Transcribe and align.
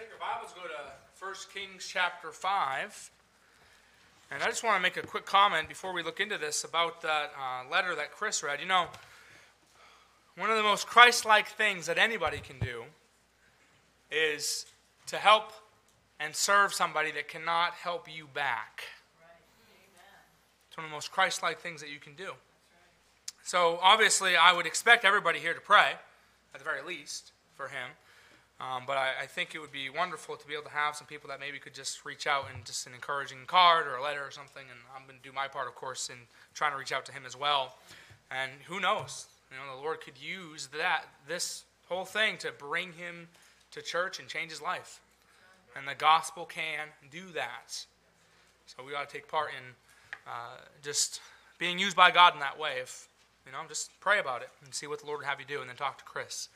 take 0.00 0.08
your 0.08 0.18
Bibles, 0.18 0.54
go 0.54 0.62
to 0.62 1.22
1 1.22 1.34
Kings 1.52 1.86
chapter 1.86 2.32
5. 2.32 3.10
And 4.30 4.42
I 4.42 4.46
just 4.46 4.64
want 4.64 4.76
to 4.76 4.82
make 4.82 4.96
a 4.96 5.06
quick 5.06 5.26
comment 5.26 5.68
before 5.68 5.92
we 5.92 6.02
look 6.02 6.20
into 6.20 6.38
this 6.38 6.64
about 6.64 7.02
that 7.02 7.32
uh, 7.38 7.70
letter 7.70 7.94
that 7.94 8.10
Chris 8.10 8.42
read. 8.42 8.60
You 8.60 8.66
know, 8.66 8.86
one 10.38 10.48
of 10.48 10.56
the 10.56 10.62
most 10.62 10.86
Christ 10.86 11.26
like 11.26 11.48
things 11.48 11.84
that 11.84 11.98
anybody 11.98 12.38
can 12.38 12.58
do 12.60 12.84
is 14.10 14.64
to 15.08 15.16
help 15.16 15.52
and 16.18 16.34
serve 16.34 16.72
somebody 16.72 17.12
that 17.12 17.28
cannot 17.28 17.74
help 17.74 18.08
you 18.10 18.26
back. 18.32 18.84
It's 20.68 20.78
one 20.78 20.86
of 20.86 20.90
the 20.90 20.94
most 20.94 21.12
Christ 21.12 21.42
like 21.42 21.60
things 21.60 21.82
that 21.82 21.90
you 21.90 21.98
can 21.98 22.14
do. 22.14 22.32
So, 23.44 23.78
obviously, 23.82 24.34
I 24.34 24.54
would 24.54 24.64
expect 24.64 25.04
everybody 25.04 25.40
here 25.40 25.52
to 25.52 25.60
pray, 25.60 25.92
at 26.54 26.58
the 26.58 26.64
very 26.64 26.82
least, 26.82 27.32
for 27.54 27.68
him. 27.68 27.90
Um, 28.60 28.82
but 28.86 28.98
I, 28.98 29.22
I, 29.22 29.26
think 29.26 29.54
it 29.54 29.58
would 29.58 29.72
be 29.72 29.88
wonderful 29.88 30.36
to 30.36 30.46
be 30.46 30.52
able 30.52 30.64
to 30.64 30.70
have 30.70 30.94
some 30.94 31.06
people 31.06 31.28
that 31.30 31.40
maybe 31.40 31.58
could 31.58 31.72
just 31.72 32.04
reach 32.04 32.26
out 32.26 32.44
and 32.54 32.62
just 32.62 32.86
an 32.86 32.92
encouraging 32.92 33.38
card 33.46 33.86
or 33.86 33.96
a 33.96 34.02
letter 34.02 34.20
or 34.20 34.30
something. 34.30 34.64
And 34.70 34.78
I'm 34.94 35.06
going 35.06 35.18
to 35.18 35.26
do 35.26 35.34
my 35.34 35.48
part, 35.48 35.66
of 35.66 35.74
course, 35.74 36.10
in 36.10 36.16
trying 36.52 36.72
to 36.72 36.76
reach 36.76 36.92
out 36.92 37.06
to 37.06 37.12
him 37.12 37.22
as 37.24 37.34
well. 37.34 37.76
And 38.30 38.50
who 38.66 38.78
knows? 38.78 39.28
You 39.50 39.56
know, 39.56 39.76
the 39.76 39.82
Lord 39.82 40.02
could 40.02 40.20
use 40.20 40.68
that 40.78 41.04
this 41.26 41.64
whole 41.88 42.04
thing 42.04 42.36
to 42.38 42.52
bring 42.52 42.92
him 42.92 43.28
to 43.70 43.80
church 43.80 44.18
and 44.18 44.28
change 44.28 44.50
his 44.50 44.60
life. 44.60 45.00
And 45.74 45.88
the 45.88 45.94
gospel 45.94 46.44
can 46.44 46.88
do 47.10 47.32
that. 47.34 47.84
So 48.66 48.84
we 48.84 48.94
ought 48.94 49.08
to 49.08 49.12
take 49.12 49.26
part 49.26 49.50
in 49.50 49.64
uh, 50.26 50.58
just 50.82 51.20
being 51.58 51.78
used 51.78 51.96
by 51.96 52.10
God 52.10 52.34
in 52.34 52.40
that 52.40 52.58
way. 52.58 52.74
If 52.80 53.08
you 53.46 53.52
know, 53.52 53.58
just 53.68 53.90
pray 54.00 54.18
about 54.18 54.42
it 54.42 54.50
and 54.64 54.74
see 54.74 54.86
what 54.86 55.00
the 55.00 55.06
Lord 55.06 55.20
would 55.20 55.26
have 55.26 55.40
you 55.40 55.46
do, 55.46 55.60
and 55.60 55.68
then 55.68 55.76
talk 55.76 55.98
to 55.98 56.04
Chris. 56.04 56.48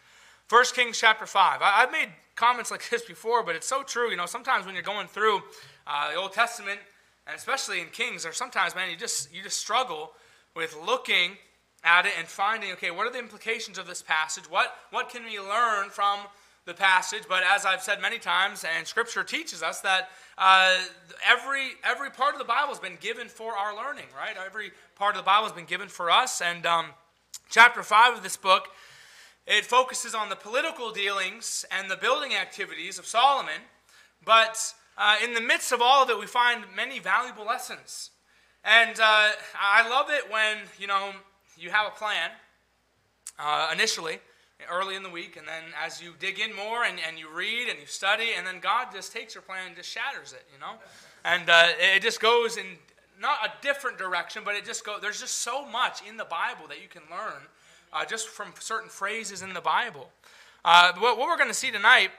1 0.50 0.64
Kings 0.74 0.98
chapter 0.98 1.24
5. 1.24 1.62
I, 1.62 1.80
have 1.80 1.92
made 1.92 2.08
comments 2.36 2.70
like 2.70 2.88
this 2.90 3.02
before, 3.02 3.42
but 3.42 3.56
it's 3.56 3.66
so 3.66 3.82
true. 3.82 4.10
You 4.10 4.16
know, 4.16 4.26
sometimes 4.26 4.66
when 4.66 4.74
you're 4.74 4.84
going 4.84 5.06
through 5.06 5.42
uh, 5.86 6.12
the 6.12 6.16
Old 6.16 6.32
Testament, 6.32 6.80
and 7.26 7.34
especially 7.34 7.80
in 7.80 7.86
Kings, 7.88 8.26
or 8.26 8.32
sometimes, 8.32 8.74
man, 8.74 8.90
you 8.90 8.96
just, 8.96 9.32
you 9.34 9.42
just 9.42 9.58
struggle 9.58 10.12
with 10.54 10.76
looking 10.84 11.38
at 11.82 12.04
it 12.04 12.12
and 12.18 12.28
finding, 12.28 12.72
okay, 12.72 12.90
what 12.90 13.06
are 13.06 13.12
the 13.12 13.18
implications 13.18 13.78
of 13.78 13.86
this 13.86 14.02
passage? 14.02 14.44
What, 14.50 14.74
what 14.90 15.08
can 15.08 15.24
we 15.24 15.40
learn 15.40 15.88
from 15.88 16.20
the 16.66 16.74
passage? 16.74 17.22
But 17.26 17.42
as 17.42 17.64
I've 17.64 17.82
said 17.82 18.02
many 18.02 18.18
times, 18.18 18.64
and 18.76 18.86
Scripture 18.86 19.24
teaches 19.24 19.62
us 19.62 19.80
that 19.80 20.10
uh, 20.36 20.76
every, 21.26 21.70
every 21.82 22.10
part 22.10 22.34
of 22.34 22.38
the 22.38 22.44
Bible 22.44 22.68
has 22.68 22.78
been 22.78 22.98
given 23.00 23.28
for 23.28 23.56
our 23.56 23.74
learning, 23.74 24.06
right? 24.14 24.36
Every 24.44 24.72
part 24.94 25.16
of 25.16 25.22
the 25.22 25.26
Bible 25.26 25.44
has 25.44 25.52
been 25.52 25.64
given 25.64 25.88
for 25.88 26.10
us. 26.10 26.42
And 26.42 26.66
um, 26.66 26.86
chapter 27.48 27.82
5 27.82 28.18
of 28.18 28.22
this 28.22 28.36
book 28.36 28.68
it 29.46 29.64
focuses 29.64 30.14
on 30.14 30.28
the 30.28 30.36
political 30.36 30.90
dealings 30.90 31.64
and 31.70 31.90
the 31.90 31.96
building 31.96 32.34
activities 32.34 32.98
of 32.98 33.06
Solomon, 33.06 33.60
but 34.24 34.74
uh, 34.96 35.16
in 35.22 35.34
the 35.34 35.40
midst 35.40 35.72
of 35.72 35.82
all 35.82 36.02
of 36.02 36.10
it, 36.10 36.18
we 36.18 36.26
find 36.26 36.64
many 36.74 36.98
valuable 36.98 37.44
lessons. 37.44 38.10
And 38.64 38.98
uh, 38.98 39.30
I 39.60 39.88
love 39.88 40.06
it 40.08 40.30
when, 40.30 40.58
you 40.78 40.86
know, 40.86 41.10
you 41.58 41.70
have 41.70 41.86
a 41.86 41.90
plan 41.90 42.30
uh, 43.38 43.70
initially, 43.72 44.18
early 44.70 44.96
in 44.96 45.02
the 45.02 45.10
week, 45.10 45.36
and 45.36 45.46
then 45.46 45.64
as 45.84 46.00
you 46.00 46.14
dig 46.18 46.38
in 46.38 46.54
more 46.54 46.84
and, 46.84 46.98
and 47.06 47.18
you 47.18 47.28
read 47.28 47.68
and 47.68 47.78
you 47.78 47.86
study, 47.86 48.28
and 48.38 48.46
then 48.46 48.60
God 48.60 48.88
just 48.92 49.12
takes 49.12 49.34
your 49.34 49.42
plan 49.42 49.66
and 49.66 49.76
just 49.76 49.90
shatters 49.90 50.32
it, 50.32 50.46
you 50.52 50.58
know? 50.58 50.74
And 51.24 51.50
uh, 51.50 51.68
it 51.78 52.00
just 52.00 52.20
goes 52.20 52.56
in 52.56 52.64
not 53.20 53.38
a 53.44 53.52
different 53.60 53.98
direction, 53.98 54.42
but 54.44 54.54
it 54.54 54.64
just 54.64 54.84
goes, 54.84 55.00
there's 55.02 55.20
just 55.20 55.38
so 55.38 55.66
much 55.66 56.00
in 56.08 56.16
the 56.16 56.24
Bible 56.24 56.66
that 56.68 56.80
you 56.80 56.88
can 56.88 57.02
learn 57.10 57.42
uh, 57.94 58.04
just 58.04 58.28
from 58.28 58.52
certain 58.58 58.88
phrases 58.88 59.42
in 59.42 59.54
the 59.54 59.60
Bible. 59.60 60.10
Uh, 60.64 60.92
what, 60.98 61.16
what, 61.18 61.28
we're 61.28 61.36
going 61.36 61.48
to 61.48 61.54
see 61.54 61.70
tonight, 61.70 62.10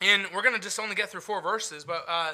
and 0.00 0.26
we're 0.34 0.42
going 0.42 0.54
to 0.54 0.60
just 0.60 0.78
only 0.80 0.94
get 0.94 1.10
through 1.10 1.20
four 1.20 1.40
verses, 1.40 1.84
but 1.84 2.04
uh, 2.08 2.32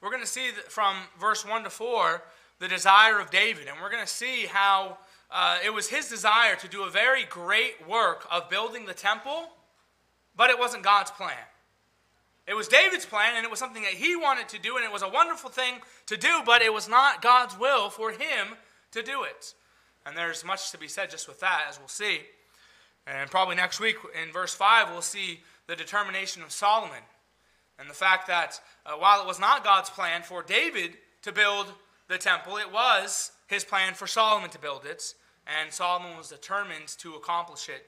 we're 0.00 0.10
going 0.10 0.22
to 0.22 0.28
see 0.28 0.50
from 0.68 0.96
verse 1.18 1.46
1 1.46 1.64
to 1.64 1.70
4 1.70 2.22
the 2.58 2.68
desire 2.68 3.18
of 3.18 3.30
David. 3.30 3.66
And 3.66 3.76
we're 3.80 3.90
going 3.90 4.04
to 4.04 4.12
see 4.12 4.46
how 4.46 4.98
uh, 5.30 5.58
it 5.64 5.70
was 5.70 5.88
his 5.88 6.08
desire 6.08 6.56
to 6.56 6.68
do 6.68 6.84
a 6.84 6.90
very 6.90 7.24
great 7.24 7.86
work 7.88 8.26
of 8.30 8.48
building 8.48 8.86
the 8.86 8.94
temple, 8.94 9.48
but 10.36 10.50
it 10.50 10.58
wasn't 10.58 10.84
God's 10.84 11.10
plan. 11.10 11.34
It 12.46 12.54
was 12.54 12.68
David's 12.68 13.06
plan, 13.06 13.34
and 13.36 13.44
it 13.44 13.50
was 13.50 13.58
something 13.58 13.82
that 13.82 13.92
he 13.92 14.16
wanted 14.16 14.48
to 14.50 14.58
do, 14.58 14.76
and 14.76 14.84
it 14.84 14.92
was 14.92 15.02
a 15.02 15.08
wonderful 15.08 15.50
thing 15.50 15.74
to 16.06 16.16
do, 16.16 16.42
but 16.44 16.60
it 16.60 16.72
was 16.72 16.88
not 16.88 17.22
God's 17.22 17.58
will 17.58 17.88
for 17.88 18.10
him 18.10 18.56
to 18.90 19.02
do 19.02 19.22
it. 19.22 19.54
And 20.04 20.16
there's 20.16 20.44
much 20.44 20.70
to 20.72 20.78
be 20.78 20.88
said 20.88 21.10
just 21.10 21.28
with 21.28 21.40
that, 21.40 21.66
as 21.68 21.78
we'll 21.78 21.88
see. 21.88 22.20
And 23.06 23.30
probably 23.30 23.56
next 23.56 23.80
week 23.80 23.96
in 24.20 24.32
verse 24.32 24.54
5, 24.54 24.90
we'll 24.90 25.02
see 25.02 25.40
the 25.66 25.76
determination 25.76 26.42
of 26.42 26.52
Solomon 26.52 27.02
and 27.78 27.88
the 27.88 27.94
fact 27.94 28.26
that 28.28 28.60
uh, 28.86 28.92
while 28.92 29.20
it 29.20 29.26
was 29.26 29.40
not 29.40 29.64
God's 29.64 29.90
plan 29.90 30.22
for 30.22 30.42
David 30.42 30.92
to 31.22 31.32
build 31.32 31.66
the 32.08 32.18
temple, 32.18 32.56
it 32.56 32.72
was 32.72 33.32
his 33.48 33.64
plan 33.64 33.94
for 33.94 34.06
Solomon 34.06 34.50
to 34.50 34.58
build 34.58 34.84
it. 34.84 35.14
And 35.46 35.72
Solomon 35.72 36.16
was 36.16 36.28
determined 36.28 36.88
to 36.98 37.14
accomplish 37.14 37.68
it. 37.68 37.86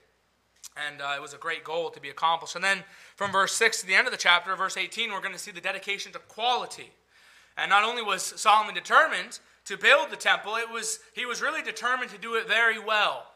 And 0.89 1.01
uh, 1.01 1.13
it 1.17 1.23
was 1.23 1.35
a 1.35 1.39
great 1.39 1.63
goal 1.63 1.91
to 1.91 2.01
be 2.01 2.11
accomplished. 2.11 2.57
And 2.57 2.65
then 2.65 2.83
from 3.15 3.31
verse 3.31 3.53
6 3.53 3.83
to 3.83 3.87
the 3.87 3.95
end 3.95 4.09
of 4.09 4.13
the 4.13 4.19
chapter, 4.19 4.55
verse 4.57 4.77
18, 4.77 5.13
we're 5.13 5.21
going 5.21 5.33
to 5.33 5.39
see 5.39 5.53
the 5.53 5.61
dedication 5.61 6.11
to 6.13 6.19
quality. 6.19 6.91
And 7.57 7.71
not 7.71 7.85
only 7.85 8.03
was 8.03 8.23
Solomon 8.23 8.75
determined 8.75 9.39
to 9.67 9.79
build 9.79 10.11
the 10.11 10.17
temple, 10.17 10.57
it 10.57 10.71
was, 10.71 11.01
he 11.15 11.27
was 11.27 11.41
really 11.41 11.63
determined 11.63 12.11
to 12.11 12.19
do 12.19 12.35
it 12.35 12.47
very 12.47 12.79
well. 12.79 13.27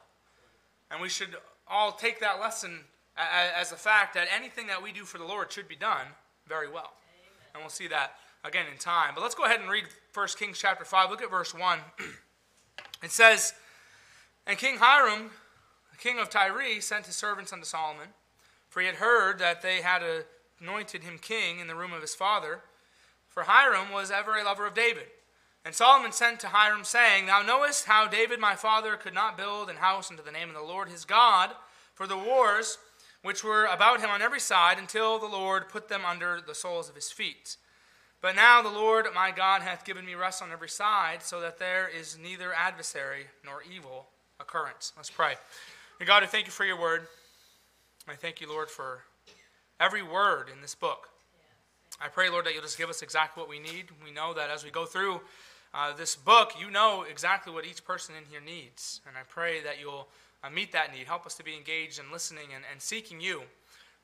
And 0.91 1.01
we 1.01 1.09
should 1.09 1.37
all 1.67 1.93
take 1.93 2.21
that 2.21 2.41
lesson 2.41 2.81
as 3.17 3.73
a 3.73 3.77
fact 3.77 4.15
that 4.15 4.29
anything 4.35 4.67
that 4.69 4.83
we 4.83 4.93
do 4.93 5.05
for 5.05 5.19
the 5.19 5.25
Lord 5.25 5.53
should 5.53 5.69
be 5.69 5.77
done 5.77 6.07
very 6.47 6.69
well. 6.69 6.93
Amen. 6.93 7.53
And 7.55 7.63
we'll 7.63 7.71
see 7.71 7.89
that 7.89 8.15
again 8.45 8.67
in 8.71 8.79
time. 8.79 9.13
But 9.15 9.23
let's 9.23 9.35
go 9.35 9.45
ahead 9.45 9.61
and 9.61 9.71
read 9.71 9.85
1 10.15 10.29
Kings 10.39 10.59
chapter 10.59 10.85
5. 10.85 11.11
Look 11.11 11.23
at 11.23 11.31
verse 11.31 11.55
1. 11.55 11.79
it 13.03 13.11
says, 13.11 13.55
And 14.47 14.57
King 14.59 14.77
Hiram, 14.79 15.31
the 15.91 15.99
king 15.99 16.19
of 16.19 16.31
Tyre, 16.31 16.81
sent 16.81 17.07
his 17.07 17.17
servants 17.17 17.53
unto 17.53 17.65
Solomon, 17.65 18.09
for 18.69 18.81
he 18.81 18.87
had 18.87 18.97
heard 18.97 19.39
that 19.41 19.63
they 19.63 19.83
had 19.83 20.03
anointed 20.61 21.03
him 21.03 21.19
king 21.19 21.59
in 21.59 21.67
the 21.67 21.75
room 21.75 21.93
of 21.93 22.01
his 22.01 22.15
father. 22.15 22.61
For 23.29 23.45
Hiram 23.45 23.93
was 23.93 24.11
ever 24.11 24.37
a 24.37 24.45
lover 24.45 24.67
of 24.67 24.75
David. 24.75 25.07
And 25.69 25.75
Solomon 25.75 26.13
sent 26.13 26.41
to 26.41 26.47
Hiram, 26.47 26.83
saying, 26.83 27.27
Thou 27.27 27.43
knowest 27.43 27.85
how 27.85 28.09
David 28.09 28.41
my 28.41 28.55
father 28.55 28.97
could 28.97 29.13
not 29.13 29.37
build 29.37 29.69
an 29.69 29.77
house 29.77 30.11
unto 30.11 30.23
the 30.23 30.33
name 30.33 30.49
of 30.49 30.55
the 30.55 30.63
Lord 30.63 30.89
his 30.89 31.05
God 31.05 31.51
for 31.93 32.07
the 32.07 32.17
wars 32.17 32.79
which 33.21 33.45
were 33.45 33.67
about 33.67 34.01
him 34.01 34.09
on 34.09 34.23
every 34.23 34.41
side, 34.41 34.79
until 34.79 35.19
the 35.19 35.27
Lord 35.27 35.69
put 35.69 35.91
them 35.91 36.07
under 36.07 36.41
the 36.41 36.55
soles 36.55 36.89
of 36.89 36.95
his 36.95 37.13
feet. 37.13 37.59
But 38.23 38.35
now 38.35 38.63
the 38.63 38.71
Lord 38.71 39.09
my 39.15 39.31
God 39.31 39.61
hath 39.61 39.85
given 39.85 40.07
me 40.07 40.15
rest 40.15 40.43
on 40.43 40.51
every 40.51 40.71
side, 40.71 41.23
so 41.23 41.39
that 41.43 41.59
there 41.59 41.87
is 41.87 42.17
neither 42.17 42.55
adversary 42.55 43.27
nor 43.45 43.63
evil 43.71 44.07
occurrence. 44.41 44.95
Let's 44.97 45.11
pray. 45.11 45.35
Dear 45.99 46.07
God, 46.07 46.23
I 46.23 46.27
thank 46.29 46.47
you 46.47 46.53
for 46.53 46.65
your 46.65 46.81
word. 46.81 47.09
I 48.09 48.15
thank 48.15 48.41
you, 48.41 48.49
Lord, 48.49 48.71
for 48.71 49.03
every 49.79 50.03
word 50.03 50.49
in 50.51 50.63
this 50.63 50.75
book. 50.75 51.11
I 52.01 52.09
pray, 52.09 52.31
Lord, 52.31 52.47
that 52.47 52.55
you'll 52.55 52.63
just 52.63 52.79
give 52.79 52.89
us 52.89 53.03
exactly 53.03 53.43
what 53.43 53.51
we 53.51 53.59
need. 53.59 53.89
We 54.03 54.13
know 54.13 54.33
that 54.33 54.49
as 54.49 54.65
we 54.65 54.71
go 54.71 54.87
through 54.87 55.21
uh, 55.75 55.95
this 55.95 56.17
book, 56.17 56.53
you 56.59 56.71
know 56.71 57.05
exactly 57.09 57.53
what 57.53 57.67
each 57.67 57.85
person 57.85 58.15
in 58.17 58.25
here 58.31 58.41
needs. 58.41 59.01
And 59.07 59.17
I 59.17 59.23
pray 59.29 59.63
that 59.63 59.81
you'll 59.81 60.09
uh, 60.43 60.51
meet 60.51 60.73
that 60.73 60.93
need. 60.93 61.07
Help 61.07 61.27
us 61.27 61.35
to 61.37 61.45
be 61.45 61.55
engaged 61.55 61.99
in 61.99 62.11
listening 62.11 62.49
and, 62.55 62.65
and 62.71 62.81
seeking 62.81 63.21
you 63.21 63.43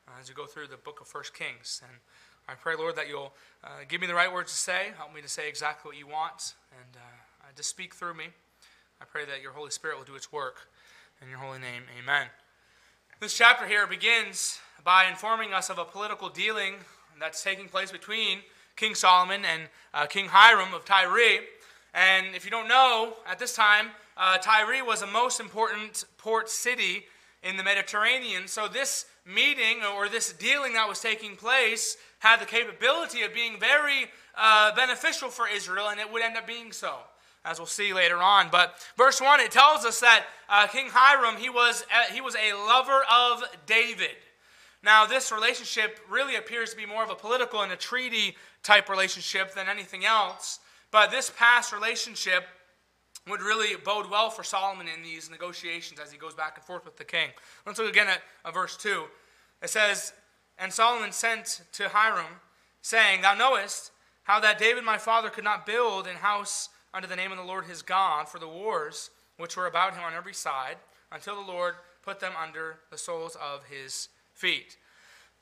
uh, 0.07 0.11
as 0.21 0.29
we 0.29 0.35
go 0.35 0.45
through 0.45 0.67
the 0.67 0.77
book 0.77 1.01
of 1.01 1.07
First 1.07 1.33
Kings. 1.33 1.81
And 1.87 1.97
I 2.47 2.53
pray, 2.53 2.75
Lord, 2.75 2.95
that 2.95 3.07
you'll 3.07 3.33
uh, 3.63 3.69
give 3.87 4.01
me 4.01 4.07
the 4.07 4.13
right 4.13 4.31
words 4.31 4.51
to 4.51 4.57
say. 4.57 4.89
Help 4.97 5.13
me 5.13 5.21
to 5.21 5.27
say 5.27 5.49
exactly 5.49 5.89
what 5.89 5.97
you 5.97 6.07
want 6.07 6.53
and 6.71 6.97
uh, 6.97 7.45
to 7.55 7.63
speak 7.63 7.95
through 7.95 8.13
me. 8.13 8.25
I 9.01 9.05
pray 9.05 9.25
that 9.25 9.41
your 9.41 9.51
Holy 9.51 9.71
Spirit 9.71 9.97
will 9.97 10.05
do 10.05 10.15
its 10.15 10.31
work. 10.31 10.69
In 11.21 11.29
your 11.29 11.39
holy 11.39 11.59
name, 11.59 11.83
amen. 11.99 12.27
This 13.19 13.35
chapter 13.35 13.65
here 13.65 13.87
begins 13.87 14.59
by 14.83 15.05
informing 15.05 15.53
us 15.53 15.69
of 15.69 15.79
a 15.79 15.85
political 15.85 16.29
dealing 16.29 16.75
that's 17.19 17.41
taking 17.41 17.67
place 17.67 17.91
between 17.91 18.39
King 18.75 18.93
Solomon 18.93 19.43
and 19.45 19.63
uh, 19.93 20.05
King 20.05 20.27
Hiram 20.27 20.73
of 20.73 20.83
Tyre. 20.83 21.39
And 21.95 22.35
if 22.35 22.43
you 22.43 22.51
don't 22.51 22.67
know, 22.67 23.13
at 23.25 23.39
this 23.39 23.55
time, 23.55 23.87
uh, 24.17 24.37
Tyre 24.37 24.83
was 24.83 25.01
a 25.01 25.07
most 25.07 25.39
important 25.39 26.03
port 26.17 26.49
city 26.49 27.05
in 27.41 27.55
the 27.55 27.63
Mediterranean. 27.63 28.49
So 28.49 28.67
this 28.67 29.05
meeting 29.25 29.81
or 29.95 30.09
this 30.09 30.33
dealing 30.33 30.73
that 30.73 30.89
was 30.89 30.99
taking 30.99 31.37
place 31.37 31.95
had 32.19 32.41
the 32.41 32.45
capability 32.45 33.21
of 33.21 33.33
being 33.33 33.57
very 33.59 34.07
uh, 34.37 34.75
beneficial 34.75 35.29
for 35.29 35.47
Israel, 35.47 35.87
and 35.87 35.99
it 35.99 36.11
would 36.11 36.21
end 36.21 36.35
up 36.35 36.45
being 36.45 36.73
so, 36.73 36.95
as 37.45 37.59
we'll 37.59 37.65
see 37.65 37.93
later 37.93 38.17
on. 38.17 38.49
But 38.51 38.85
verse 38.97 39.21
one, 39.21 39.39
it 39.39 39.51
tells 39.51 39.85
us 39.85 40.01
that 40.01 40.25
uh, 40.49 40.67
King 40.67 40.87
Hiram 40.91 41.37
he 41.37 41.49
was 41.49 41.85
uh, 41.93 42.13
he 42.13 42.19
was 42.19 42.35
a 42.35 42.53
lover 42.53 43.03
of 43.09 43.43
David. 43.65 44.17
Now, 44.83 45.05
this 45.05 45.31
relationship 45.31 45.99
really 46.09 46.35
appears 46.35 46.71
to 46.71 46.77
be 46.77 46.85
more 46.85 47.03
of 47.03 47.09
a 47.09 47.15
political 47.15 47.61
and 47.61 47.71
a 47.71 47.75
treaty 47.77 48.35
type 48.63 48.89
relationship 48.89 49.55
than 49.55 49.67
anything 49.67 50.05
else. 50.05 50.59
But 50.95 51.11
this 51.11 51.29
past 51.29 51.73
relationship 51.73 52.45
would 53.27 53.41
really 53.41 53.75
bode 53.75 54.09
well 54.09 54.29
for 54.29 54.45
Solomon 54.45 54.87
in 54.87 55.03
these 55.03 55.29
negotiations 55.29 55.99
as 55.99 56.09
he 56.09 56.17
goes 56.17 56.33
back 56.33 56.53
and 56.55 56.63
forth 56.63 56.85
with 56.85 56.95
the 56.95 57.03
king. 57.03 57.31
Let's 57.65 57.79
look 57.79 57.89
again 57.89 58.07
at 58.07 58.53
verse 58.53 58.77
2. 58.77 59.03
It 59.61 59.69
says, 59.69 60.13
And 60.57 60.71
Solomon 60.71 61.11
sent 61.11 61.63
to 61.73 61.89
Hiram, 61.89 62.39
saying, 62.81 63.23
Thou 63.23 63.33
knowest 63.33 63.91
how 64.23 64.39
that 64.39 64.57
David 64.57 64.85
my 64.85 64.97
father 64.97 65.29
could 65.29 65.43
not 65.43 65.65
build 65.65 66.07
an 66.07 66.15
house 66.15 66.69
under 66.93 67.09
the 67.09 67.17
name 67.17 67.33
of 67.33 67.37
the 67.37 67.43
Lord 67.43 67.65
his 67.65 67.81
God 67.81 68.29
for 68.29 68.39
the 68.39 68.47
wars 68.47 69.09
which 69.35 69.57
were 69.57 69.67
about 69.67 69.95
him 69.95 70.03
on 70.05 70.13
every 70.13 70.33
side, 70.33 70.77
until 71.11 71.35
the 71.35 71.51
Lord 71.51 71.73
put 72.03 72.21
them 72.21 72.31
under 72.41 72.77
the 72.89 72.97
soles 72.97 73.35
of 73.35 73.65
his 73.65 74.07
feet. 74.33 74.77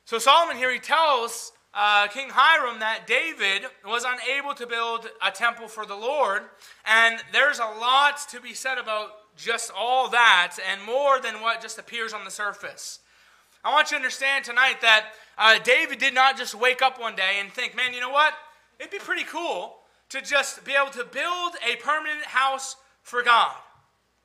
So 0.06 0.18
Solomon 0.18 0.58
here, 0.58 0.74
he 0.74 0.80
tells 0.80 1.52
uh, 1.74 2.08
King 2.08 2.30
Hiram 2.32 2.80
that 2.80 3.08
David 3.08 3.64
was 3.86 4.06
unable 4.06 4.54
to 4.56 4.68
build 4.68 5.10
a 5.26 5.32
temple 5.32 5.68
for 5.68 5.86
the 5.86 5.96
Lord, 5.96 6.44
and 6.86 7.20
there's 7.32 7.60
a 7.60 7.80
lot 7.80 8.20
to 8.30 8.40
be 8.40 8.54
said 8.54 8.78
about 8.78 9.10
just 9.36 9.72
all 9.76 10.10
that 10.10 10.58
and 10.70 10.84
more 10.84 11.20
than 11.20 11.42
what 11.42 11.62
just 11.62 11.80
appears 11.80 12.14
on 12.14 12.24
the 12.26 12.32
surface. 12.32 13.00
I 13.64 13.72
want 13.72 13.88
you 13.92 13.98
to 13.98 14.04
understand 14.04 14.46
tonight 14.46 14.82
that 14.82 15.14
uh, 15.38 15.58
David 15.64 15.98
did 15.98 16.14
not 16.14 16.38
just 16.38 16.54
wake 16.54 16.82
up 16.82 17.00
one 17.00 17.16
day 17.16 17.38
and 17.40 17.52
think, 17.52 17.76
man, 17.76 17.94
you 17.94 18.02
know 18.02 18.10
what? 18.10 18.34
It'd 18.80 18.92
be 18.92 19.00
pretty 19.00 19.24
cool 19.24 19.78
to 20.10 20.22
just 20.22 20.64
be 20.66 20.74
able 20.74 20.92
to 20.92 21.06
build 21.06 21.54
a 21.68 21.78
permanent 21.78 22.26
house 22.26 22.76
for 23.02 23.24
God. 23.24 23.56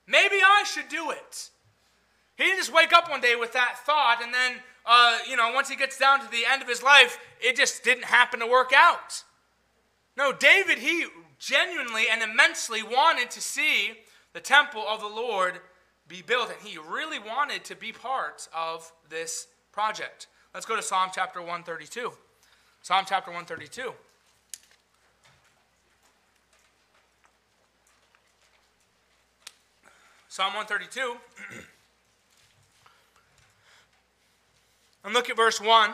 Maybe 0.07 0.37
I 0.37 0.65
should 0.65 0.89
do 0.89 1.11
it. 1.11 1.51
He 2.37 2.45
didn't 2.45 2.59
just 2.59 2.73
wake 2.73 2.93
up 2.93 3.11
one 3.11 3.21
day 3.21 3.37
with 3.37 3.53
that 3.53 3.79
thought 3.85 4.21
and 4.23 4.33
then, 4.35 4.57
uh, 4.87 5.19
you 5.29 5.37
know, 5.37 5.53
once 5.55 5.69
he 5.69 5.77
gets 5.77 5.99
down 5.99 6.21
to 6.21 6.31
the 6.31 6.45
end 6.51 6.63
of 6.63 6.69
his 6.69 6.83
life, 6.83 7.19
it 7.41 7.57
just 7.57 7.85
didn't 7.85 8.05
happen 8.05 8.41
to 8.41 8.47
work 8.47 8.73
out. 8.75 9.23
No, 10.17 10.33
David, 10.33 10.79
he 10.79 11.07
genuinely 11.39 12.05
and 12.11 12.23
immensely 12.23 12.83
wanted 12.83 13.31
to 13.31 13.41
see 13.41 13.93
the 14.33 14.41
temple 14.41 14.85
of 14.89 15.01
the 15.01 15.07
Lord 15.07 15.61
be 16.09 16.23
built, 16.23 16.51
and 16.51 16.67
he 16.67 16.79
really 16.79 17.19
wanted 17.19 17.65
to 17.65 17.77
be 17.77 17.93
part 17.93 18.49
of 18.57 18.91
this 19.09 19.47
project. 19.73 20.27
Let's 20.55 20.67
go 20.67 20.75
to 20.75 20.83
Psalm 20.83 21.11
chapter 21.15 21.41
132. 21.41 22.13
Psalm 22.83 23.05
chapter 23.07 23.31
132. 23.31 23.93
Psalm 30.29 30.55
132. 30.55 31.17
and 35.09 35.15
look 35.15 35.31
at 35.31 35.37
verse 35.37 35.59
1. 35.59 35.91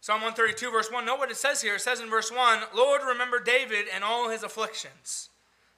Psalm 0.00 0.20
132, 0.22 0.70
verse 0.70 0.92
1. 0.92 1.04
Note 1.04 1.18
what 1.18 1.28
it 1.32 1.36
says 1.36 1.60
here. 1.60 1.74
It 1.74 1.80
says 1.80 2.00
in 2.00 2.08
verse 2.08 2.30
1 2.30 2.60
Lord, 2.72 3.00
remember 3.04 3.40
David 3.40 3.86
and 3.92 4.04
all 4.04 4.30
his 4.30 4.44
afflictions, 4.44 5.28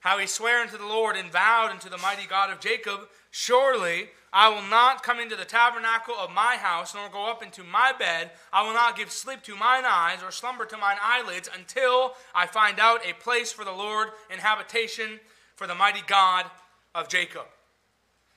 how 0.01 0.19
he 0.19 0.27
sware 0.27 0.61
unto 0.61 0.77
the 0.77 0.85
Lord 0.85 1.15
and 1.15 1.31
vowed 1.31 1.71
unto 1.71 1.89
the 1.89 1.97
mighty 1.97 2.27
God 2.27 2.51
of 2.51 2.59
Jacob, 2.59 2.99
Surely 3.31 4.09
I 4.31 4.49
will 4.49 4.61
not 4.61 5.01
come 5.01 5.19
into 5.19 5.35
the 5.35 5.43
tabernacle 5.43 6.13
of 6.13 6.29
my 6.29 6.57
house, 6.57 6.93
nor 6.93 7.09
go 7.09 7.31
up 7.31 7.41
into 7.41 7.63
my 7.63 7.91
bed. 7.97 8.29
I 8.53 8.61
will 8.61 8.75
not 8.75 8.95
give 8.95 9.09
sleep 9.09 9.41
to 9.45 9.55
mine 9.55 9.85
eyes, 9.87 10.19
or 10.21 10.29
slumber 10.29 10.65
to 10.65 10.77
mine 10.77 10.97
eyelids, 11.01 11.49
until 11.57 12.13
I 12.35 12.45
find 12.45 12.79
out 12.79 13.01
a 13.03 13.13
place 13.13 13.51
for 13.51 13.65
the 13.65 13.71
Lord 13.71 14.09
and 14.29 14.39
habitation 14.39 15.19
for 15.55 15.65
the 15.65 15.73
mighty 15.73 16.03
God 16.05 16.45
of 16.93 17.09
Jacob. 17.09 17.47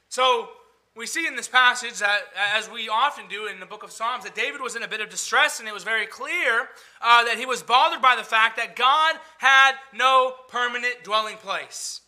So, 0.09 0.51
we 0.95 1.07
see 1.07 1.27
in 1.27 1.37
this 1.37 1.49
passage 1.49 1.99
that, 2.01 2.21
as 2.55 2.71
we 2.71 2.89
often 2.89 3.25
do 3.29 3.47
in 3.47 3.61
the 3.61 3.67
book 3.67 3.83
of 3.83 3.91
Psalms, 3.91 4.25
that 4.25 4.35
David 4.35 4.61
was 4.61 4.77
in 4.77 4.83
a 4.83 4.89
bit 4.89 5.01
of 5.01 5.09
distress, 5.09 5.59
and 5.59 5.67
it 5.67 5.73
was 5.73 5.85
very 5.85 6.07
clear 6.07 6.69
uh, 7.01 7.25
that 7.25 7.39
he 7.39 7.47
was 7.47 7.63
bothered 7.63 8.03
by 8.03 8.15
the 8.15 8.23
fact 8.23 8.59
that 8.59 8.77
God 8.77 9.17
had 9.39 9.73
no 9.95 10.35
permanent 10.49 11.03
dwelling 11.03 11.37
place. 11.37 12.03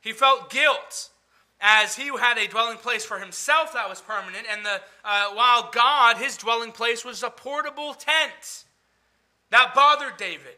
He 0.00 0.12
felt 0.12 0.50
guilt 0.50 1.10
as 1.60 1.96
he 1.96 2.06
had 2.06 2.38
a 2.38 2.46
dwelling 2.46 2.78
place 2.78 3.04
for 3.04 3.18
himself 3.18 3.72
that 3.72 3.88
was 3.88 4.00
permanent, 4.00 4.46
and 4.48 4.64
the, 4.64 4.80
uh, 5.04 5.30
while 5.34 5.70
God, 5.72 6.18
his 6.18 6.36
dwelling 6.36 6.70
place 6.70 7.04
was 7.04 7.24
a 7.24 7.30
portable 7.30 7.94
tent. 7.94 8.64
That 9.50 9.74
bothered 9.74 10.16
David. 10.18 10.56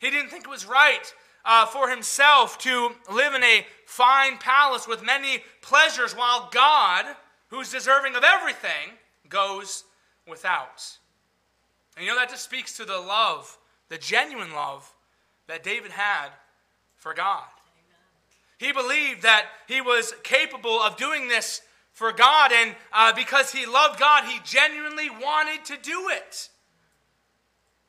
He 0.00 0.10
didn't 0.10 0.28
think 0.28 0.44
it 0.44 0.50
was 0.50 0.66
right 0.66 1.14
uh, 1.44 1.66
for 1.66 1.88
himself 1.88 2.58
to 2.58 2.92
live 3.10 3.34
in 3.34 3.42
a 3.42 3.66
fine 3.86 4.38
palace 4.38 4.86
with 4.86 5.04
many 5.04 5.42
pleasures 5.60 6.14
while 6.14 6.48
God, 6.52 7.04
who's 7.48 7.70
deserving 7.70 8.14
of 8.14 8.24
everything, 8.24 8.96
goes 9.28 9.84
without. 10.28 10.98
And 11.96 12.06
you 12.06 12.12
know, 12.12 12.18
that 12.18 12.30
just 12.30 12.44
speaks 12.44 12.76
to 12.76 12.84
the 12.84 12.98
love, 12.98 13.58
the 13.88 13.98
genuine 13.98 14.52
love 14.52 14.90
that 15.48 15.62
David 15.62 15.90
had 15.90 16.28
for 16.96 17.12
God. 17.14 17.44
He 18.58 18.72
believed 18.72 19.22
that 19.22 19.46
he 19.66 19.80
was 19.80 20.14
capable 20.22 20.80
of 20.80 20.96
doing 20.96 21.26
this 21.26 21.62
for 21.90 22.12
God, 22.12 22.52
and 22.52 22.74
uh, 22.92 23.12
because 23.12 23.52
he 23.52 23.66
loved 23.66 23.98
God, 23.98 24.24
he 24.24 24.38
genuinely 24.44 25.10
wanted 25.10 25.64
to 25.66 25.76
do 25.82 26.08
it. 26.08 26.48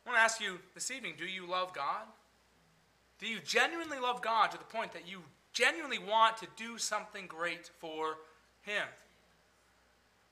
I 0.05 0.09
want 0.09 0.17
to 0.17 0.23
ask 0.23 0.41
you 0.41 0.59
this 0.73 0.91
evening 0.91 1.13
do 1.17 1.25
you 1.25 1.47
love 1.47 1.73
God? 1.73 2.03
Do 3.23 3.29
you 3.29 3.39
genuinely 3.39 3.99
love 3.99 4.21
God 4.21 4.51
to 4.51 4.57
the 4.57 4.65
point 4.65 4.91
that 4.91 5.07
you 5.07 5.21
genuinely 5.53 5.97
want 5.97 6.35
to 6.39 6.47
do 6.57 6.77
something 6.77 7.25
great 7.25 7.71
for 7.79 8.17
Him? 8.63 8.83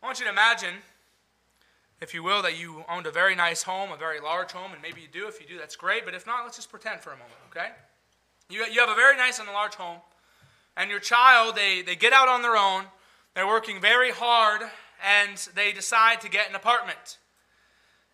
I 0.04 0.06
want 0.06 0.20
you 0.20 0.26
to 0.26 0.32
imagine, 0.32 0.74
if 2.02 2.14
you 2.14 2.22
will, 2.22 2.42
that 2.42 2.60
you 2.60 2.84
owned 2.90 3.06
a 3.06 3.12
very 3.12 3.34
nice 3.34 3.64
home, 3.64 3.94
a 3.94 3.96
very 3.96 4.20
large 4.20 4.52
home, 4.52 4.74
and 4.74 4.82
maybe 4.82 5.00
you 5.00 5.08
do. 5.10 5.26
If 5.30 5.40
you 5.40 5.48
do, 5.48 5.58
that's 5.58 5.78
great. 5.78 6.04
But 6.04 6.16
if 6.16 6.28
not, 6.28 6.44
let's 6.44 6.58
just 6.58 6.70
pretend 6.70 7.00
for 7.00 7.12
a 7.12 7.14
moment, 7.14 7.32
okay? 7.50 7.70
You, 8.50 8.66
you 8.70 8.82
have 8.82 8.90
a 8.90 8.96
very 8.96 9.16
nice 9.16 9.40
and 9.40 9.48
a 9.48 9.54
large 9.54 9.76
home, 9.76 10.00
and 10.76 10.90
your 10.90 11.00
child, 11.00 11.56
they, 11.56 11.84
they 11.84 11.96
get 11.96 12.12
out 12.12 12.28
on 12.28 12.42
their 12.42 12.58
own, 12.58 12.84
they're 13.36 13.48
working 13.48 13.80
very 13.80 14.12
hard, 14.12 14.64
and 15.24 15.38
they 15.56 15.72
decide 15.72 16.20
to 16.20 16.30
get 16.30 16.50
an 16.50 16.56
apartment. 16.56 17.20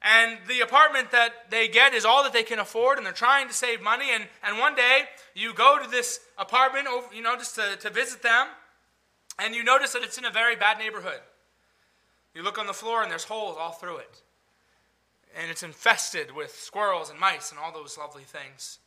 And 0.02 0.38
the 0.48 0.62
apartment 0.62 1.12
that 1.12 1.50
they 1.50 1.68
get 1.68 1.94
is 1.94 2.06
all 2.06 2.24
that 2.24 2.34
they 2.34 2.44
can 2.44 2.60
afford, 2.60 2.98
and 2.98 3.06
they're 3.06 3.14
trying 3.14 3.48
to 3.48 3.54
save 3.54 3.82
money. 3.82 4.12
And, 4.14 4.26
and 4.44 4.60
one 4.60 4.76
day, 4.76 5.04
you 5.36 5.54
go 5.54 5.80
to 5.84 5.90
this 5.90 6.20
apartment, 6.38 6.88
over, 6.88 7.14
you 7.14 7.22
know, 7.22 7.36
just 7.36 7.56
to, 7.56 7.76
to 7.78 7.90
visit 7.90 8.22
them, 8.22 8.48
and 9.40 9.56
you 9.56 9.64
notice 9.64 9.94
that 9.94 10.04
it's 10.04 10.18
in 10.18 10.26
a 10.26 10.32
very 10.32 10.56
bad 10.56 10.78
neighborhood. 10.78 11.20
You 12.36 12.44
look 12.44 12.60
on 12.60 12.68
the 12.68 12.74
floor, 12.74 13.02
and 13.02 13.12
there's 13.12 13.24
holes 13.24 13.58
all 13.60 13.72
through 13.72 13.98
it. 13.98 14.22
And 15.36 15.52
it's 15.52 15.64
infested 15.64 16.34
with 16.36 16.52
squirrels 16.52 17.10
and 17.10 17.20
mice 17.20 17.52
and 17.52 17.60
all 17.60 17.72
those 17.72 17.98
lovely 17.98 18.24
things. 18.24 18.80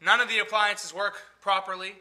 None 0.00 0.20
of 0.20 0.28
the 0.28 0.38
appliances 0.40 0.92
work 0.92 1.14
properly. 1.40 1.94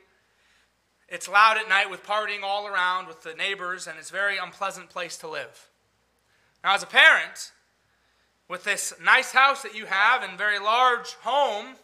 It's 1.07 1.30
loud 1.30 1.57
at 1.57 1.69
night 1.69 1.89
with 1.89 2.03
partying 2.03 2.44
all 2.44 2.68
around 2.68 3.07
with 3.07 3.21
the 3.21 3.35
neighbors, 3.35 3.88
and 3.88 3.97
it's 4.00 4.09
a 4.09 4.13
very 4.13 4.38
unpleasant 4.38 4.89
place 4.89 5.18
to 5.18 5.30
live. 5.30 5.69
Now, 6.63 6.73
as 6.73 6.83
a 6.83 6.87
parent, 6.87 7.52
with 8.50 8.64
this 8.64 8.94
nice 9.04 9.31
house 9.31 9.64
that 9.64 9.76
you 9.76 9.85
have 9.85 10.23
and 10.23 10.38
very 10.38 10.59
large 10.59 11.14
home, 11.21 11.76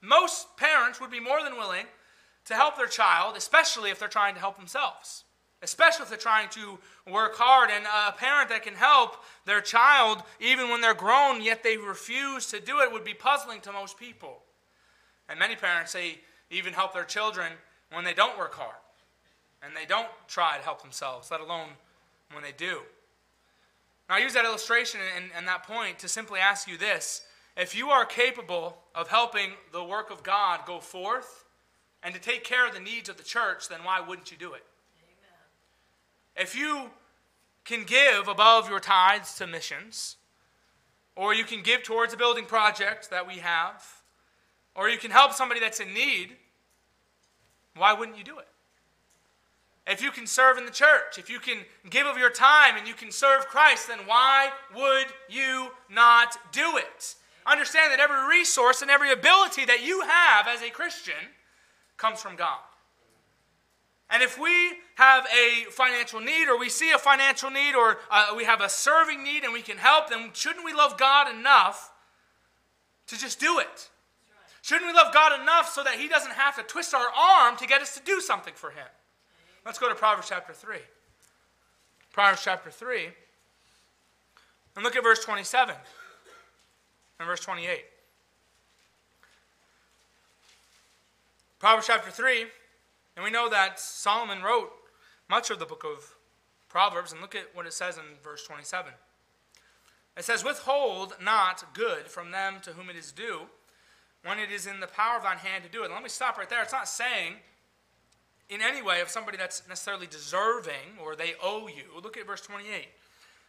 most 0.00 0.56
parents 0.56 1.00
would 1.00 1.10
be 1.10 1.20
more 1.20 1.42
than 1.42 1.56
willing 1.56 1.86
to 2.44 2.54
help 2.54 2.76
their 2.76 2.86
child, 2.86 3.36
especially 3.36 3.90
if 3.90 3.98
they're 3.98 4.08
trying 4.08 4.34
to 4.34 4.40
help 4.40 4.56
themselves. 4.56 5.24
Especially 5.60 6.04
if 6.04 6.08
they're 6.08 6.18
trying 6.18 6.48
to 6.50 6.78
work 7.10 7.34
hard. 7.34 7.68
And 7.70 7.84
a 7.84 8.12
parent 8.12 8.48
that 8.50 8.62
can 8.62 8.74
help 8.74 9.24
their 9.44 9.60
child, 9.60 10.22
even 10.40 10.70
when 10.70 10.80
they're 10.80 10.94
grown, 10.94 11.42
yet 11.42 11.62
they 11.62 11.76
refuse 11.76 12.46
to 12.46 12.60
do 12.60 12.78
it, 12.80 12.92
would 12.92 13.04
be 13.04 13.14
puzzling 13.14 13.60
to 13.62 13.72
most 13.72 13.98
people. 13.98 14.42
And 15.28 15.38
many 15.38 15.56
parents, 15.56 15.92
they 15.92 16.18
even 16.50 16.72
help 16.72 16.94
their 16.94 17.04
children 17.04 17.52
when 17.92 18.04
they 18.04 18.14
don't 18.14 18.38
work 18.38 18.54
hard 18.54 18.76
and 19.62 19.74
they 19.76 19.86
don't 19.86 20.08
try 20.28 20.56
to 20.56 20.62
help 20.62 20.82
themselves, 20.82 21.30
let 21.30 21.40
alone 21.40 21.70
when 22.32 22.42
they 22.42 22.52
do. 22.56 22.80
Now, 24.08 24.16
I 24.16 24.18
use 24.18 24.32
that 24.34 24.44
illustration 24.44 25.00
and, 25.16 25.26
and 25.36 25.46
that 25.46 25.64
point 25.64 25.98
to 26.00 26.08
simply 26.08 26.40
ask 26.40 26.66
you 26.66 26.78
this. 26.78 27.22
If 27.56 27.76
you 27.76 27.90
are 27.90 28.04
capable 28.04 28.78
of 28.94 29.08
helping 29.08 29.50
the 29.72 29.84
work 29.84 30.10
of 30.10 30.22
God 30.22 30.60
go 30.66 30.80
forth 30.80 31.44
and 32.02 32.14
to 32.14 32.20
take 32.20 32.44
care 32.44 32.66
of 32.66 32.72
the 32.72 32.80
needs 32.80 33.08
of 33.08 33.16
the 33.16 33.24
church, 33.24 33.68
then 33.68 33.80
why 33.82 34.00
wouldn't 34.00 34.30
you 34.30 34.36
do 34.38 34.54
it? 34.54 34.64
Amen. 35.02 36.44
If 36.44 36.56
you 36.56 36.90
can 37.64 37.84
give 37.84 38.28
above 38.28 38.70
your 38.70 38.80
tithes 38.80 39.34
to 39.34 39.46
missions, 39.46 40.16
or 41.16 41.34
you 41.34 41.44
can 41.44 41.62
give 41.62 41.82
towards 41.82 42.14
a 42.14 42.16
building 42.16 42.46
project 42.46 43.10
that 43.10 43.26
we 43.26 43.34
have, 43.34 43.84
or 44.74 44.88
you 44.88 44.96
can 44.96 45.10
help 45.10 45.32
somebody 45.32 45.58
that's 45.58 45.80
in 45.80 45.92
need, 45.92 46.36
why 47.76 47.92
wouldn't 47.92 48.16
you 48.16 48.24
do 48.24 48.38
it? 48.38 48.46
If 49.88 50.02
you 50.02 50.10
can 50.10 50.26
serve 50.26 50.58
in 50.58 50.66
the 50.66 50.70
church, 50.70 51.18
if 51.18 51.30
you 51.30 51.38
can 51.38 51.58
give 51.88 52.06
of 52.06 52.18
your 52.18 52.30
time 52.30 52.76
and 52.76 52.86
you 52.86 52.94
can 52.94 53.10
serve 53.10 53.48
Christ, 53.48 53.88
then 53.88 54.00
why 54.06 54.50
would 54.74 55.06
you 55.30 55.68
not 55.90 56.36
do 56.52 56.76
it? 56.76 57.14
Understand 57.46 57.92
that 57.92 58.00
every 58.00 58.28
resource 58.28 58.82
and 58.82 58.90
every 58.90 59.10
ability 59.10 59.64
that 59.64 59.82
you 59.82 60.02
have 60.02 60.46
as 60.46 60.62
a 60.62 60.70
Christian 60.70 61.14
comes 61.96 62.20
from 62.20 62.36
God. 62.36 62.58
And 64.10 64.22
if 64.22 64.38
we 64.38 64.50
have 64.96 65.26
a 65.26 65.70
financial 65.70 66.20
need, 66.20 66.48
or 66.48 66.58
we 66.58 66.68
see 66.68 66.90
a 66.90 66.98
financial 66.98 67.50
need, 67.50 67.74
or 67.74 67.98
uh, 68.10 68.34
we 68.36 68.44
have 68.44 68.60
a 68.60 68.68
serving 68.68 69.22
need 69.22 69.44
and 69.44 69.52
we 69.52 69.62
can 69.62 69.76
help, 69.76 70.08
then 70.10 70.30
shouldn't 70.32 70.64
we 70.64 70.72
love 70.72 70.98
God 70.98 71.34
enough 71.34 71.92
to 73.06 73.18
just 73.18 73.40
do 73.40 73.58
it? 73.58 73.90
Shouldn't 74.62 74.86
we 74.86 74.92
love 74.92 75.14
God 75.14 75.40
enough 75.40 75.70
so 75.70 75.82
that 75.84 75.94
He 75.94 76.08
doesn't 76.08 76.32
have 76.32 76.56
to 76.56 76.62
twist 76.62 76.94
our 76.94 77.08
arm 77.16 77.56
to 77.56 77.66
get 77.66 77.80
us 77.80 77.94
to 77.94 78.02
do 78.02 78.20
something 78.20 78.54
for 78.54 78.70
Him? 78.70 78.86
Let's 79.68 79.78
go 79.78 79.90
to 79.90 79.94
Proverbs 79.94 80.30
chapter 80.30 80.54
3. 80.54 80.78
Proverbs 82.10 82.40
chapter 82.42 82.70
3. 82.70 83.08
And 84.74 84.82
look 84.82 84.96
at 84.96 85.02
verse 85.02 85.22
27 85.22 85.74
and 87.20 87.26
verse 87.28 87.40
28. 87.40 87.84
Proverbs 91.58 91.86
chapter 91.86 92.10
3, 92.10 92.46
and 93.16 93.22
we 93.22 93.30
know 93.30 93.50
that 93.50 93.78
Solomon 93.78 94.42
wrote 94.42 94.70
much 95.28 95.50
of 95.50 95.58
the 95.58 95.66
book 95.66 95.84
of 95.84 96.14
Proverbs, 96.70 97.12
and 97.12 97.20
look 97.20 97.34
at 97.34 97.54
what 97.54 97.66
it 97.66 97.74
says 97.74 97.98
in 97.98 98.04
verse 98.24 98.46
27. 98.46 98.90
It 100.16 100.24
says, 100.24 100.42
Withhold 100.42 101.12
not 101.22 101.74
good 101.74 102.06
from 102.06 102.30
them 102.30 102.54
to 102.62 102.70
whom 102.70 102.88
it 102.88 102.96
is 102.96 103.12
due, 103.12 103.42
when 104.24 104.38
it 104.38 104.50
is 104.50 104.66
in 104.66 104.80
the 104.80 104.86
power 104.86 105.18
of 105.18 105.24
thine 105.24 105.36
hand 105.36 105.62
to 105.64 105.70
do 105.70 105.84
it. 105.84 105.90
let 105.90 106.02
me 106.02 106.08
stop 106.08 106.38
right 106.38 106.48
there. 106.48 106.62
It's 106.62 106.72
not 106.72 106.88
saying 106.88 107.34
in 108.48 108.60
any 108.62 108.82
way 108.82 109.00
of 109.00 109.08
somebody 109.08 109.36
that's 109.36 109.62
necessarily 109.68 110.06
deserving 110.06 110.98
or 111.02 111.14
they 111.14 111.34
owe 111.42 111.68
you. 111.68 111.84
Look 112.02 112.16
at 112.16 112.26
verse 112.26 112.40
28. 112.40 112.88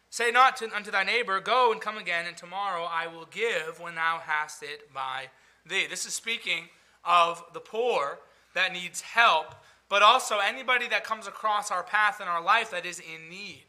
Say 0.10 0.32
not 0.32 0.58
to, 0.58 0.75
unto 0.75 0.91
thy 0.91 1.03
neighbor, 1.03 1.39
Go 1.39 1.72
and 1.72 1.79
come 1.79 1.98
again, 1.98 2.25
and 2.27 2.36
tomorrow 2.36 2.88
I 2.89 3.08
will 3.08 3.27
give 3.32 3.79
when 3.79 3.96
thou 3.96 4.20
hast 4.24 4.63
it 4.63 4.91
by 4.94 5.25
thee. 5.65 5.86
This 5.88 6.06
is 6.06 6.13
speaking 6.13 6.70
of 7.06 7.44
the 7.53 7.60
poor 7.60 8.20
that 8.56 8.74
needs 8.74 9.01
help, 9.01 9.53
but 9.88 10.01
also 10.01 10.39
anybody 10.39 10.88
that 10.88 11.03
comes 11.03 11.27
across 11.27 11.72
our 11.72 11.84
path 11.84 12.20
in 12.20 12.27
our 12.27 12.44
life 12.44 12.72
that 12.72 12.86
is 12.86 13.00
in 13.00 13.29
need. 13.29 13.65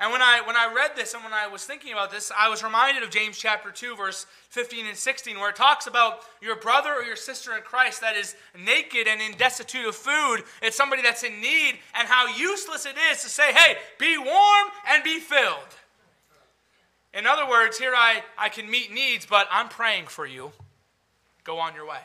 And 0.00 0.12
when 0.12 0.22
I, 0.22 0.42
when 0.46 0.54
I 0.54 0.72
read 0.72 0.92
this 0.94 1.14
and 1.14 1.24
when 1.24 1.32
I 1.32 1.48
was 1.48 1.64
thinking 1.64 1.92
about 1.92 2.12
this, 2.12 2.30
I 2.36 2.48
was 2.48 2.62
reminded 2.62 3.02
of 3.02 3.10
James 3.10 3.36
chapter 3.36 3.72
2, 3.72 3.96
verse 3.96 4.26
15 4.50 4.86
and 4.86 4.96
16, 4.96 5.40
where 5.40 5.50
it 5.50 5.56
talks 5.56 5.88
about 5.88 6.20
your 6.40 6.54
brother 6.54 6.92
or 6.92 7.02
your 7.02 7.16
sister 7.16 7.56
in 7.56 7.62
Christ 7.62 8.00
that 8.02 8.16
is 8.16 8.36
naked 8.56 9.08
and 9.08 9.20
in 9.20 9.36
destitute 9.36 9.86
of 9.86 9.96
food. 9.96 10.44
It's 10.62 10.76
somebody 10.76 11.02
that's 11.02 11.24
in 11.24 11.40
need, 11.40 11.78
and 11.98 12.06
how 12.06 12.28
useless 12.28 12.86
it 12.86 12.94
is 13.10 13.22
to 13.22 13.28
say, 13.28 13.52
hey, 13.52 13.76
be 13.98 14.16
warm 14.16 14.68
and 14.88 15.02
be 15.02 15.18
filled. 15.18 15.74
In 17.12 17.26
other 17.26 17.48
words, 17.48 17.76
here 17.76 17.94
I, 17.96 18.22
I 18.38 18.50
can 18.50 18.70
meet 18.70 18.92
needs, 18.92 19.26
but 19.26 19.48
I'm 19.50 19.68
praying 19.68 20.06
for 20.06 20.26
you. 20.26 20.52
Go 21.42 21.58
on 21.58 21.74
your 21.74 21.88
way. 21.88 22.02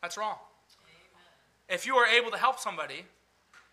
That's 0.00 0.16
wrong. 0.16 0.36
Amen. 0.80 1.76
If 1.76 1.84
you 1.84 1.96
are 1.96 2.06
able 2.06 2.30
to 2.30 2.38
help 2.38 2.58
somebody 2.58 3.04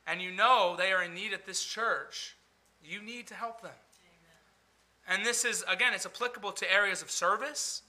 and 0.06 0.22
you 0.22 0.32
know 0.32 0.76
they 0.78 0.92
are 0.92 1.04
in 1.04 1.14
need 1.14 1.32
at 1.32 1.46
this 1.46 1.64
church, 1.64 2.36
you 2.88 3.02
need 3.02 3.28
to 3.28 3.34
help 3.34 3.62
them. 3.62 3.72
Amen. 5.08 5.18
And 5.18 5.26
this 5.26 5.46
is, 5.46 5.64
again, 5.70 5.94
it's 5.94 6.06
applicable 6.06 6.52
to 6.54 6.72
areas 6.72 7.02
of 7.02 7.12
service. 7.12 7.82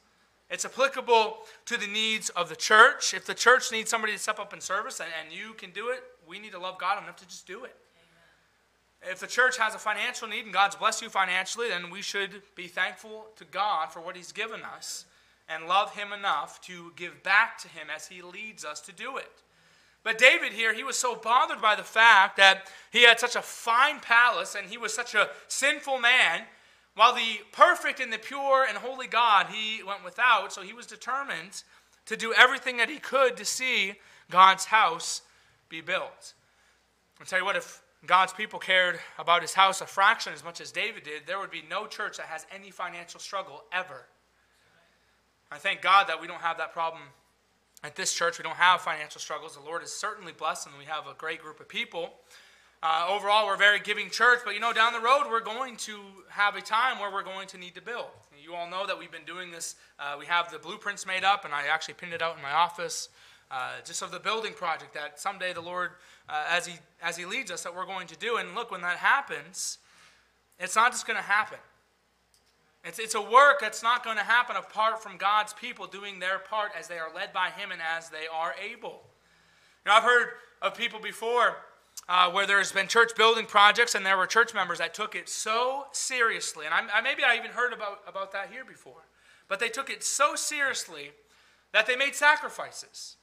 It's 0.49 0.65
applicable 0.65 1.39
to 1.67 1.77
the 1.77 1.87
needs 1.87 2.29
of 2.31 2.49
the 2.49 2.57
church. 2.57 3.15
If 3.15 3.27
the 3.27 3.35
church 3.35 3.73
needs 3.73 3.91
somebody 3.91 4.13
to 4.13 4.19
step 4.19 4.39
up 4.39 4.55
in 4.55 4.61
service 4.61 5.01
and, 5.01 5.09
and 5.21 5.37
you 5.37 5.55
can 5.55 5.71
do 5.71 5.89
it, 5.89 6.03
we 6.29 6.39
need 6.39 6.53
to 6.53 6.59
love 6.59 6.79
God 6.79 7.03
enough 7.03 7.17
to 7.17 7.27
just 7.27 7.47
do 7.47 7.65
it. 7.65 7.75
Amen. 7.97 9.13
If 9.13 9.19
the 9.19 9.27
church 9.27 9.59
has 9.59 9.75
a 9.75 9.79
financial 9.79 10.29
need 10.29 10.45
and 10.45 10.53
God's 10.53 10.77
blessed 10.77 11.03
you 11.03 11.09
financially, 11.09 11.69
then 11.69 11.91
we 11.91 12.01
should 12.01 12.43
be 12.55 12.69
thankful 12.69 13.27
to 13.37 13.45
God 13.45 13.93
for 13.93 14.01
what 14.01 14.17
He's 14.17 14.33
given 14.33 14.63
us 14.63 15.07
and 15.49 15.67
love 15.67 15.95
Him 15.95 16.13
enough 16.13 16.61
to 16.63 16.93
give 16.97 17.23
back 17.23 17.59
to 17.59 17.69
Him 17.69 17.89
as 17.95 18.07
He 18.07 18.23
leads 18.23 18.65
us 18.65 18.81
to 18.83 18.93
do 18.93 19.17
it. 19.17 19.43
But 20.07 20.19
David 20.19 20.53
here, 20.53 20.73
he 20.73 20.85
was 20.85 20.97
so 20.97 21.17
bothered 21.17 21.61
by 21.61 21.75
the 21.75 21.83
fact 21.83 22.37
that 22.37 22.71
he 22.93 23.03
had 23.03 23.19
such 23.19 23.35
a 23.35 23.43
fine 23.43 23.99
palace 23.99 24.55
and 24.55 24.71
he 24.71 24.79
was 24.79 24.95
such 24.95 25.17
a 25.17 25.31
sinful 25.49 25.99
man, 25.99 26.43
while 26.95 27.13
the 27.13 27.41
perfect 27.51 27.99
and 27.99 28.13
the 28.13 28.19
pure 28.19 28.65
and 28.69 28.79
holy 28.79 29.09
God 29.09 29.49
he 29.49 29.83
went 29.83 30.05
without. 30.05 30.53
So 30.53 30.63
he 30.63 30.73
was 30.73 30.87
determined 30.87 31.65
to 32.05 32.17
do 32.17 32.33
everything 32.33 32.77
that 32.77 32.89
he 32.89 32.99
could 32.99 33.37
to 33.37 33.45
see 33.45 33.95
God's 34.31 34.67
house 34.67 35.23
be 35.69 35.81
built. 35.81 36.35
I'll 37.19 37.27
tell 37.27 37.41
you 37.41 37.45
what, 37.45 37.57
if 37.57 37.83
God's 38.07 38.33
people 38.33 38.61
cared 38.61 39.01
about 39.19 39.43
his 39.43 39.55
house 39.55 39.81
a 39.81 39.87
fraction 39.87 40.33
as 40.33 40.45
much 40.45 40.61
as 40.61 40.71
David 40.71 41.03
did, 41.03 41.27
there 41.27 41.41
would 41.41 41.51
be 41.51 41.65
no 41.69 41.89
church 41.89 42.19
that 42.19 42.27
has 42.27 42.47
any 42.55 42.71
financial 42.71 43.19
struggle 43.19 43.65
ever. 43.73 44.07
I 45.51 45.59
thank 45.59 45.83
God 45.83 46.07
that 46.07 46.21
we 46.21 46.29
don't 46.29 46.43
have 46.43 46.59
that 46.59 46.73
problem 46.73 47.03
at 47.87 47.95
this 47.95 48.13
church, 48.13 48.39
we 48.39 48.43
don't 48.43 48.57
have 48.57 48.81
financial 48.81 49.21
struggles. 49.21 49.57
The 49.57 49.63
Lord 49.63 49.83
is 49.83 49.93
certainly 49.93 50.33
blessed, 50.33 50.67
and 50.67 50.77
we 50.77 50.85
have 50.87 51.07
a 51.07 51.15
great 51.15 51.41
group 51.41 51.61
of 51.61 51.69
people. 51.69 52.15
Uh, 52.83 53.07
overall, 53.09 53.47
we're 53.47 53.55
a 53.55 53.59
very 53.59 53.79
giving 53.79 54.11
church, 54.11 54.41
but 54.45 54.55
you 54.55 54.61
know, 54.61 54.73
down 54.73 54.93
the 54.93 55.01
road, 55.01 55.25
we're 55.31 55.41
going 55.41 55.77
to 55.77 55.99
have 56.29 56.57
a 56.57 56.61
time 56.61 56.99
where 56.99 57.13
we're 57.13 57.23
going 57.23 57.47
to 57.49 57.57
need 57.57 57.75
to 57.77 57.81
build. 57.81 58.11
You 58.43 58.55
all 58.55 58.69
know 58.69 58.87
that 58.87 58.99
we've 58.99 59.11
been 59.11 59.25
doing 59.25 59.51
this. 59.51 59.77
Uh, 59.99 60.17
we 60.19 60.27
have 60.27 60.51
the 60.51 60.59
blueprints 60.59 61.07
made 61.07 61.25
up, 61.25 61.45
and 61.45 61.55
I 61.55 61.67
actually 61.69 61.95
pinned 61.95 62.13
it 62.13 62.23
out 62.23 62.37
in 62.37 62.43
my 62.43 62.53
office, 62.53 63.09
uh, 63.51 63.71
just 63.85 64.03
of 64.03 64.11
the 64.11 64.21
building 64.21 64.53
project 64.53 64.93
that 64.95 65.19
someday 65.19 65.53
the 65.53 65.61
Lord, 65.61 65.93
uh, 66.29 66.45
as 66.51 66.67
he 66.67 66.75
as 67.03 67.17
He 67.17 67.25
leads 67.25 67.51
us, 67.51 67.63
that 67.63 67.75
we're 67.75 67.87
going 67.87 68.09
to 68.09 68.17
do. 68.17 68.37
And 68.37 68.55
look, 68.55 68.71
when 68.71 68.83
that 68.83 68.97
happens, 68.97 69.79
it's 70.59 70.75
not 70.75 70.93
just 70.93 71.07
going 71.07 71.17
to 71.17 71.23
happen. 71.23 71.59
It's, 72.87 73.01
it's 73.01 73.17
a 73.17 73.21
work 73.21 73.61
that's 73.61 73.83
not 73.83 74.05
going 74.05 74.17
to 74.17 74.23
happen 74.23 74.55
apart 74.55 75.03
from 75.03 75.17
God's 75.17 75.53
people 75.53 75.87
doing 75.87 76.21
their 76.21 76.39
part 76.39 76.71
as 76.79 76.87
they 76.87 76.99
are 76.99 77.13
led 77.13 77.33
by 77.33 77.51
Him 77.51 77.73
and 77.73 77.81
as 77.83 78.09
they 78.11 78.27
are 78.33 78.55
able. 78.63 79.03
You 79.85 79.91
know, 79.91 79.95
I've 79.95 80.05
heard 80.05 80.29
of 80.63 80.77
people 80.77 81.01
before 81.01 81.57
uh, 82.09 82.31
where 82.31 82.47
there's 82.47 82.71
been 82.71 82.87
church 82.87 83.17
building 83.17 83.47
projects 83.47 83.97
and 83.97 84.07
there 84.07 84.17
were 84.17 84.27
church 84.27 84.55
members 84.55 84.79
that 84.79 84.95
took 84.95 85.17
it 85.17 85.29
so 85.29 85.87
seriously. 85.91 86.65
And 86.65 86.73
I, 86.73 86.99
I, 86.99 87.01
maybe 87.01 87.25
I 87.25 87.37
even 87.37 87.51
heard 87.51 87.73
about, 87.73 88.01
about 88.07 88.33
that 88.33 88.51
here 88.53 88.65
before. 88.65 89.03
But 89.49 89.59
they 89.59 89.69
took 89.69 89.91
it 89.91 90.05
so 90.05 90.37
seriously 90.37 91.11
that 91.73 91.87
they 91.87 91.97
made 91.97 92.15
sacrifices. 92.15 93.17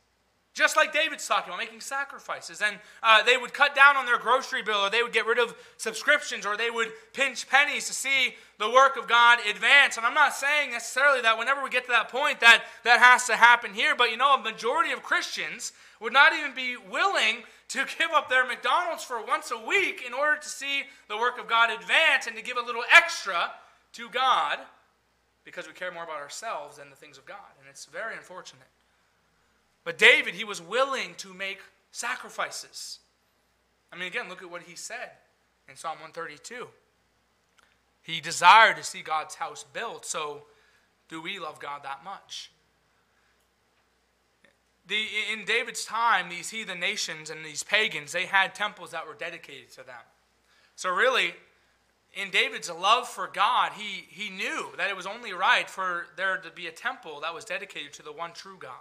Just 0.54 0.76
like 0.78 0.94
David's 0.94 1.28
talking 1.28 1.50
about, 1.50 1.60
making 1.60 1.82
sacrifices. 1.82 2.62
And 2.62 2.78
uh, 3.02 3.24
they 3.24 3.38
would 3.38 3.54
cut 3.54 3.76
down 3.76 3.98
on 3.98 4.06
their 4.06 4.20
grocery 4.20 4.62
bill, 4.62 4.82
or 4.82 4.90
they 4.92 5.02
would 5.02 5.12
get 5.12 5.26
rid 5.26 5.40
of 5.40 5.56
subscriptions, 5.78 6.46
or 6.46 6.56
they 6.56 6.70
would 6.70 6.92
pinch 7.12 7.50
pennies 7.50 7.88
to 7.88 7.94
see 7.94 8.36
the 8.60 8.70
work 8.70 8.96
of 8.96 9.08
God 9.08 9.40
advance. 9.50 9.98
And 9.98 10.06
I'm 10.06 10.14
not 10.14 10.36
saying 10.36 10.72
necessarily 10.72 11.22
that 11.22 11.40
whenever 11.40 11.64
we 11.64 11.72
get 11.72 11.86
to 11.86 11.92
that 11.92 12.10
point 12.10 12.40
that 12.42 12.64
that 12.84 13.00
has 13.00 13.26
to 13.28 13.36
happen 13.36 13.74
here, 13.74 13.96
but 13.96 14.12
you 14.12 14.18
know, 14.18 14.36
a 14.36 14.38
majority 14.38 14.92
of 14.92 15.02
Christians 15.02 15.72
would 16.00 16.14
not 16.14 16.34
even 16.34 16.54
be 16.54 16.78
willing 16.78 17.44
to 17.70 17.86
give 17.98 18.12
up 18.14 18.30
their 18.30 18.46
McDonald's 18.46 19.04
for 19.04 19.26
once 19.26 19.50
a 19.50 19.58
week 19.58 20.04
in 20.06 20.14
order 20.14 20.40
to 20.40 20.50
see 20.50 20.84
the 21.10 21.18
work 21.18 21.40
of 21.40 21.48
God 21.48 21.72
advance 21.72 22.28
and 22.28 22.36
to 22.36 22.44
give 22.44 22.58
a 22.58 22.62
little 22.62 22.84
extra 22.96 23.52
to 23.94 24.08
God 24.10 24.60
because 25.46 25.66
we 25.66 25.74
care 25.74 25.92
more 25.92 26.04
about 26.04 26.22
ourselves 26.22 26.78
than 26.78 26.92
the 26.92 26.96
things 26.96 27.18
of 27.18 27.26
God. 27.26 27.58
And 27.60 27.68
it's 27.68 27.86
very 27.86 28.16
unfortunate. 28.16 28.68
But 29.84 29.98
David, 29.98 30.36
he 30.36 30.44
was 30.44 30.62
willing 30.62 31.16
to 31.18 31.34
make 31.34 31.60
sacrifices. 31.92 33.00
I 33.92 33.98
mean, 33.98 34.08
again, 34.08 34.30
look 34.30 34.42
at 34.42 34.50
what 34.50 34.64
he 34.64 34.76
said 34.76 35.12
in 35.70 35.76
Psalm 35.76 36.00
132. 36.00 36.68
He 38.02 38.20
desired 38.20 38.78
to 38.78 38.84
see 38.84 39.02
God's 39.02 39.36
house 39.36 39.66
built, 39.72 40.06
so 40.06 40.44
do 41.10 41.22
we 41.22 41.40
love 41.40 41.60
God 41.60 41.84
that 41.84 42.04
much? 42.04 42.52
The, 44.86 45.06
in 45.32 45.46
David's 45.46 45.86
time, 45.86 46.28
these 46.28 46.50
heathen 46.50 46.80
nations 46.80 47.30
and 47.30 47.46
these 47.46 47.64
pagans, 47.64 48.12
they 48.12 48.26
had 48.26 48.54
temples 48.54 48.92
that 48.92 49.08
were 49.08 49.14
dedicated 49.14 49.72
to 49.72 49.84
them. 49.86 50.02
So, 50.76 50.90
really, 50.90 51.34
in 52.14 52.30
David's 52.32 52.70
love 52.70 53.08
for 53.08 53.30
God, 53.32 53.72
he, 53.74 54.06
he 54.10 54.30
knew 54.30 54.72
that 54.78 54.90
it 54.90 54.98
was 54.98 55.06
only 55.06 55.32
right 55.32 55.70
for 55.70 56.08
there 56.18 56.38
to 56.38 56.52
be 56.52 56.68
a 56.68 56.72
temple 56.72 57.22
that 57.22 57.34
was 57.34 57.46
dedicated 57.46 57.94
to 57.94 58.04
the 58.04 58.12
one 58.12 58.34
true 58.34 58.58
God. 58.60 58.72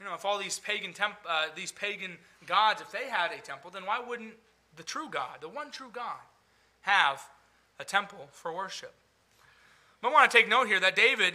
You 0.00 0.06
know, 0.06 0.14
if 0.14 0.24
all 0.24 0.38
these 0.38 0.58
pagan 0.58 0.94
temp, 0.94 1.14
uh, 1.28 1.48
these 1.54 1.70
pagan 1.70 2.16
gods, 2.46 2.80
if 2.80 2.90
they 2.90 3.10
had 3.10 3.32
a 3.32 3.38
temple, 3.38 3.70
then 3.70 3.84
why 3.84 4.00
wouldn't 4.00 4.32
the 4.76 4.82
true 4.82 5.08
God, 5.10 5.42
the 5.42 5.48
one 5.48 5.70
true 5.70 5.90
God, 5.92 6.20
have 6.80 7.22
a 7.78 7.84
temple 7.84 8.28
for 8.32 8.50
worship? 8.50 8.94
But 10.00 10.08
I 10.08 10.12
want 10.12 10.30
to 10.30 10.36
take 10.36 10.48
note 10.48 10.68
here 10.68 10.80
that 10.80 10.96
David, 10.96 11.34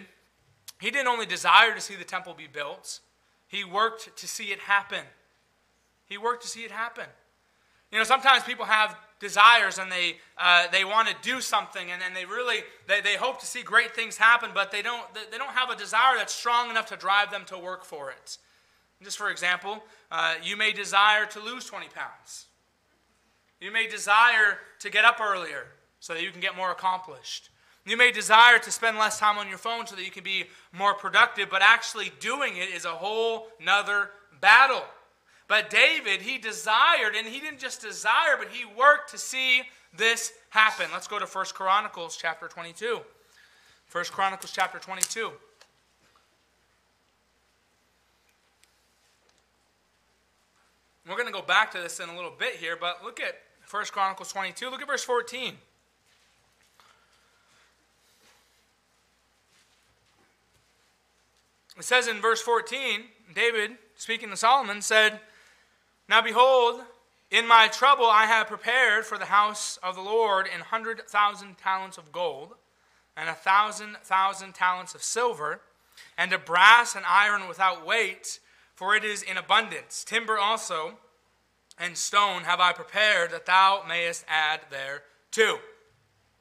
he 0.82 0.90
didn't 0.90 1.08
only 1.08 1.28
desire 1.28 1.76
to 1.76 1.80
see 1.80 1.96
the 1.96 2.04
temple 2.04 2.34
be 2.34 2.48
built, 2.48 3.02
he 3.48 3.64
worked 3.64 4.18
to 4.18 4.28
see 4.28 4.46
it 4.46 4.60
happen. 4.60 5.06
He 6.08 6.18
worked 6.18 6.42
to 6.42 6.48
see 6.48 6.62
it 6.62 6.72
happen. 6.72 7.06
You 7.92 8.00
know, 8.00 8.04
sometimes 8.04 8.44
people 8.44 8.66
have 8.66 8.98
desires 9.20 9.78
and 9.78 9.92
they, 9.92 10.18
uh, 10.38 10.66
they 10.72 10.84
want 10.84 11.08
to 11.08 11.16
do 11.22 11.40
something 11.40 11.92
and 11.92 12.02
then 12.02 12.14
they 12.14 12.26
really 12.26 12.60
they, 12.88 13.00
they 13.00 13.16
hope 13.16 13.40
to 13.40 13.46
see 13.46 13.64
great 13.64 13.96
things 13.96 14.18
happen 14.18 14.52
but 14.54 14.72
they 14.72 14.82
don't, 14.82 15.06
they 15.32 15.38
don't 15.38 15.54
have 15.54 15.70
a 15.70 15.76
desire 15.76 16.18
that's 16.18 16.34
strong 16.34 16.70
enough 16.70 16.86
to 16.88 16.98
drive 16.98 17.32
them 17.32 17.46
to 17.46 17.58
work 17.58 17.86
for 17.86 18.12
it 18.12 18.38
just 19.04 19.18
for 19.18 19.30
example, 19.30 19.84
uh, 20.12 20.36
you 20.44 20.56
may 20.56 20.72
desire 20.72 21.26
to 21.28 21.40
lose 21.40 21.66
20 21.66 21.88
pounds. 21.90 22.46
You 23.60 23.72
may 23.72 23.88
desire 23.88 24.60
to 24.80 24.90
get 24.90 25.06
up 25.06 25.20
earlier 25.22 25.68
so 26.00 26.14
that 26.14 26.24
you 26.24 26.32
can 26.32 26.42
get 26.42 26.56
more 26.56 26.72
accomplished. 26.72 27.50
You 27.86 27.98
may 27.98 28.12
desire 28.12 28.58
to 28.60 28.72
spend 28.72 28.98
less 28.98 29.20
time 29.20 29.38
on 29.38 29.48
your 29.48 29.60
phone 29.60 29.86
so 29.86 29.96
that 29.96 30.04
you 30.04 30.12
can 30.12 30.24
be 30.24 30.46
more 30.72 30.96
productive, 30.96 31.50
but 31.50 31.62
actually 31.62 32.12
doing 32.20 32.58
it 32.58 32.70
is 32.70 32.86
a 32.86 32.90
whole 32.90 33.48
nother 33.62 34.10
battle. 34.42 34.84
But 35.48 35.70
David, 35.70 36.22
he 36.22 36.40
desired, 36.40 37.14
and 37.16 37.28
he 37.28 37.40
didn't 37.40 37.60
just 37.60 37.82
desire, 37.82 38.36
but 38.40 38.48
he 38.50 38.66
worked 38.66 39.12
to 39.12 39.20
see 39.20 39.62
this 39.96 40.34
happen. 40.50 40.88
Let's 40.92 41.08
go 41.08 41.20
to 41.20 41.26
1 41.26 41.46
Chronicles 41.54 42.18
chapter 42.18 42.48
22. 42.48 43.00
1 43.92 44.06
Chronicles 44.06 44.52
chapter 44.52 44.80
22. 44.80 45.32
We're 51.08 51.16
going 51.16 51.28
to 51.28 51.34
go 51.34 51.42
back 51.44 51.72
to 51.74 51.80
this 51.80 52.00
in 52.00 52.10
a 52.10 52.16
little 52.16 52.34
bit 52.38 52.56
here, 52.56 52.76
but 52.76 53.04
look 53.04 53.20
at 53.20 53.40
1 53.70 53.86
Chronicles 53.92 54.32
22. 54.32 54.70
Look 54.70 54.82
at 54.82 54.88
verse 54.88 55.04
14. 55.04 55.54
It 61.78 61.84
says 61.84 62.08
in 62.08 62.22
verse 62.22 62.42
14, 62.42 63.02
David, 63.36 63.72
speaking 63.96 64.30
to 64.30 64.38
Solomon, 64.38 64.82
said, 64.82 65.20
Now 66.10 66.22
behold, 66.22 66.82
in 67.30 67.48
my 67.48 67.68
trouble 67.68 68.06
I 68.06 68.26
have 68.26 68.48
prepared 68.48 69.06
for 69.06 69.18
the 69.18 69.26
house 69.26 69.78
of 69.84 69.96
the 69.96 70.02
Lord 70.02 70.48
an 70.52 70.62
hundred 70.62 71.02
thousand 71.08 71.58
talents 71.58 71.98
of 71.98 72.12
gold, 72.12 72.54
and 73.18 73.30
a 73.30 73.34
thousand 73.34 73.98
thousand 74.04 74.56
talents 74.56 74.96
of 74.96 75.04
silver, 75.04 75.60
and 76.18 76.32
a 76.32 76.38
brass 76.38 76.96
and 76.96 77.04
iron 77.06 77.48
without 77.48 77.86
weight, 77.86 78.40
for 78.76 78.96
it 78.96 79.04
is 79.04 79.24
in 79.24 79.38
abundance. 79.38 80.04
Timber 80.04 80.38
also 80.38 81.00
and 81.78 81.98
stone 81.98 82.44
have 82.44 82.60
I 82.60 82.74
prepared 82.74 83.32
that 83.32 83.46
thou 83.46 83.84
mayest 83.88 84.26
add 84.28 84.62
thereto. 84.70 85.60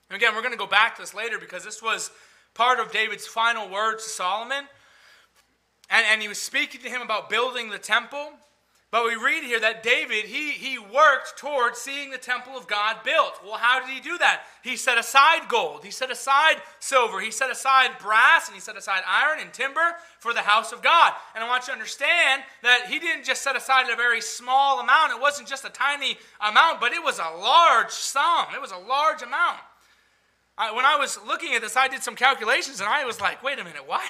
And 0.09 0.17
again, 0.17 0.35
we're 0.35 0.43
going 0.43 0.53
to 0.53 0.59
go 0.59 0.67
back 0.67 0.97
to 0.97 1.03
this 1.03 1.15
later 1.15 1.39
because 1.39 1.65
this 1.65 1.83
was 1.83 2.11
part 2.55 2.79
of 2.79 2.93
David's 2.93 3.27
final 3.27 3.69
words 3.69 4.05
to 4.05 4.11
Solomon. 4.11 4.65
And, 5.91 6.07
and 6.11 6.23
he 6.23 6.29
was 6.29 6.39
speaking 6.39 6.81
to 6.83 6.89
him 6.89 7.03
about 7.03 7.29
building 7.29 7.71
the 7.71 7.79
temple. 7.79 8.33
But 8.95 9.07
we 9.07 9.17
read 9.17 9.43
here 9.43 9.59
that 9.59 9.83
David, 9.83 10.27
he, 10.27 10.53
he 10.53 10.79
worked 10.79 11.37
towards 11.37 11.81
seeing 11.81 12.11
the 12.13 12.17
temple 12.17 12.57
of 12.57 12.69
God 12.69 12.99
built. 13.03 13.41
Well, 13.43 13.55
how 13.55 13.81
did 13.81 13.93
he 13.93 14.01
do 14.01 14.17
that? 14.19 14.43
He 14.63 14.77
set 14.77 14.99
aside 14.99 15.49
gold, 15.49 15.83
he 15.83 15.91
set 15.91 16.13
aside 16.13 16.63
silver, 16.79 17.19
he 17.19 17.33
set 17.33 17.51
aside 17.51 17.99
brass, 18.01 18.47
and 18.47 18.55
he 18.55 18.61
set 18.61 18.77
aside 18.77 19.03
iron 19.05 19.41
and 19.41 19.53
timber 19.53 19.97
for 20.21 20.33
the 20.33 20.43
house 20.43 20.71
of 20.71 20.81
God. 20.81 21.13
And 21.35 21.43
I 21.43 21.49
want 21.49 21.65
you 21.65 21.73
to 21.73 21.73
understand 21.73 22.45
that 22.63 22.87
he 22.89 23.01
didn't 23.01 23.25
just 23.25 23.43
set 23.43 23.57
aside 23.57 23.91
a 23.93 23.97
very 23.97 24.21
small 24.21 24.79
amount, 24.79 25.11
it 25.11 25.21
wasn't 25.21 25.49
just 25.49 25.65
a 25.65 25.71
tiny 25.71 26.17
amount, 26.41 26.81
but 26.81 26.93
it 26.93 27.03
was 27.03 27.19
a 27.19 27.37
large 27.37 27.91
sum, 27.91 28.47
it 28.55 28.61
was 28.61 28.71
a 28.71 28.79
large 28.79 29.23
amount. 29.23 29.59
I, 30.57 30.71
when 30.71 30.87
I 30.87 30.95
was 30.99 31.19
looking 31.27 31.55
at 31.55 31.63
this, 31.63 31.77
I 31.77 31.89
did 31.89 32.05
some 32.05 32.15
calculations 32.15 32.79
and 32.79 32.89
I 32.89 33.05
was 33.05 33.21
like, 33.21 33.43
wait 33.43 33.59
a 33.59 33.65
minute, 33.65 33.83
what? 33.89 34.09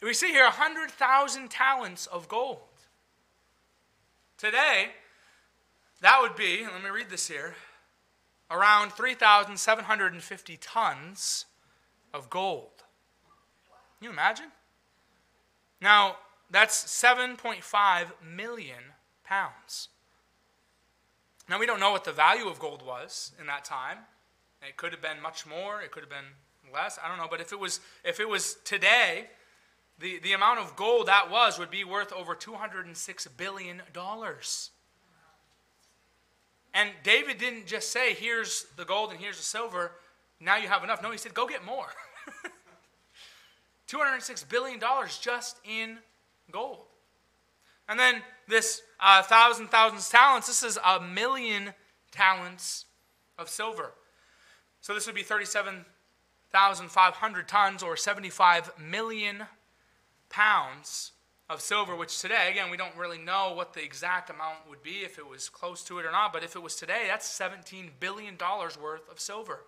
We 0.00 0.14
see 0.14 0.28
here 0.28 0.44
100,000 0.44 1.50
talents 1.50 2.06
of 2.06 2.28
gold. 2.28 2.58
Today, 4.36 4.90
that 6.00 6.20
would 6.22 6.36
be, 6.36 6.62
let 6.62 6.82
me 6.82 6.90
read 6.90 7.10
this 7.10 7.26
here, 7.26 7.56
around 8.50 8.92
3,750 8.92 10.56
tons 10.58 11.46
of 12.14 12.30
gold. 12.30 12.84
Can 13.98 14.06
you 14.06 14.10
imagine? 14.10 14.52
Now, 15.80 16.16
that's 16.50 16.84
7.5 16.84 18.06
million 18.24 18.78
pounds. 19.24 19.88
Now, 21.48 21.58
we 21.58 21.66
don't 21.66 21.80
know 21.80 21.90
what 21.90 22.04
the 22.04 22.12
value 22.12 22.46
of 22.46 22.60
gold 22.60 22.84
was 22.86 23.32
in 23.40 23.46
that 23.46 23.64
time. 23.64 23.98
It 24.62 24.76
could 24.76 24.92
have 24.92 25.02
been 25.02 25.20
much 25.20 25.46
more, 25.46 25.82
it 25.82 25.90
could 25.90 26.02
have 26.02 26.10
been 26.10 26.72
less, 26.72 26.98
I 27.02 27.08
don't 27.08 27.18
know, 27.18 27.28
but 27.30 27.40
if 27.40 27.52
it 27.52 27.58
was 27.58 27.80
if 28.04 28.20
it 28.20 28.28
was 28.28 28.56
today, 28.64 29.26
the, 30.00 30.18
the 30.20 30.32
amount 30.32 30.60
of 30.60 30.76
gold 30.76 31.06
that 31.06 31.30
was 31.30 31.58
would 31.58 31.70
be 31.70 31.84
worth 31.84 32.12
over 32.12 32.34
$206 32.34 33.28
billion. 33.36 33.82
And 36.74 36.90
David 37.02 37.38
didn't 37.38 37.66
just 37.66 37.90
say, 37.90 38.12
here's 38.14 38.66
the 38.76 38.84
gold 38.84 39.10
and 39.10 39.20
here's 39.20 39.38
the 39.38 39.42
silver, 39.42 39.92
now 40.40 40.56
you 40.56 40.68
have 40.68 40.84
enough. 40.84 41.02
No, 41.02 41.10
he 41.10 41.18
said, 41.18 41.34
go 41.34 41.48
get 41.48 41.64
more. 41.64 41.88
$206 43.88 44.48
billion 44.48 44.80
just 45.20 45.56
in 45.64 45.98
gold. 46.52 46.78
And 47.88 47.98
then 47.98 48.22
this 48.46 48.82
uh, 49.00 49.22
thousand 49.22 49.66
thousands 49.68 50.08
talents, 50.08 50.46
this 50.46 50.62
is 50.62 50.78
a 50.84 51.00
million 51.00 51.74
talents 52.12 52.84
of 53.38 53.48
silver. 53.48 53.94
So 54.80 54.94
this 54.94 55.06
would 55.06 55.14
be 55.14 55.22
37,500 55.22 57.48
tons 57.48 57.82
or 57.82 57.96
75 57.96 58.72
million 58.78 59.44
pounds 60.28 61.12
of 61.50 61.60
silver, 61.60 61.96
which 61.96 62.20
today, 62.20 62.48
again, 62.50 62.70
we 62.70 62.76
don't 62.76 62.96
really 62.96 63.18
know 63.18 63.52
what 63.54 63.72
the 63.72 63.82
exact 63.82 64.28
amount 64.28 64.58
would 64.68 64.82
be 64.82 64.98
if 64.98 65.18
it 65.18 65.26
was 65.26 65.48
close 65.48 65.82
to 65.84 65.98
it 65.98 66.04
or 66.04 66.12
not, 66.12 66.32
but 66.32 66.44
if 66.44 66.54
it 66.54 66.62
was 66.62 66.76
today, 66.76 67.04
that's 67.08 67.26
$17 67.38 67.90
billion 67.98 68.36
worth 68.38 69.10
of 69.10 69.18
silver. 69.18 69.60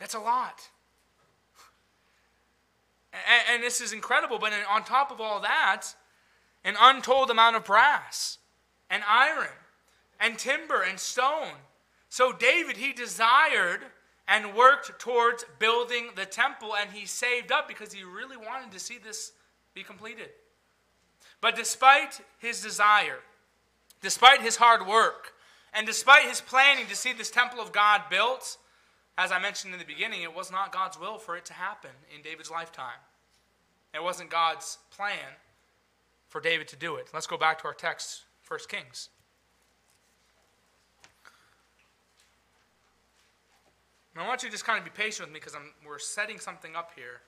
That's 0.00 0.14
a 0.14 0.18
lot. 0.18 0.68
And, 3.12 3.54
and 3.54 3.62
this 3.62 3.80
is 3.80 3.92
incredible, 3.92 4.38
but 4.38 4.52
on 4.68 4.84
top 4.84 5.10
of 5.12 5.20
all 5.20 5.40
that, 5.40 5.86
an 6.64 6.74
untold 6.80 7.30
amount 7.30 7.56
of 7.56 7.64
brass 7.64 8.38
and 8.88 9.02
iron 9.08 9.48
and 10.18 10.38
timber 10.38 10.82
and 10.82 10.98
stone. 10.98 11.54
So 12.08 12.32
David, 12.32 12.76
he 12.76 12.92
desired 12.92 13.80
and 14.30 14.54
worked 14.54 15.00
towards 15.00 15.44
building 15.58 16.10
the 16.14 16.24
temple, 16.24 16.76
and 16.76 16.90
he 16.92 17.04
saved 17.04 17.50
up 17.50 17.66
because 17.66 17.92
he 17.92 18.04
really 18.04 18.36
wanted 18.36 18.70
to 18.70 18.78
see 18.78 18.96
this 18.96 19.32
be 19.74 19.82
completed. 19.82 20.28
But 21.40 21.56
despite 21.56 22.20
his 22.38 22.62
desire, 22.62 23.18
despite 24.00 24.40
his 24.40 24.56
hard 24.56 24.86
work, 24.86 25.32
and 25.74 25.84
despite 25.84 26.28
his 26.28 26.40
planning 26.40 26.86
to 26.86 26.96
see 26.96 27.12
this 27.12 27.30
temple 27.30 27.60
of 27.60 27.72
God 27.72 28.02
built, 28.08 28.56
as 29.18 29.32
I 29.32 29.40
mentioned 29.40 29.72
in 29.72 29.80
the 29.80 29.84
beginning, 29.84 30.22
it 30.22 30.34
was 30.34 30.52
not 30.52 30.72
God's 30.72 30.98
will 30.98 31.18
for 31.18 31.36
it 31.36 31.44
to 31.46 31.52
happen 31.52 31.90
in 32.14 32.22
David's 32.22 32.52
lifetime. 32.52 33.00
It 33.92 34.02
wasn't 34.02 34.30
God's 34.30 34.78
plan 34.96 35.34
for 36.28 36.40
David 36.40 36.68
to 36.68 36.76
do 36.76 36.94
it. 36.94 37.10
Let's 37.12 37.26
go 37.26 37.36
back 37.36 37.60
to 37.62 37.66
our 37.66 37.74
text, 37.74 38.22
1 38.46 38.60
Kings. 38.68 39.08
And 44.20 44.26
I 44.26 44.28
want 44.28 44.42
you 44.42 44.50
to 44.50 44.52
just 44.52 44.66
kind 44.66 44.78
of 44.78 44.84
be 44.84 44.90
patient 44.90 45.26
with 45.26 45.32
me 45.32 45.40
because 45.40 45.56
we're 45.82 45.98
setting 45.98 46.38
something 46.38 46.76
up 46.76 46.90
here. 46.94 47.22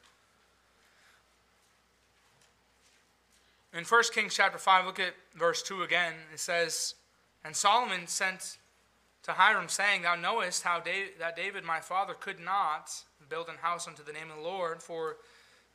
In 3.73 3.83
1 3.83 4.03
Kings 4.13 4.35
chapter 4.35 4.59
5, 4.59 4.85
look 4.85 5.01
at 5.01 5.15
verse 5.35 5.63
2 5.63 5.85
again. 5.85 6.13
It 6.35 6.39
says, 6.39 6.95
And 7.47 7.57
Solomon 7.57 8.07
sent 8.09 8.59
to 9.23 9.33
Hiram, 9.33 9.71
saying, 9.71 10.03
Thou 10.03 10.17
knowest 10.17 10.65
how 10.65 10.81
David, 10.81 11.13
that 11.19 11.35
David 11.35 11.65
my 11.65 11.81
father 11.81 12.13
could 12.13 12.39
not 12.39 12.93
build 13.31 13.49
an 13.49 13.57
house 13.63 13.89
unto 13.89 14.05
the 14.05 14.13
name 14.13 14.29
of 14.29 14.37
the 14.37 14.43
Lord, 14.43 14.83
for 14.83 15.17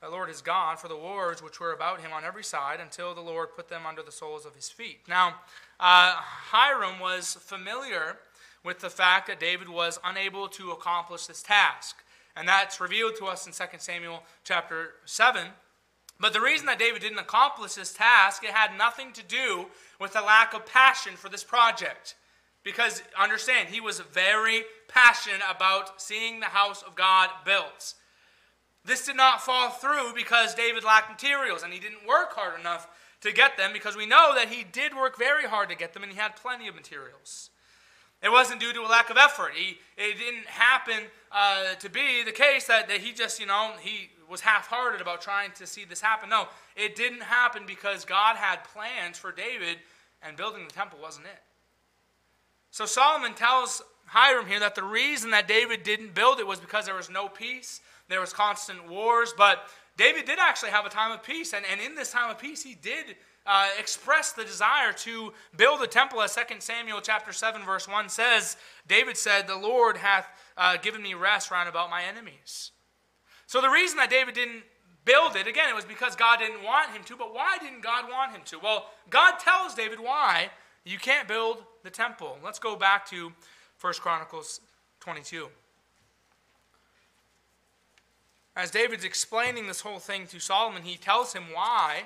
the 0.03 0.09
Lord 0.09 0.29
is 0.29 0.43
God, 0.43 0.77
for 0.77 0.87
the 0.87 0.95
wars 0.95 1.41
which 1.41 1.59
were 1.59 1.73
about 1.73 1.99
him 1.99 2.13
on 2.13 2.25
every 2.25 2.43
side, 2.43 2.79
until 2.79 3.15
the 3.15 3.21
Lord 3.21 3.55
put 3.55 3.69
them 3.69 3.87
under 3.87 4.03
the 4.03 4.11
soles 4.11 4.45
of 4.45 4.53
his 4.53 4.69
feet. 4.69 4.99
Now, 5.09 5.37
uh, 5.79 6.13
Hiram 6.13 6.99
was 6.99 7.39
familiar 7.41 8.17
with 8.63 8.79
the 8.79 8.89
fact 8.89 9.27
that 9.27 9.39
David 9.39 9.69
was 9.69 9.99
unable 10.03 10.47
to 10.49 10.71
accomplish 10.71 11.25
this 11.25 11.43
task. 11.43 12.03
And 12.35 12.47
that's 12.47 12.79
revealed 12.79 13.15
to 13.17 13.25
us 13.25 13.47
in 13.47 13.53
2 13.53 13.63
Samuel 13.77 14.23
chapter 14.43 14.95
7. 15.05 15.47
But 16.19 16.33
the 16.33 16.41
reason 16.41 16.65
that 16.67 16.79
David 16.79 17.01
didn't 17.01 17.19
accomplish 17.19 17.75
this 17.75 17.93
task, 17.93 18.43
it 18.43 18.51
had 18.51 18.77
nothing 18.77 19.13
to 19.13 19.23
do 19.23 19.67
with 19.99 20.15
a 20.15 20.21
lack 20.21 20.53
of 20.53 20.65
passion 20.65 21.13
for 21.15 21.29
this 21.29 21.43
project. 21.43 22.15
Because 22.63 23.01
understand, 23.17 23.69
he 23.69 23.79
was 23.79 23.99
very 23.99 24.63
passionate 24.87 25.41
about 25.49 26.01
seeing 26.01 26.39
the 26.39 26.47
house 26.47 26.81
of 26.81 26.95
God 26.95 27.29
built. 27.45 27.93
This 28.83 29.05
did 29.05 29.17
not 29.17 29.41
fall 29.41 29.69
through 29.69 30.13
because 30.15 30.55
David 30.55 30.83
lacked 30.83 31.09
materials 31.09 31.63
and 31.63 31.73
he 31.73 31.79
didn't 31.79 32.07
work 32.07 32.33
hard 32.33 32.59
enough 32.59 32.87
to 33.21 33.31
get 33.31 33.57
them 33.57 33.71
because 33.73 33.95
we 33.95 34.05
know 34.05 34.33
that 34.35 34.49
he 34.49 34.63
did 34.63 34.95
work 34.95 35.17
very 35.17 35.45
hard 35.45 35.69
to 35.69 35.75
get 35.75 35.93
them 35.93 36.03
and 36.03 36.11
he 36.11 36.17
had 36.17 36.35
plenty 36.35 36.67
of 36.67 36.75
materials. 36.75 37.49
It 38.21 38.31
wasn't 38.31 38.59
due 38.59 38.73
to 38.73 38.81
a 38.81 38.89
lack 38.89 39.09
of 39.09 39.17
effort. 39.17 39.51
He, 39.53 39.77
it 39.95 40.17
didn't 40.17 40.47
happen 40.47 41.03
uh, 41.31 41.75
to 41.75 41.89
be 41.89 42.23
the 42.23 42.31
case 42.31 42.65
that, 42.65 42.87
that 42.87 42.97
he 42.97 43.11
just, 43.11 43.39
you 43.39 43.45
know, 43.45 43.73
he 43.79 44.09
was 44.29 44.41
half 44.41 44.67
hearted 44.67 45.01
about 45.01 45.21
trying 45.21 45.51
to 45.51 45.67
see 45.67 45.85
this 45.85 46.01
happen. 46.01 46.29
No, 46.29 46.47
it 46.75 46.95
didn't 46.95 47.21
happen 47.21 47.63
because 47.67 48.05
God 48.05 48.35
had 48.35 48.63
plans 48.63 49.17
for 49.17 49.31
David, 49.31 49.77
and 50.21 50.35
building 50.35 50.67
the 50.67 50.73
temple 50.73 50.99
wasn't 51.01 51.27
it. 51.27 51.41
So 52.71 52.85
Solomon 52.85 53.33
tells 53.33 53.81
Hiram 54.07 54.47
here 54.47 54.59
that 54.59 54.75
the 54.75 54.83
reason 54.83 55.31
that 55.31 55.47
David 55.47 55.83
didn't 55.83 56.13
build 56.13 56.39
it 56.39 56.47
was 56.47 56.59
because 56.59 56.85
there 56.85 56.95
was 56.95 57.09
no 57.09 57.27
peace, 57.27 57.81
there 58.09 58.19
was 58.19 58.33
constant 58.33 58.89
wars, 58.89 59.33
but 59.37 59.67
David 59.95 60.25
did 60.25 60.39
actually 60.39 60.71
have 60.71 60.85
a 60.85 60.89
time 60.89 61.11
of 61.11 61.23
peace, 61.23 61.53
and, 61.53 61.65
and 61.71 61.79
in 61.81 61.95
this 61.95 62.11
time 62.11 62.29
of 62.29 62.39
peace, 62.39 62.63
he 62.63 62.75
did 62.75 63.15
uh, 63.47 63.69
expressed 63.79 64.35
the 64.35 64.43
desire 64.43 64.91
to 64.91 65.33
build 65.55 65.81
a 65.81 65.87
temple, 65.87 66.21
as 66.21 66.35
2 66.35 66.59
Samuel 66.59 66.99
chapter 67.01 67.31
7, 67.31 67.63
verse 67.63 67.87
1 67.87 68.09
says, 68.09 68.57
David 68.87 69.15
said, 69.15 69.47
The 69.47 69.55
Lord 69.55 69.97
hath 69.97 70.27
uh, 70.57 70.75
given 70.77 71.01
me 71.01 71.13
rest 71.13 71.49
round 71.49 71.69
about 71.69 71.89
my 71.89 72.03
enemies. 72.03 72.71
So 73.47 73.61
the 73.61 73.69
reason 73.69 73.97
that 73.97 74.09
David 74.09 74.35
didn't 74.35 74.63
build 75.05 75.37
it, 75.37 75.47
again, 75.47 75.69
it 75.69 75.75
was 75.75 75.85
because 75.85 76.17
God 76.17 76.39
didn't 76.39 76.63
want 76.63 76.91
him 76.91 77.03
to. 77.05 77.15
But 77.15 77.33
why 77.33 77.57
didn't 77.61 77.81
God 77.81 78.11
want 78.11 78.33
him 78.33 78.41
to? 78.47 78.59
Well, 78.59 78.87
God 79.09 79.37
tells 79.39 79.73
David 79.73 79.99
why 80.01 80.49
you 80.83 80.97
can't 80.97 81.27
build 81.27 81.63
the 81.83 81.89
temple. 81.89 82.37
Let's 82.43 82.59
go 82.59 82.75
back 82.75 83.09
to 83.11 83.31
1 83.79 83.93
Chronicles 84.01 84.59
22. 84.99 85.47
As 88.57 88.71
David's 88.71 89.05
explaining 89.05 89.67
this 89.67 89.81
whole 89.81 89.99
thing 89.99 90.27
to 90.27 90.39
Solomon, 90.39 90.81
he 90.81 90.97
tells 90.97 91.31
him 91.31 91.43
why 91.53 92.03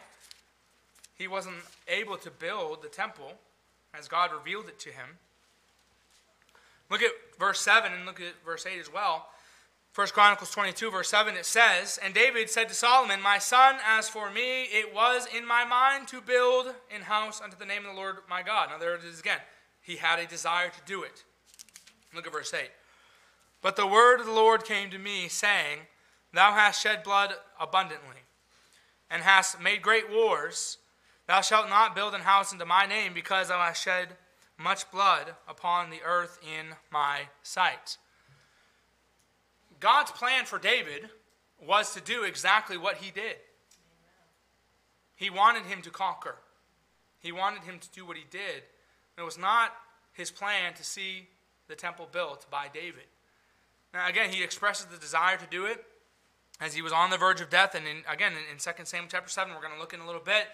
he 1.22 1.28
wasn't 1.28 1.56
able 1.88 2.18
to 2.18 2.32
build 2.32 2.82
the 2.82 2.90
temple. 2.90 3.34
as 3.94 4.08
God 4.08 4.32
revealed 4.32 4.70
it 4.70 4.80
to 4.80 4.90
him. 4.90 5.18
Look 6.90 7.02
at 7.04 7.12
verse 7.38 7.60
7 7.60 7.92
and 7.92 8.06
look 8.06 8.22
at 8.22 8.34
verse 8.46 8.66
8 8.66 8.80
as 8.80 8.92
well. 8.92 9.28
1 9.94 10.08
Chronicles 10.08 10.50
22, 10.52 10.90
verse 10.90 11.10
7, 11.10 11.36
it 11.36 11.46
says, 11.46 12.00
And 12.02 12.14
David 12.14 12.50
said 12.50 12.70
to 12.70 12.74
Solomon, 12.74 13.22
My 13.22 13.38
son, 13.38 13.76
as 13.86 14.08
for 14.08 14.32
me, 14.32 14.64
it 14.64 14.96
was 14.96 15.28
in 15.36 15.46
my 15.46 15.66
mind 15.66 16.08
to 16.08 16.22
build 16.22 16.74
an 16.94 17.02
house 17.02 17.42
unto 17.42 17.58
the 17.58 17.66
name 17.66 17.86
of 17.86 17.94
the 17.94 18.02
Lord 18.02 18.16
my 18.30 18.42
God. 18.42 18.70
Now 18.70 18.78
there 18.78 18.96
it 18.96 19.04
is 19.04 19.20
again. 19.20 19.40
He 19.82 19.98
had 19.98 20.20
a 20.20 20.26
desire 20.26 20.70
to 20.70 20.82
do 20.86 21.04
it. 21.04 21.26
Look 22.16 22.26
at 22.26 22.34
verse 22.34 22.54
8. 22.54 22.70
But 23.62 23.76
the 23.76 23.86
word 23.86 24.22
of 24.22 24.26
the 24.26 24.32
Lord 24.32 24.64
came 24.64 24.90
to 24.90 24.98
me, 24.98 25.28
saying, 25.28 25.80
Thou 26.34 26.54
hast 26.54 26.82
shed 26.82 27.04
blood 27.04 27.34
abundantly, 27.60 28.24
and 29.10 29.22
hast 29.22 29.62
made 29.62 29.82
great 29.82 30.10
wars. 30.10 30.78
Thou 31.32 31.40
shalt 31.40 31.70
not 31.70 31.96
build 31.96 32.14
an 32.14 32.20
house 32.20 32.52
unto 32.52 32.66
my 32.66 32.86
name, 32.86 33.14
because 33.14 33.48
thou 33.48 33.60
hast 33.62 33.82
shed 33.82 34.18
much 34.58 34.92
blood 34.92 35.34
upon 35.48 35.90
the 35.90 36.02
earth 36.06 36.38
in 36.44 36.76
my 36.92 37.22
sight. 37.42 37.98
God's 39.80 40.12
plan 40.12 40.44
for 40.44 40.60
David 40.60 41.10
was 41.66 41.94
to 41.94 42.02
do 42.02 42.24
exactly 42.24 42.76
what 42.76 42.98
he 42.98 43.12
did. 43.12 43.38
He 45.16 45.30
wanted 45.30 45.64
him 45.64 45.82
to 45.84 45.90
conquer. 45.90 46.36
He 47.22 47.32
wanted 47.32 47.64
him 47.64 47.80
to 47.80 47.90
do 47.92 48.06
what 48.06 48.18
he 48.18 48.26
did. 48.30 48.64
It 49.18 49.22
was 49.22 49.38
not 49.38 49.72
his 50.12 50.32
plan 50.32 50.74
to 50.74 50.84
see 50.84 51.30
the 51.70 51.76
temple 51.76 52.10
built 52.12 52.46
by 52.52 52.68
David. 52.74 53.06
Now, 53.94 54.06
again, 54.10 54.32
he 54.32 54.44
expresses 54.44 54.88
the 54.88 54.98
desire 54.98 55.38
to 55.38 55.48
do 55.50 55.64
it 55.64 55.82
as 56.60 56.74
he 56.74 56.82
was 56.82 56.92
on 56.92 57.10
the 57.10 57.18
verge 57.18 57.40
of 57.40 57.50
death. 57.50 57.74
And 57.74 57.88
in, 57.88 58.04
again, 58.12 58.34
in, 58.34 58.52
in 58.52 58.58
2 58.58 58.84
Samuel 58.84 59.08
chapter 59.10 59.30
7, 59.30 59.54
we're 59.54 59.62
going 59.62 59.74
to 59.74 59.80
look 59.80 59.94
in 59.94 60.02
a 60.02 60.06
little 60.06 60.20
bit, 60.20 60.48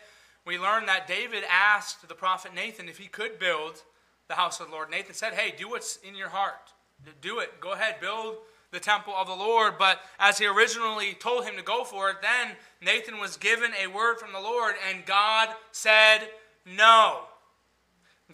we 0.47 0.57
learn 0.57 0.85
that 0.85 1.07
David 1.07 1.43
asked 1.51 2.07
the 2.07 2.15
prophet 2.15 2.55
Nathan 2.55 2.87
if 2.87 2.97
he 2.97 3.07
could 3.07 3.37
build 3.37 3.83
the 4.27 4.35
house 4.35 4.59
of 4.59 4.67
the 4.67 4.73
Lord. 4.73 4.89
Nathan 4.89 5.13
said, 5.13 5.33
Hey, 5.33 5.53
do 5.57 5.69
what's 5.69 5.97
in 5.97 6.15
your 6.15 6.29
heart. 6.29 6.73
Do 7.21 7.39
it. 7.39 7.59
Go 7.59 7.73
ahead, 7.73 7.99
build 7.99 8.37
the 8.71 8.79
temple 8.79 9.13
of 9.15 9.27
the 9.27 9.35
Lord. 9.35 9.73
But 9.77 9.99
as 10.19 10.39
he 10.39 10.47
originally 10.47 11.13
told 11.13 11.45
him 11.45 11.55
to 11.57 11.63
go 11.63 11.83
for 11.83 12.09
it, 12.09 12.17
then 12.21 12.55
Nathan 12.81 13.19
was 13.19 13.37
given 13.37 13.71
a 13.81 13.87
word 13.87 14.19
from 14.19 14.33
the 14.33 14.39
Lord, 14.39 14.75
and 14.89 15.05
God 15.05 15.49
said 15.71 16.19
no. 16.65 17.21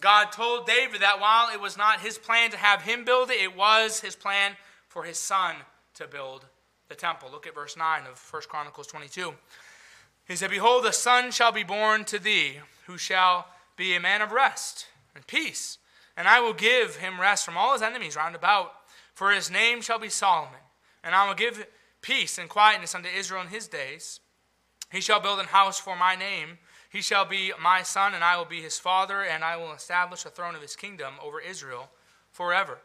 God 0.00 0.32
told 0.32 0.66
David 0.66 1.02
that 1.02 1.20
while 1.20 1.52
it 1.52 1.60
was 1.60 1.76
not 1.76 2.00
his 2.00 2.18
plan 2.18 2.50
to 2.50 2.56
have 2.56 2.82
him 2.82 3.04
build 3.04 3.30
it, 3.30 3.40
it 3.40 3.56
was 3.56 4.00
his 4.00 4.16
plan 4.16 4.52
for 4.88 5.04
his 5.04 5.18
son 5.18 5.56
to 5.94 6.06
build 6.06 6.46
the 6.88 6.94
temple. 6.94 7.28
Look 7.30 7.46
at 7.46 7.54
verse 7.54 7.76
9 7.76 8.02
of 8.10 8.20
1 8.30 8.42
Chronicles 8.48 8.88
22. 8.88 9.34
He 10.26 10.36
said, 10.36 10.50
Behold, 10.50 10.86
a 10.86 10.92
son 10.92 11.30
shall 11.30 11.52
be 11.52 11.64
born 11.64 12.04
to 12.06 12.18
thee, 12.18 12.60
who 12.86 12.96
shall 12.96 13.46
be 13.76 13.94
a 13.94 14.00
man 14.00 14.22
of 14.22 14.32
rest 14.32 14.86
and 15.14 15.26
peace. 15.26 15.78
And 16.16 16.28
I 16.28 16.40
will 16.40 16.54
give 16.54 16.96
him 16.96 17.20
rest 17.20 17.44
from 17.44 17.56
all 17.56 17.72
his 17.72 17.82
enemies 17.82 18.16
round 18.16 18.34
about 18.34 18.72
for 19.14 19.30
his 19.30 19.50
name 19.50 19.80
shall 19.80 19.98
be 19.98 20.08
Solomon, 20.08 20.60
and 21.02 21.14
I 21.14 21.26
will 21.26 21.34
give 21.34 21.66
peace 22.02 22.36
and 22.36 22.48
quietness 22.48 22.94
unto 22.94 23.08
Israel 23.08 23.42
in 23.42 23.48
his 23.48 23.68
days. 23.68 24.20
He 24.90 25.00
shall 25.00 25.20
build 25.20 25.38
an 25.38 25.46
house 25.46 25.78
for 25.78 25.96
my 25.96 26.16
name. 26.16 26.58
He 26.90 27.00
shall 27.00 27.24
be 27.24 27.52
my 27.60 27.82
son, 27.82 28.14
and 28.14 28.22
I 28.22 28.36
will 28.36 28.44
be 28.44 28.60
his 28.60 28.78
father, 28.78 29.22
and 29.22 29.44
I 29.44 29.56
will 29.56 29.72
establish 29.72 30.24
a 30.24 30.30
throne 30.30 30.54
of 30.54 30.62
his 30.62 30.76
kingdom 30.76 31.14
over 31.22 31.40
Israel 31.40 31.90
forever. 32.30 32.78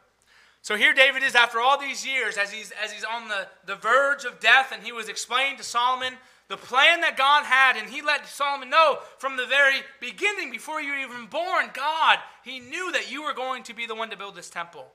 So 0.61 0.75
here 0.75 0.93
David 0.93 1.23
is 1.23 1.35
after 1.35 1.59
all 1.59 1.79
these 1.79 2.05
years, 2.05 2.37
as 2.37 2.51
he's, 2.51 2.71
as 2.71 2.91
he's 2.91 3.03
on 3.03 3.27
the, 3.27 3.47
the 3.65 3.75
verge 3.75 4.25
of 4.25 4.39
death, 4.39 4.71
and 4.71 4.83
he 4.83 4.91
was 4.91 5.09
explaining 5.09 5.57
to 5.57 5.63
Solomon 5.63 6.13
the 6.49 6.57
plan 6.57 7.01
that 7.01 7.15
God 7.15 7.45
had, 7.45 7.77
and 7.77 7.89
he 7.89 8.01
let 8.01 8.27
Solomon 8.27 8.71
know 8.71 8.97
from 9.19 9.37
the 9.37 9.45
very 9.45 9.77
beginning, 10.01 10.51
before 10.51 10.81
you 10.81 10.91
were 10.91 10.97
even 10.97 11.27
born, 11.27 11.69
God, 11.73 12.17
he 12.43 12.59
knew 12.59 12.91
that 12.91 13.11
you 13.11 13.23
were 13.23 13.33
going 13.33 13.63
to 13.63 13.75
be 13.75 13.85
the 13.85 13.95
one 13.95 14.09
to 14.09 14.17
build 14.17 14.35
this 14.35 14.49
temple. 14.49 14.87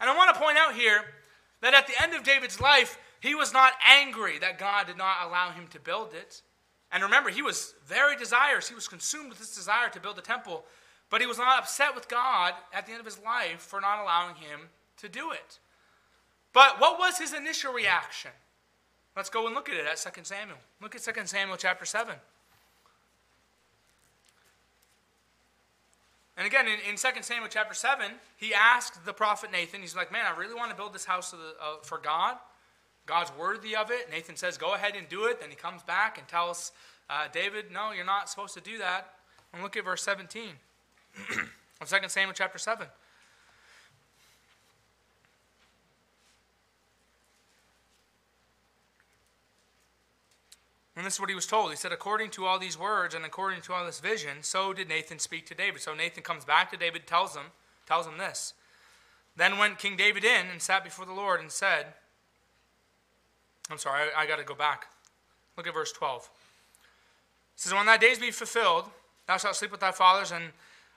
And 0.00 0.10
I 0.10 0.16
want 0.16 0.34
to 0.34 0.40
point 0.40 0.58
out 0.58 0.74
here 0.74 1.02
that 1.60 1.74
at 1.74 1.86
the 1.86 2.02
end 2.02 2.12
of 2.12 2.24
David's 2.24 2.60
life, 2.60 2.98
he 3.20 3.36
was 3.36 3.52
not 3.52 3.72
angry 3.88 4.38
that 4.40 4.58
God 4.58 4.88
did 4.88 4.98
not 4.98 5.24
allow 5.24 5.50
him 5.50 5.68
to 5.70 5.78
build 5.78 6.12
it. 6.12 6.42
And 6.90 7.04
remember, 7.04 7.30
he 7.30 7.40
was 7.40 7.74
very 7.86 8.16
desirous. 8.16 8.68
He 8.68 8.74
was 8.74 8.88
consumed 8.88 9.30
with 9.30 9.38
this 9.38 9.54
desire 9.54 9.88
to 9.90 10.00
build 10.00 10.16
the 10.16 10.22
temple. 10.22 10.64
But 11.08 11.20
he 11.20 11.26
was 11.26 11.38
not 11.38 11.60
upset 11.60 11.94
with 11.94 12.08
God 12.08 12.52
at 12.72 12.84
the 12.86 12.92
end 12.92 13.00
of 13.00 13.06
his 13.06 13.20
life 13.20 13.60
for 13.60 13.80
not 13.80 14.02
allowing 14.02 14.34
him 14.34 14.68
to 14.98 15.08
do 15.08 15.30
it. 15.30 15.60
But 16.52 16.80
what 16.80 16.98
was 16.98 17.18
his 17.18 17.32
initial 17.32 17.72
reaction? 17.72 18.32
Let's 19.16 19.30
go 19.30 19.46
and 19.46 19.54
look 19.54 19.68
at 19.68 19.76
it 19.76 19.86
at 19.86 19.96
2 19.96 20.20
Samuel. 20.24 20.58
Look 20.82 20.94
at 20.94 21.02
2 21.02 21.26
Samuel 21.26 21.56
chapter 21.56 21.84
7. 21.84 22.14
And 26.36 26.46
again, 26.46 26.66
in, 26.66 26.78
in 26.90 26.96
2 26.96 27.08
Samuel 27.22 27.48
chapter 27.48 27.74
7, 27.74 28.06
he 28.36 28.52
asked 28.52 29.04
the 29.06 29.12
prophet 29.12 29.52
Nathan, 29.52 29.80
he's 29.80 29.94
like, 29.94 30.10
Man, 30.10 30.24
I 30.26 30.36
really 30.36 30.54
want 30.54 30.70
to 30.70 30.76
build 30.76 30.92
this 30.92 31.04
house 31.04 31.30
the, 31.30 31.36
uh, 31.36 31.76
for 31.82 31.98
God. 31.98 32.36
God's 33.06 33.30
worthy 33.38 33.76
of 33.76 33.90
it. 33.90 34.10
Nathan 34.10 34.34
says, 34.34 34.58
Go 34.58 34.74
ahead 34.74 34.94
and 34.96 35.08
do 35.08 35.26
it. 35.26 35.40
Then 35.40 35.50
he 35.50 35.56
comes 35.56 35.82
back 35.84 36.18
and 36.18 36.26
tells 36.26 36.72
uh, 37.08 37.28
David, 37.32 37.66
No, 37.72 37.92
you're 37.92 38.04
not 38.04 38.28
supposed 38.28 38.54
to 38.54 38.60
do 38.60 38.78
that. 38.78 39.14
And 39.52 39.62
look 39.62 39.76
at 39.76 39.84
verse 39.84 40.02
17 40.02 40.48
of 41.80 41.88
2 41.88 41.96
Samuel 42.08 42.34
chapter 42.34 42.58
7. 42.58 42.86
And 50.96 51.04
this 51.04 51.14
is 51.14 51.20
what 51.20 51.28
he 51.28 51.34
was 51.34 51.46
told. 51.46 51.70
He 51.70 51.76
said, 51.76 51.92
According 51.92 52.30
to 52.30 52.46
all 52.46 52.58
these 52.58 52.78
words 52.78 53.14
and 53.14 53.24
according 53.24 53.62
to 53.62 53.72
all 53.72 53.84
this 53.84 54.00
vision, 54.00 54.38
so 54.42 54.72
did 54.72 54.88
Nathan 54.88 55.18
speak 55.18 55.46
to 55.46 55.54
David. 55.54 55.80
So 55.80 55.94
Nathan 55.94 56.22
comes 56.22 56.44
back 56.44 56.70
to 56.70 56.76
David, 56.76 57.06
tells 57.06 57.34
him, 57.34 57.46
tells 57.86 58.06
him 58.06 58.18
this. 58.18 58.54
Then 59.36 59.58
went 59.58 59.78
King 59.78 59.96
David 59.96 60.24
in 60.24 60.46
and 60.46 60.62
sat 60.62 60.84
before 60.84 61.06
the 61.06 61.12
Lord 61.12 61.40
and 61.40 61.50
said, 61.50 61.86
I'm 63.70 63.78
sorry, 63.78 64.08
I, 64.16 64.22
I 64.22 64.26
got 64.26 64.38
to 64.38 64.44
go 64.44 64.54
back. 64.54 64.86
Look 65.56 65.66
at 65.66 65.74
verse 65.74 65.92
12. 65.92 66.30
It 67.56 67.60
says, 67.60 67.72
When 67.72 67.86
thy 67.86 67.96
days 67.96 68.18
be 68.18 68.30
fulfilled, 68.30 68.84
thou 69.26 69.36
shalt 69.36 69.56
sleep 69.56 69.72
with 69.72 69.80
thy 69.80 69.90
fathers, 69.90 70.30
and 70.30 70.44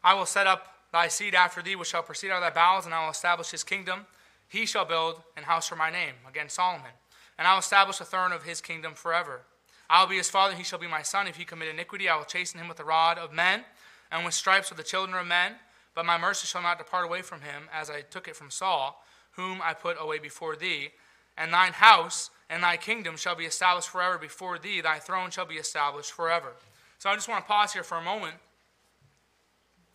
I 0.04 0.14
will 0.14 0.26
set 0.26 0.46
up 0.46 0.76
thy 0.92 1.08
seed 1.08 1.34
after 1.34 1.62
thee, 1.62 1.76
which 1.76 1.90
shall 1.90 2.04
proceed 2.04 2.30
out 2.30 2.44
of 2.44 2.54
thy 2.54 2.56
bowels, 2.56 2.86
and 2.86 2.94
I 2.94 3.04
will 3.04 3.12
establish 3.12 3.50
his 3.50 3.64
kingdom. 3.64 4.02
He 4.48 4.66
shall 4.66 4.86
build 4.86 5.22
an 5.36 5.44
house 5.44 5.68
for 5.68 5.76
my 5.76 5.90
name, 5.90 6.14
again 6.28 6.50
Solomon, 6.50 6.92
and 7.38 7.48
I 7.48 7.54
will 7.54 7.60
establish 7.60 8.00
a 8.00 8.06
throne 8.06 8.32
of 8.32 8.44
his 8.44 8.62
kingdom 8.62 8.94
forever. 8.94 9.42
I 9.90 10.02
will 10.02 10.10
be 10.10 10.18
his 10.18 10.30
father, 10.30 10.52
and 10.52 10.58
he 10.58 10.64
shall 10.64 10.80
be 10.80 10.88
my 10.88 11.02
son. 11.02 11.28
If 11.28 11.38
he 11.38 11.46
commit 11.46 11.70
iniquity, 11.70 12.10
I 12.10 12.18
will 12.18 12.26
chasten 12.26 12.60
him 12.60 12.68
with 12.68 12.78
the 12.78 12.84
rod 12.84 13.18
of 13.18 13.34
men, 13.34 13.64
and 14.12 14.26
with 14.26 14.34
stripes 14.34 14.72
of 14.72 14.78
the 14.78 14.84
children 14.84 15.18
of 15.18 15.26
men. 15.26 15.54
But 15.96 16.06
my 16.06 16.18
mercy 16.18 16.46
shall 16.46 16.62
not 16.62 16.78
depart 16.78 17.06
away 17.06 17.22
from 17.22 17.42
him, 17.42 17.64
as 17.74 17.90
I 17.90 18.02
took 18.02 18.28
it 18.28 18.36
from 18.36 18.52
Saul, 18.52 19.04
whom 19.32 19.62
I 19.64 19.74
put 19.74 19.98
away 20.00 20.20
before 20.20 20.56
thee. 20.56 20.90
And 21.38 21.54
thine 21.54 21.74
house 21.74 22.30
and 22.50 22.64
thy 22.64 22.78
kingdom 22.78 23.18
shall 23.18 23.36
be 23.36 23.46
established 23.46 23.90
forever 23.90 24.18
before 24.18 24.58
thee, 24.58 24.82
thy 24.82 25.00
throne 25.00 25.32
shall 25.32 25.46
be 25.46 25.56
established 25.56 26.12
forever. 26.12 26.54
So 27.00 27.10
I 27.10 27.16
just 27.16 27.28
want 27.28 27.44
to 27.44 27.48
pause 27.48 27.74
here 27.74 27.84
for 27.84 27.98
a 27.98 28.04
moment. 28.04 28.36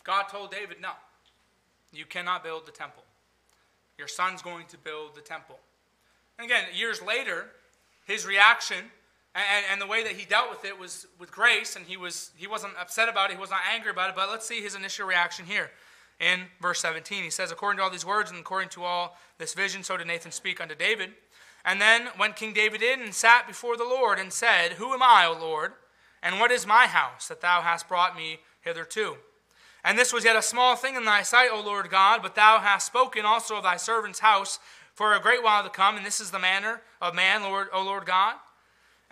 God 0.05 0.25
told 0.25 0.51
David, 0.51 0.79
No, 0.81 0.91
you 1.93 2.05
cannot 2.05 2.45
build 2.45 2.67
the 2.67 2.73
temple. 2.73 3.05
Your 3.99 4.09
son's 4.09 4.43
going 4.43 4.67
to 4.67 4.79
build 4.79 5.15
the 5.15 5.21
temple. 5.21 5.59
And 6.39 6.45
again, 6.45 6.65
years 6.75 7.03
later, 7.03 7.47
his 8.07 8.27
reaction 8.27 8.85
and, 9.35 9.65
and 9.73 9.81
the 9.81 9.87
way 9.87 10.03
that 10.03 10.13
he 10.13 10.27
dealt 10.27 10.51
with 10.51 10.65
it 10.65 10.79
was 10.79 11.07
with 11.19 11.33
grace, 11.33 11.77
and 11.77 11.87
he, 11.87 11.97
was, 11.97 12.31
he 12.37 12.47
wasn't 12.47 12.75
upset 12.79 13.09
about 13.09 13.31
it, 13.31 13.35
he 13.35 13.41
was 13.41 13.51
not 13.51 13.61
angry 13.73 13.91
about 13.91 14.11
it. 14.11 14.17
But 14.17 14.31
let's 14.31 14.47
see 14.47 14.61
his 14.61 14.75
initial 14.75 15.07
reaction 15.07 15.47
here 15.47 15.71
in 16.21 16.41
verse 16.61 16.81
17. 16.81 17.25
He 17.25 17.31
says, 17.31 17.51
According 17.51 17.79
to 17.79 17.85
all 17.85 17.91
these 17.91 18.05
words 18.05 18.31
and 18.31 18.39
according 18.41 18.69
to 18.71 18.85
all 18.85 19.17
this 19.39 19.55
vision, 19.55 19.83
so 19.83 19.97
did 19.97 20.07
Nathan 20.07 20.33
speak 20.33 20.61
unto 20.61 20.75
David. 20.75 21.11
And 21.65 21.81
then 21.81 22.09
went 22.19 22.37
King 22.37 22.53
David 22.53 22.83
in 22.83 23.01
and 23.01 23.15
sat 23.15 23.47
before 23.47 23.77
the 23.77 23.85
Lord 23.85 24.19
and 24.19 24.33
said, 24.33 24.73
Who 24.73 24.93
am 24.93 25.03
I, 25.03 25.27
O 25.27 25.39
Lord? 25.39 25.73
And 26.23 26.39
what 26.39 26.51
is 26.51 26.67
my 26.67 26.87
house 26.87 27.29
that 27.29 27.41
thou 27.41 27.63
hast 27.63 27.89
brought 27.89 28.17
me 28.17 28.41
hitherto? 28.61 29.17
And 29.85 29.99
this 29.99 30.13
was 30.13 30.25
yet 30.25 30.37
a 30.37 30.43
small 30.43 30.77
thing 30.77 30.95
in 30.95 31.05
thy 31.05 31.23
sight, 31.23 31.51
O 31.53 31.61
Lord 31.61 31.91
God, 31.91 32.21
but 32.23 32.35
thou 32.35 32.59
hast 32.59 32.87
spoken 32.87 33.25
also 33.25 33.57
of 33.57 33.65
thy 33.65 33.77
servant's 33.77 34.21
house 34.21 34.61
for 34.95 35.15
a 35.15 35.21
great 35.21 35.43
while 35.43 35.65
to 35.65 35.71
come, 35.71 35.97
and 35.97 36.07
this 36.07 36.21
is 36.21 36.31
the 36.31 36.39
manner 36.39 36.83
of 37.01 37.15
man, 37.15 37.43
Lord, 37.43 37.69
O 37.73 37.83
Lord 37.83 38.07
God. 38.07 38.37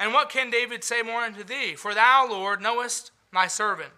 And 0.00 0.14
what 0.14 0.30
can 0.30 0.50
David 0.50 0.82
say 0.82 1.02
more 1.02 1.20
unto 1.20 1.44
thee? 1.44 1.74
For 1.74 1.94
thou, 1.94 2.26
Lord, 2.28 2.62
knowest 2.62 3.12
my 3.30 3.46
servant. 3.46 3.92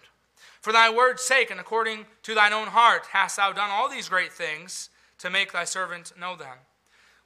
For 0.61 0.73
thy 0.73 0.91
word's 0.91 1.23
sake, 1.23 1.51
and 1.51 1.61
according 1.61 2.07
to 2.25 2.35
thine 2.35 2.53
own 2.53 2.69
heart, 2.69 3.07
hast 3.13 3.37
thou 3.37 3.53
done 3.53 3.71
all 3.71 3.89
these 3.89 4.09
great 4.09 4.33
things 4.33 4.91
to 5.19 5.31
make 5.31 5.53
thy 5.53 5.65
servant 5.65 6.13
know 6.19 6.37
them. 6.37 6.57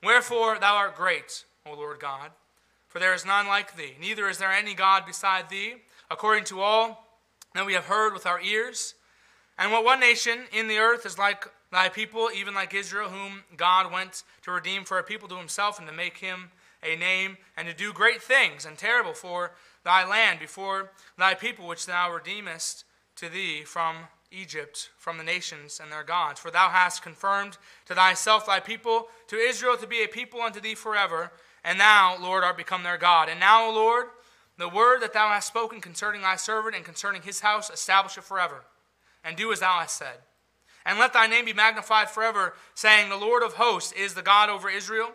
Wherefore 0.02 0.58
thou 0.58 0.76
art 0.76 0.94
great, 0.94 1.44
O 1.64 1.74
Lord 1.74 2.00
God, 2.00 2.30
for 2.86 2.98
there 2.98 3.14
is 3.14 3.24
none 3.24 3.46
like 3.46 3.76
thee, 3.76 3.94
neither 3.98 4.28
is 4.28 4.38
there 4.38 4.52
any 4.52 4.74
God 4.74 5.06
beside 5.06 5.48
thee, 5.48 5.76
according 6.10 6.44
to 6.44 6.60
all 6.60 7.06
that 7.54 7.66
we 7.66 7.72
have 7.72 7.84
heard 7.84 8.12
with 8.12 8.26
our 8.26 8.40
ears. 8.40 8.94
And 9.58 9.72
what 9.72 9.84
one 9.84 10.00
nation 10.00 10.40
in 10.52 10.68
the 10.68 10.78
earth 10.78 11.06
is 11.06 11.18
like 11.18 11.48
thy 11.72 11.88
people, 11.88 12.28
even 12.34 12.54
like 12.54 12.74
Israel, 12.74 13.08
whom 13.08 13.42
God 13.56 13.90
went 13.90 14.22
to 14.42 14.50
redeem 14.50 14.84
for 14.84 14.98
a 14.98 15.02
people 15.02 15.28
to 15.28 15.36
himself 15.36 15.78
and 15.78 15.88
to 15.88 15.94
make 15.94 16.18
him 16.18 16.50
a 16.86 16.96
name, 16.96 17.36
and 17.56 17.68
to 17.68 17.74
do 17.74 17.92
great 17.92 18.22
things 18.22 18.64
and 18.64 18.78
terrible 18.78 19.12
for 19.12 19.52
thy 19.84 20.06
land 20.06 20.40
before 20.40 20.90
thy 21.18 21.34
people, 21.34 21.66
which 21.66 21.86
thou 21.86 22.12
redeemest 22.12 22.84
to 23.16 23.28
thee 23.28 23.62
from 23.64 23.96
Egypt 24.30 24.90
from 24.98 25.18
the 25.18 25.24
nations 25.24 25.80
and 25.82 25.90
their 25.90 26.02
gods. 26.02 26.40
For 26.40 26.50
thou 26.50 26.68
hast 26.68 27.02
confirmed 27.02 27.58
to 27.86 27.94
thyself 27.94 28.46
thy 28.46 28.60
people, 28.60 29.08
to 29.28 29.36
Israel 29.36 29.76
to 29.76 29.86
be 29.86 30.02
a 30.02 30.08
people 30.08 30.42
unto 30.42 30.60
thee 30.60 30.74
forever. 30.74 31.32
And 31.64 31.80
thou, 31.80 32.16
Lord, 32.20 32.44
art 32.44 32.56
become 32.56 32.82
their 32.82 32.98
God. 32.98 33.28
And 33.28 33.40
now, 33.40 33.66
O 33.66 33.74
Lord, 33.74 34.06
the 34.58 34.68
word 34.68 35.00
that 35.02 35.12
thou 35.12 35.28
hast 35.28 35.48
spoken 35.48 35.80
concerning 35.80 36.22
thy 36.22 36.36
servant 36.36 36.76
and 36.76 36.84
concerning 36.84 37.22
his 37.22 37.40
house, 37.40 37.70
establish 37.70 38.16
it 38.16 38.24
forever. 38.24 38.64
And 39.24 39.36
do 39.36 39.52
as 39.52 39.60
thou 39.60 39.80
hast 39.80 39.96
said. 39.96 40.18
And 40.84 40.98
let 40.98 41.12
thy 41.12 41.26
name 41.26 41.44
be 41.44 41.52
magnified 41.52 42.08
forever, 42.08 42.54
saying, 42.74 43.08
The 43.08 43.16
Lord 43.16 43.42
of 43.42 43.54
hosts 43.54 43.92
is 43.92 44.14
the 44.14 44.22
God 44.22 44.48
over 44.48 44.70
Israel. 44.70 45.10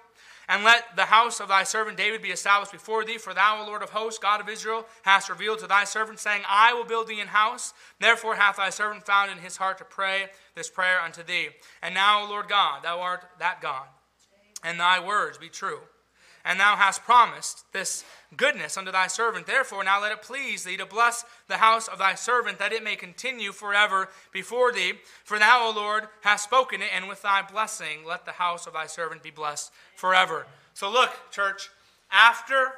And 0.51 0.65
let 0.65 0.97
the 0.97 1.05
house 1.05 1.39
of 1.39 1.47
thy 1.47 1.63
servant 1.63 1.95
David 1.95 2.21
be 2.21 2.27
established 2.27 2.73
before 2.73 3.05
thee, 3.05 3.17
for 3.17 3.33
thou, 3.33 3.63
O 3.63 3.65
Lord 3.65 3.81
of 3.81 3.91
hosts, 3.91 4.19
God 4.19 4.41
of 4.41 4.49
Israel, 4.49 4.85
hast 5.03 5.29
revealed 5.29 5.59
to 5.59 5.67
thy 5.67 5.85
servant, 5.85 6.19
saying, 6.19 6.41
I 6.45 6.73
will 6.73 6.83
build 6.83 7.07
thee 7.07 7.21
an 7.21 7.29
house. 7.29 7.73
Therefore 8.01 8.35
hath 8.35 8.57
thy 8.57 8.69
servant 8.69 9.05
found 9.05 9.31
in 9.31 9.37
his 9.37 9.55
heart 9.55 9.77
to 9.77 9.85
pray 9.85 10.25
this 10.53 10.69
prayer 10.69 10.99
unto 10.99 11.23
thee. 11.23 11.51
And 11.81 11.95
now, 11.95 12.25
O 12.25 12.29
Lord 12.29 12.49
God, 12.49 12.83
thou 12.83 12.99
art 12.99 13.23
that 13.39 13.61
God, 13.61 13.87
and 14.61 14.77
thy 14.77 14.99
words 14.99 15.37
be 15.37 15.47
true 15.47 15.79
and 16.43 16.59
thou 16.59 16.75
hast 16.75 17.03
promised 17.03 17.65
this 17.73 18.03
goodness 18.35 18.77
unto 18.77 18.91
thy 18.91 19.07
servant. 19.07 19.45
Therefore, 19.45 19.83
now 19.83 20.01
let 20.01 20.11
it 20.11 20.21
please 20.21 20.63
thee 20.63 20.77
to 20.77 20.85
bless 20.85 21.25
the 21.47 21.57
house 21.57 21.87
of 21.87 21.99
thy 21.99 22.15
servant, 22.15 22.59
that 22.59 22.73
it 22.73 22.83
may 22.83 22.95
continue 22.95 23.51
forever 23.51 24.09
before 24.31 24.71
thee. 24.71 24.93
For 25.23 25.37
thou, 25.37 25.67
O 25.67 25.73
Lord, 25.75 26.07
hast 26.21 26.45
spoken 26.45 26.81
it, 26.81 26.89
and 26.95 27.07
with 27.07 27.21
thy 27.21 27.41
blessing 27.41 28.05
let 28.05 28.25
the 28.25 28.31
house 28.31 28.67
of 28.67 28.73
thy 28.73 28.87
servant 28.87 29.23
be 29.23 29.31
blessed 29.31 29.71
forever. 29.95 30.47
So, 30.73 30.89
look, 30.89 31.11
church, 31.31 31.69
after 32.11 32.73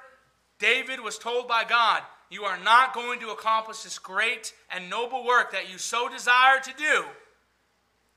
David 0.59 0.99
was 0.99 1.17
told 1.17 1.47
by 1.47 1.63
God, 1.63 2.01
You 2.29 2.43
are 2.43 2.57
not 2.57 2.93
going 2.93 3.19
to 3.19 3.29
accomplish 3.29 3.83
this 3.83 3.99
great 3.99 4.53
and 4.71 4.89
noble 4.89 5.25
work 5.25 5.51
that 5.51 5.71
you 5.71 5.77
so 5.77 6.09
desire 6.09 6.59
to 6.59 6.73
do, 6.77 7.05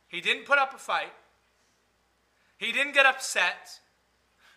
he 0.09 0.21
didn't 0.21 0.47
put 0.47 0.59
up 0.59 0.75
a 0.75 0.79
fight, 0.79 1.13
he 2.57 2.73
didn't 2.73 2.95
get 2.95 3.07
upset. 3.07 3.81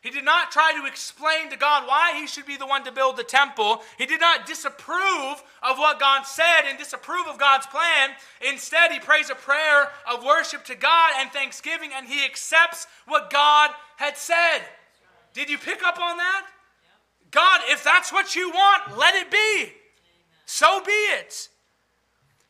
He 0.02 0.12
did 0.12 0.24
not 0.24 0.52
try 0.52 0.74
to 0.80 0.86
explain 0.86 1.50
to 1.50 1.58
God 1.58 1.86
why 1.86 2.14
he 2.16 2.26
should 2.26 2.46
be 2.46 2.56
the 2.56 2.66
one 2.66 2.86
to 2.86 2.92
build 2.92 3.18
the 3.18 3.24
temple. 3.24 3.82
He 3.98 4.06
did 4.06 4.22
not 4.22 4.46
disapprove 4.46 5.44
of 5.62 5.78
what 5.78 6.00
God 6.00 6.24
said 6.24 6.62
and 6.68 6.78
disapprove 6.78 7.28
of 7.28 7.38
God's 7.38 7.68
plan. 7.68 8.12
Instead, 8.50 8.94
he 8.94 9.00
prays 9.00 9.30
a 9.30 9.36
prayer 9.36 9.90
of 10.10 10.24
worship 10.24 10.64
to 10.66 10.76
God 10.76 11.14
and 11.18 11.30
thanksgiving, 11.32 11.92
and 11.94 12.08
he 12.08 12.24
accepts 12.24 12.88
what 13.08 13.30
God 13.30 13.72
had 13.98 14.16
said. 14.16 14.60
Did 15.34 15.50
you 15.50 15.58
pick 15.58 15.84
up 15.84 16.00
on 16.00 16.16
that? 16.16 16.46
God, 17.32 17.62
if 17.66 17.84
that's 17.84 18.12
what 18.12 18.36
you 18.36 18.50
want, 18.52 18.98
let 18.98 19.16
it 19.16 19.30
be. 19.30 19.74
So 20.46 20.82
be 20.86 20.92
it. 20.92 21.50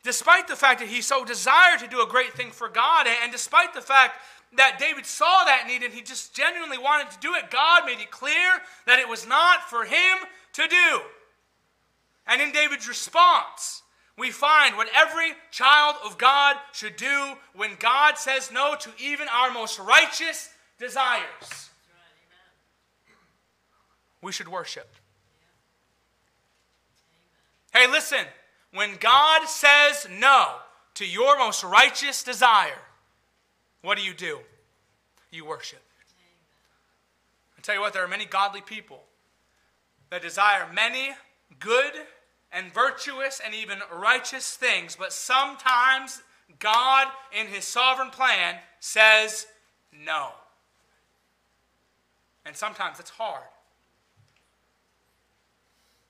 Despite 0.03 0.47
the 0.47 0.55
fact 0.55 0.79
that 0.79 0.87
he 0.87 1.01
so 1.01 1.25
desired 1.25 1.79
to 1.79 1.87
do 1.87 2.01
a 2.01 2.07
great 2.07 2.33
thing 2.33 2.51
for 2.51 2.69
God, 2.69 3.07
and 3.23 3.31
despite 3.31 3.73
the 3.73 3.81
fact 3.81 4.13
that 4.53 4.77
David 4.79 5.05
saw 5.05 5.43
that 5.45 5.65
need 5.67 5.83
and 5.83 5.93
he 5.93 6.01
just 6.01 6.35
genuinely 6.35 6.77
wanted 6.77 7.11
to 7.11 7.19
do 7.19 7.35
it, 7.35 7.51
God 7.51 7.85
made 7.85 7.99
it 7.99 8.11
clear 8.11 8.61
that 8.87 8.99
it 8.99 9.07
was 9.07 9.27
not 9.27 9.69
for 9.69 9.85
him 9.85 10.17
to 10.53 10.67
do. 10.67 11.01
And 12.25 12.41
in 12.41 12.51
David's 12.51 12.87
response, 12.87 13.83
we 14.17 14.31
find 14.31 14.75
what 14.75 14.89
every 14.95 15.31
child 15.51 15.95
of 16.03 16.17
God 16.17 16.57
should 16.73 16.95
do 16.95 17.33
when 17.55 17.71
God 17.79 18.17
says 18.17 18.51
no 18.51 18.75
to 18.79 18.89
even 18.99 19.27
our 19.31 19.51
most 19.51 19.79
righteous 19.79 20.49
desires. 20.77 21.69
We 24.21 24.31
should 24.31 24.49
worship. 24.49 24.89
Hey, 27.71 27.87
listen, 27.87 28.25
when 28.73 28.97
God 28.99 29.47
says 29.47 30.07
no 30.11 30.55
to 30.95 31.05
your 31.05 31.37
most 31.37 31.63
righteous 31.63 32.23
desire, 32.23 32.81
what 33.81 33.97
do 33.97 34.03
you 34.03 34.13
do? 34.13 34.39
You 35.31 35.45
worship. 35.45 35.81
I 37.57 37.61
tell 37.61 37.75
you 37.75 37.81
what, 37.81 37.93
there 37.93 38.03
are 38.03 38.07
many 38.07 38.25
godly 38.25 38.61
people 38.61 39.03
that 40.09 40.21
desire 40.21 40.65
many 40.73 41.09
good 41.59 41.93
and 42.51 42.73
virtuous 42.73 43.41
and 43.43 43.53
even 43.53 43.79
righteous 43.93 44.55
things, 44.55 44.95
but 44.95 45.13
sometimes 45.13 46.21
God, 46.57 47.07
in 47.37 47.47
His 47.47 47.65
sovereign 47.65 48.09
plan, 48.09 48.55
says 48.79 49.45
no. 49.93 50.29
And 52.45 52.55
sometimes 52.55 52.99
it's 52.99 53.11
hard. 53.11 53.43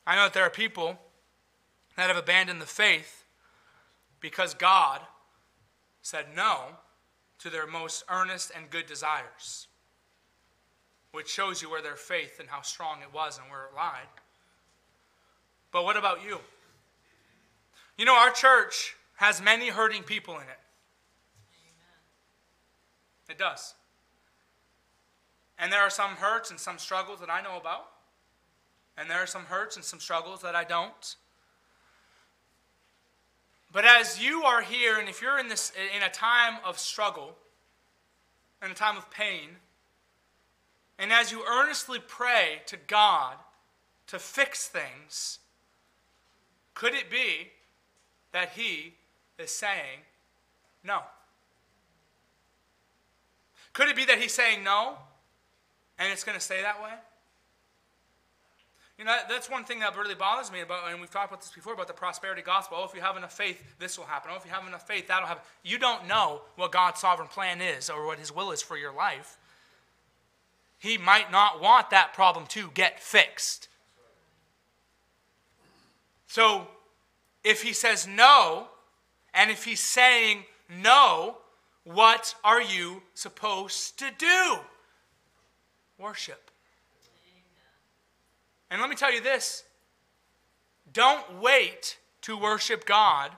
I 0.08 0.16
know 0.16 0.24
that 0.24 0.34
there 0.34 0.44
are 0.44 0.50
people 0.50 0.98
that 1.98 2.08
have 2.08 2.18
abandoned 2.18 2.62
the 2.62 2.66
faith 2.66 3.26
because 4.22 4.54
God 4.54 5.02
said 6.02 6.28
no 6.36 6.78
to 7.40 7.50
their 7.50 7.68
most 7.68 8.04
earnest 8.10 8.52
and 8.56 8.70
good 8.70 8.86
desires, 8.86 9.68
which 11.12 11.30
shows 11.30 11.62
you 11.62 11.70
where 11.70 11.82
their 11.82 11.96
faith 11.96 12.40
and 12.40 12.50
how 12.50 12.62
strong 12.62 13.02
it 13.02 13.14
was 13.14 13.38
and 13.38 13.50
where 13.50 13.66
it 13.66 13.76
lied. 13.76 14.08
But 15.72 15.84
what 15.84 15.98
about 15.98 16.24
you? 16.24 16.40
You 17.98 18.06
know, 18.06 18.16
our 18.16 18.32
church 18.32 18.96
has 19.16 19.42
many 19.42 19.70
hurting 19.70 20.04
people 20.04 20.36
in 20.36 20.44
it. 20.44 20.60
It 23.30 23.38
does. 23.38 23.76
And 25.60 25.72
there 25.72 25.82
are 25.82 25.90
some 25.90 26.12
hurts 26.12 26.50
and 26.50 26.60
some 26.60 26.78
struggles 26.78 27.20
that 27.20 27.30
I 27.30 27.42
know 27.42 27.58
about. 27.58 27.88
And 28.98 29.10
there 29.10 29.22
are 29.22 29.28
some 29.28 29.44
hurts 29.46 29.76
and 29.76 29.86
some 29.86 30.00
struggles 30.00 30.42
that 30.42 30.56
I 30.56 30.64
don't. 30.64 31.16
But 33.72 33.86
as 33.86 34.22
you 34.22 34.44
are 34.44 34.62
here, 34.62 34.98
and 34.98 35.08
if 35.08 35.22
you're 35.22 35.38
in, 35.38 35.48
this, 35.48 35.72
in 35.96 36.02
a 36.02 36.10
time 36.10 36.58
of 36.66 36.80
struggle, 36.80 37.36
in 38.64 38.72
a 38.72 38.76
time 38.76 38.98
of 38.98 39.10
pain, 39.12 39.50
and 40.98 41.14
as 41.14 41.32
you 41.32 41.44
earnestly 41.48 42.00
pray 42.06 42.62
to 42.66 42.78
God 42.88 43.36
to 44.08 44.20
fix 44.20 44.68
things, 44.68 45.40
could 46.74 46.94
it 46.94 47.12
be 47.12 47.52
that 48.32 48.50
He 48.56 48.96
is 49.38 49.52
saying 49.52 50.00
no? 50.84 51.02
Could 53.74 53.88
it 53.88 53.96
be 53.96 54.06
that 54.06 54.18
He's 54.18 54.34
saying 54.34 54.64
no, 54.64 54.96
and 56.00 56.12
it's 56.12 56.24
going 56.24 56.38
to 56.38 56.44
stay 56.44 56.62
that 56.62 56.82
way? 56.82 56.94
You 59.00 59.06
know, 59.06 59.16
that's 59.30 59.50
one 59.50 59.64
thing 59.64 59.80
that 59.80 59.96
really 59.98 60.14
bothers 60.14 60.52
me 60.52 60.60
about, 60.60 60.92
and 60.92 61.00
we've 61.00 61.10
talked 61.10 61.32
about 61.32 61.40
this 61.40 61.52
before 61.52 61.74
about 61.74 61.88
the 61.88 61.94
prosperity 61.94 62.42
gospel. 62.42 62.80
Oh, 62.82 62.86
if 62.86 62.94
you 62.94 63.00
have 63.00 63.16
enough 63.16 63.32
faith, 63.32 63.64
this 63.80 63.98
will 63.98 64.04
happen. 64.04 64.30
Oh, 64.34 64.36
if 64.36 64.44
you 64.44 64.52
have 64.52 64.68
enough 64.68 64.86
faith, 64.86 65.08
that'll 65.08 65.26
happen. 65.26 65.42
You 65.64 65.78
don't 65.78 66.06
know 66.06 66.42
what 66.58 66.74
God's 66.74 67.00
sovereign 67.00 67.30
plan 67.30 67.62
is 67.62 67.90
or 67.90 68.06
what 68.06 68.20
His 68.20 68.36
will 68.36 68.52
is 68.52 68.62
for 68.62 68.78
your 68.78 68.92
life. 68.92 69.38
He 70.80 70.98
might 70.98 71.32
not 71.32 71.62
want 71.62 71.92
that 71.92 72.14
problem 72.14 72.46
to 72.48 72.72
get 72.74 73.00
fixed. 73.00 73.70
So, 76.28 76.68
if 77.46 77.62
He 77.62 77.72
says 77.72 78.06
no, 78.06 78.68
and 79.34 79.50
if 79.50 79.64
He's 79.64 79.80
saying 79.80 80.44
no, 80.70 81.38
what 81.86 82.36
are 82.44 82.62
you 82.62 83.02
supposed 83.14 83.98
to 84.00 84.12
do? 84.18 84.58
Worship. 85.98 86.49
And 88.70 88.82
let 88.82 88.90
me 88.90 88.96
tell 88.96 89.14
you 89.14 89.22
this 89.22 89.64
don't 90.92 91.40
wait 91.42 91.98
to 92.22 92.38
worship 92.38 92.86
God 92.86 93.32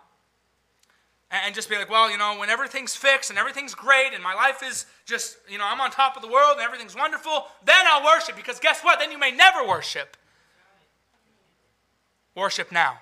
and 1.30 1.56
just 1.56 1.70
be 1.70 1.78
like, 1.78 1.90
well, 1.90 2.12
you 2.12 2.18
know, 2.18 2.38
when 2.38 2.50
everything's 2.50 2.96
fixed 2.96 3.30
and 3.30 3.40
everything's 3.40 3.74
great 3.74 4.14
and 4.14 4.22
my 4.22 4.34
life 4.34 4.62
is 4.64 4.86
just, 5.06 5.38
you 5.50 5.58
know, 5.58 5.66
I'm 5.66 5.80
on 5.80 5.90
top 5.90 6.18
of 6.18 6.22
the 6.22 6.28
world 6.28 6.54
and 6.58 6.62
everything's 6.62 6.96
wonderful, 6.96 7.46
then 7.64 7.86
I'll 7.88 8.04
worship. 8.04 8.36
Because 8.36 8.60
guess 8.60 8.82
what? 8.82 9.00
Then 9.00 9.12
you 9.12 9.18
may 9.18 9.32
never 9.32 9.66
worship. 9.66 10.18
Worship 12.36 12.72
now. 12.72 12.98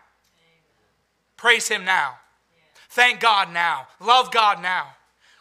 Praise 1.37 1.67
Him 1.67 1.85
now. 1.85 2.15
Thank 2.89 3.19
God 3.19 3.51
now. 3.51 3.87
Love 3.99 4.31
God 4.31 4.61
now. 4.61 4.95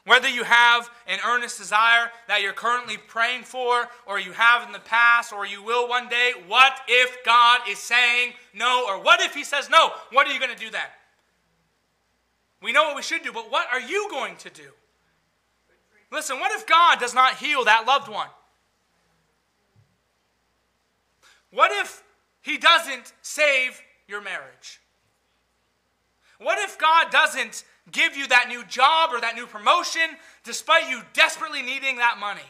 Whether 0.09 0.31
you 0.31 0.42
have 0.42 0.88
an 1.07 1.18
earnest 1.27 1.59
desire 1.59 2.11
that 2.29 2.40
you're 2.40 2.55
currently 2.55 2.97
praying 2.97 3.42
for, 3.42 3.90
or 4.07 4.18
you 4.18 4.33
have 4.33 4.66
in 4.66 4.73
the 4.73 4.79
past, 4.79 5.35
or 5.35 5.44
you 5.44 5.62
will 5.62 5.87
one 5.87 6.09
day, 6.09 6.33
what 6.47 6.81
if 6.88 7.23
God 7.27 7.59
is 7.68 7.79
saying 7.79 8.33
no? 8.55 8.87
Or 8.88 9.03
what 9.03 9.21
if 9.21 9.35
He 9.35 9.44
says 9.44 9.68
no? 9.68 9.90
What 10.11 10.27
are 10.27 10.33
you 10.33 10.40
going 10.40 10.51
to 10.51 10.57
do 10.57 10.71
then? 10.71 10.81
We 12.62 12.73
know 12.73 12.85
what 12.85 12.97
we 12.97 13.03
should 13.03 13.23
do, 13.23 13.33
but 13.33 13.53
what 13.53 13.66
are 13.71 13.83
you 13.83 14.09
going 14.11 14.37
to 14.37 14.49
do? 14.49 14.71
Listen, 16.11 16.40
what 16.40 16.53
if 16.53 16.66
God 16.66 16.99
does 16.99 17.14
not 17.14 17.35
heal 17.35 17.64
that 17.64 17.87
loved 17.87 18.09
one? 18.09 18.29
What 21.51 21.71
if 21.71 22.03
He 22.40 22.57
doesn't 22.57 23.12
save 23.21 23.79
your 24.07 24.23
marriage? 24.23 24.81
What 26.38 26.59
if 26.61 26.79
God 26.79 27.11
doesn't 27.11 27.64
give 27.92 28.16
you 28.16 28.29
that 28.29 28.48
new 28.48 28.64
job 28.64 29.11
or 29.12 29.20
that 29.20 29.35
new 29.35 29.46
promotion 29.46 30.03
despite 30.44 30.88
you 30.88 31.03
desperately 31.12 31.62
needing 31.62 31.96
that 31.96 32.18
money? 32.18 32.40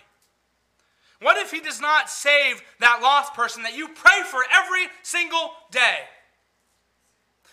What 1.21 1.37
if 1.37 1.51
He 1.51 1.61
does 1.61 1.81
not 1.81 2.09
save 2.09 2.63
that 2.81 3.01
lost 3.03 3.35
person 3.35 3.63
that 3.65 3.77
you 3.77 3.89
pray 3.89 4.23
for 4.31 4.41
every 4.53 4.87
single 5.03 5.53
day? 5.71 5.99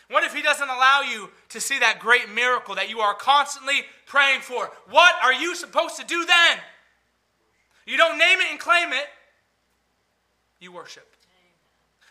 What 0.10 0.24
if 0.24 0.36
He 0.36 0.42
doesn't 0.42 0.70
allow 0.70 1.02
you 1.02 1.30
to 1.50 1.60
see 1.60 1.80
that 1.80 2.00
great 2.00 2.32
miracle 2.34 2.76
that 2.76 2.90
you 2.90 3.00
are 3.00 3.16
constantly 3.16 3.82
praying 4.06 4.42
for? 4.42 4.72
What 4.90 5.16
are 5.24 5.34
you 5.34 5.56
supposed 5.56 5.98
to 5.98 6.06
do 6.06 6.26
then? 6.26 6.58
You 7.88 7.98
don't 7.98 8.18
name 8.18 8.40
it 8.40 8.48
and 8.52 8.60
claim 8.60 8.94
it, 8.94 9.08
you 10.60 10.72
worship. 10.72 11.08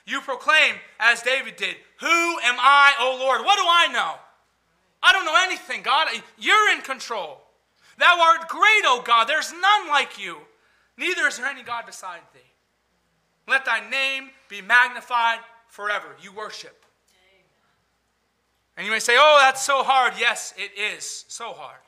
You 0.07 0.21
proclaim, 0.21 0.75
as 1.01 1.23
David 1.23 1.57
did, 1.57 1.77
Who 2.01 2.07
am 2.07 2.57
I, 2.59 2.95
O 3.01 3.17
Lord? 3.19 3.41
What 3.43 3.57
do 3.57 3.65
I 3.67 3.89
know? 3.93 4.15
I 5.05 5.13
don't 5.13 5.27
know 5.27 5.37
anything, 5.43 5.83
God. 5.83 6.09
You're 6.39 6.73
in 6.73 6.81
control. 6.81 7.43
Thou 7.99 8.19
art 8.21 8.49
great, 8.49 8.83
O 8.87 9.03
God. 9.05 9.29
There's 9.29 9.53
none 9.53 9.89
like 9.89 10.19
you. 10.19 10.39
Neither 10.97 11.27
is 11.27 11.37
there 11.37 11.47
any 11.47 11.63
God 11.63 11.85
beside 11.85 12.21
thee. 12.33 12.41
Let 13.47 13.67
thy 13.67 13.89
name 13.91 14.31
be 14.49 14.63
magnified 14.63 15.41
forever. 15.69 16.17
You 16.23 16.33
worship. 16.33 16.85
And 18.77 18.87
you 18.87 18.91
may 18.91 18.99
say, 18.99 19.15
oh, 19.17 19.39
that's 19.43 19.63
so 19.63 19.83
hard. 19.83 20.15
Yes, 20.19 20.55
it 20.57 20.77
is 20.81 21.27
so 21.29 21.53
hard. 21.53 21.79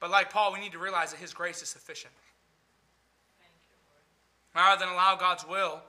But 0.00 0.10
like 0.10 0.30
Paul, 0.30 0.52
we 0.52 0.60
need 0.60 0.72
to 0.72 0.78
realize 0.78 1.12
that 1.12 1.18
his 1.18 1.32
grace 1.32 1.62
is 1.62 1.70
sufficient. 1.70 2.12
Rather 4.54 4.84
than 4.84 4.92
allow 4.92 5.16
God's 5.16 5.48
will 5.48 5.80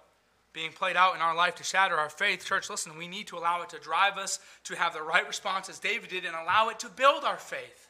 being 0.56 0.72
played 0.72 0.96
out 0.96 1.16
in 1.16 1.22
our 1.22 1.36
life 1.36 1.56
to 1.56 1.64
shatter 1.64 1.98
our 1.98 2.10
faith, 2.10 2.46
church, 2.46 2.70
listen, 2.70 2.98
we 2.98 3.08
need 3.08 3.28
to 3.28 3.38
allow 3.38 3.62
it 3.62 3.70
to 3.70 3.78
drive 3.78 4.18
us 4.18 4.40
to 4.64 4.76
have 4.76 4.94
the 4.94 5.02
right 5.02 5.28
response 5.28 5.70
as 5.70 5.78
David 5.78 6.10
did 6.10 6.26
and 6.26 6.36
allow 6.36 6.70
it 6.70 6.80
to 6.80 6.90
build 6.90 7.26
our 7.26 7.38
faith. 7.38 7.90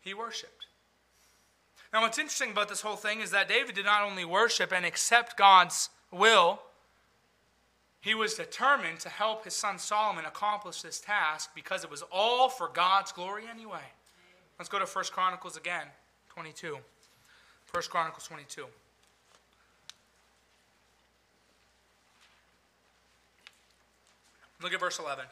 He 0.00 0.14
worshiped. 0.14 0.66
Now, 1.92 2.02
what's 2.02 2.18
interesting 2.18 2.52
about 2.52 2.68
this 2.68 2.80
whole 2.80 2.96
thing 2.96 3.20
is 3.20 3.32
that 3.32 3.48
David 3.48 3.74
did 3.74 3.84
not 3.84 4.08
only 4.08 4.24
worship 4.24 4.72
and 4.72 4.86
accept 4.86 5.36
God's 5.36 5.90
will, 6.12 6.60
he 8.00 8.14
was 8.14 8.34
determined 8.34 9.00
to 9.00 9.08
help 9.08 9.44
his 9.44 9.54
son 9.54 9.78
Solomon 9.78 10.24
accomplish 10.24 10.82
this 10.82 11.00
task 11.00 11.50
because 11.54 11.82
it 11.82 11.90
was 11.90 12.04
all 12.12 12.48
for 12.48 12.70
God's 12.72 13.10
glory 13.12 13.42
anyway. 13.50 13.84
Let's 14.58 14.68
go 14.68 14.78
to 14.78 14.86
1 14.86 15.04
Chronicles 15.10 15.56
again, 15.56 15.86
22. 16.28 16.78
1 17.72 17.82
Chronicles 17.90 18.26
22. 18.26 18.66
Look 24.62 24.74
at 24.74 24.80
verse 24.80 24.98
11. 24.98 25.24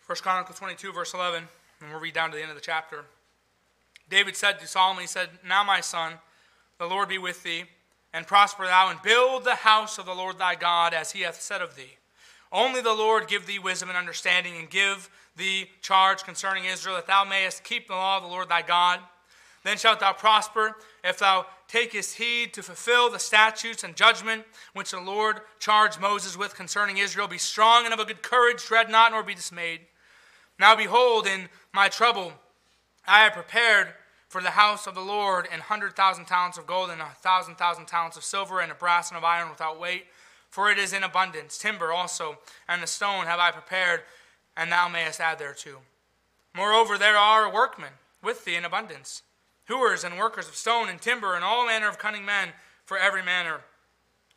First 0.00 0.24
Chronicles 0.24 0.58
22, 0.58 0.92
verse 0.92 1.14
11, 1.14 1.44
and 1.80 1.90
we'll 1.90 2.00
read 2.00 2.12
down 2.12 2.30
to 2.30 2.36
the 2.36 2.42
end 2.42 2.50
of 2.50 2.56
the 2.56 2.60
chapter. 2.60 3.04
David 4.10 4.36
said 4.36 4.58
to 4.58 4.66
Solomon, 4.66 5.02
He 5.02 5.06
said, 5.06 5.30
Now, 5.46 5.62
my 5.62 5.80
son, 5.80 6.14
the 6.78 6.86
Lord 6.86 7.08
be 7.08 7.18
with 7.18 7.44
thee, 7.44 7.64
and 8.12 8.26
prosper 8.26 8.66
thou, 8.66 8.90
and 8.90 9.00
build 9.00 9.44
the 9.44 9.54
house 9.54 9.96
of 9.96 10.04
the 10.04 10.14
Lord 10.14 10.38
thy 10.38 10.54
God, 10.54 10.92
as 10.92 11.12
he 11.12 11.20
hath 11.22 11.40
said 11.40 11.62
of 11.62 11.76
thee. 11.76 11.96
Only 12.50 12.82
the 12.82 12.92
Lord 12.92 13.28
give 13.28 13.46
thee 13.46 13.58
wisdom 13.58 13.88
and 13.88 13.96
understanding, 13.96 14.58
and 14.58 14.68
give 14.68 15.08
thee 15.36 15.70
charge 15.80 16.24
concerning 16.24 16.64
Israel, 16.64 16.96
that 16.96 17.06
thou 17.06 17.24
mayest 17.24 17.64
keep 17.64 17.86
the 17.86 17.94
law 17.94 18.18
of 18.18 18.24
the 18.24 18.28
Lord 18.28 18.48
thy 18.48 18.60
God. 18.60 18.98
Then 19.64 19.78
shalt 19.78 20.00
thou 20.00 20.12
prosper, 20.12 20.76
if 21.04 21.18
thou 21.18 21.46
takest 21.68 22.16
heed 22.16 22.52
to 22.54 22.62
fulfill 22.62 23.10
the 23.10 23.18
statutes 23.18 23.82
and 23.82 23.96
judgment 23.96 24.44
which 24.72 24.90
the 24.90 25.00
Lord 25.00 25.40
charged 25.58 26.00
Moses 26.00 26.36
with 26.36 26.54
concerning 26.54 26.98
Israel. 26.98 27.28
Be 27.28 27.38
strong 27.38 27.84
and 27.84 27.94
of 27.94 28.00
a 28.00 28.04
good 28.04 28.22
courage, 28.22 28.66
dread 28.66 28.90
not, 28.90 29.12
nor 29.12 29.22
be 29.22 29.34
dismayed. 29.34 29.80
Now 30.58 30.76
behold, 30.76 31.26
in 31.26 31.48
my 31.72 31.88
trouble 31.88 32.32
I 33.06 33.24
have 33.24 33.32
prepared 33.32 33.88
for 34.28 34.40
the 34.40 34.50
house 34.50 34.86
of 34.86 34.94
the 34.94 35.00
Lord 35.00 35.46
an 35.52 35.60
hundred 35.60 35.96
thousand 35.96 36.26
talents 36.26 36.56
of 36.56 36.66
gold 36.66 36.90
and 36.90 37.02
a 37.02 37.08
thousand 37.20 37.56
thousand 37.56 37.86
talents 37.86 38.16
of 38.16 38.24
silver 38.24 38.60
and 38.60 38.70
a 38.70 38.74
brass 38.76 39.10
and 39.10 39.18
of 39.18 39.24
iron 39.24 39.50
without 39.50 39.80
weight, 39.80 40.06
for 40.48 40.70
it 40.70 40.78
is 40.78 40.92
in 40.92 41.02
abundance. 41.02 41.58
Timber 41.58 41.92
also 41.92 42.38
and 42.68 42.82
the 42.82 42.86
stone 42.86 43.26
have 43.26 43.40
I 43.40 43.50
prepared, 43.50 44.02
and 44.56 44.70
thou 44.70 44.88
mayest 44.88 45.20
add 45.20 45.38
thereto. 45.38 45.80
Moreover, 46.54 46.96
there 46.96 47.16
are 47.16 47.52
workmen 47.52 47.92
with 48.22 48.44
thee 48.44 48.54
in 48.54 48.64
abundance, 48.64 49.22
hewers 49.66 50.04
and 50.04 50.18
workers 50.18 50.48
of 50.48 50.54
stone 50.54 50.88
and 50.88 51.00
timber, 51.00 51.34
and 51.34 51.44
all 51.44 51.66
manner 51.66 51.88
of 51.88 51.98
cunning 51.98 52.24
men 52.24 52.50
for 52.84 52.98
every 52.98 53.22
manner 53.22 53.60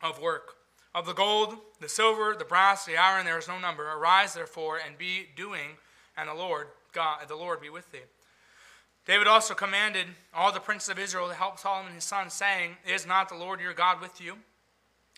of 0.02 0.20
work. 0.20 0.54
Of 0.94 1.06
the 1.06 1.12
gold, 1.12 1.56
the 1.80 1.88
silver, 1.88 2.34
the 2.38 2.44
brass, 2.44 2.86
the 2.86 2.96
iron, 2.96 3.26
there 3.26 3.38
is 3.38 3.48
no 3.48 3.58
number. 3.58 3.90
Arise, 3.90 4.34
therefore, 4.34 4.78
and 4.78 4.96
be 4.96 5.26
doing 5.36 5.76
and 6.16 6.28
the 6.28 6.34
Lord 6.34 6.68
God, 6.92 7.28
the 7.28 7.36
Lord 7.36 7.60
be 7.60 7.68
with 7.68 7.90
thee. 7.92 7.98
David 9.06 9.28
also 9.28 9.54
commanded 9.54 10.06
all 10.34 10.50
the 10.50 10.60
princes 10.60 10.88
of 10.88 10.98
Israel 10.98 11.28
to 11.28 11.34
help 11.34 11.58
Solomon 11.58 11.94
his 11.94 12.04
son, 12.04 12.30
saying, 12.30 12.76
Is 12.86 13.06
not 13.06 13.28
the 13.28 13.36
Lord 13.36 13.60
your 13.60 13.74
God 13.74 14.00
with 14.00 14.20
you? 14.20 14.36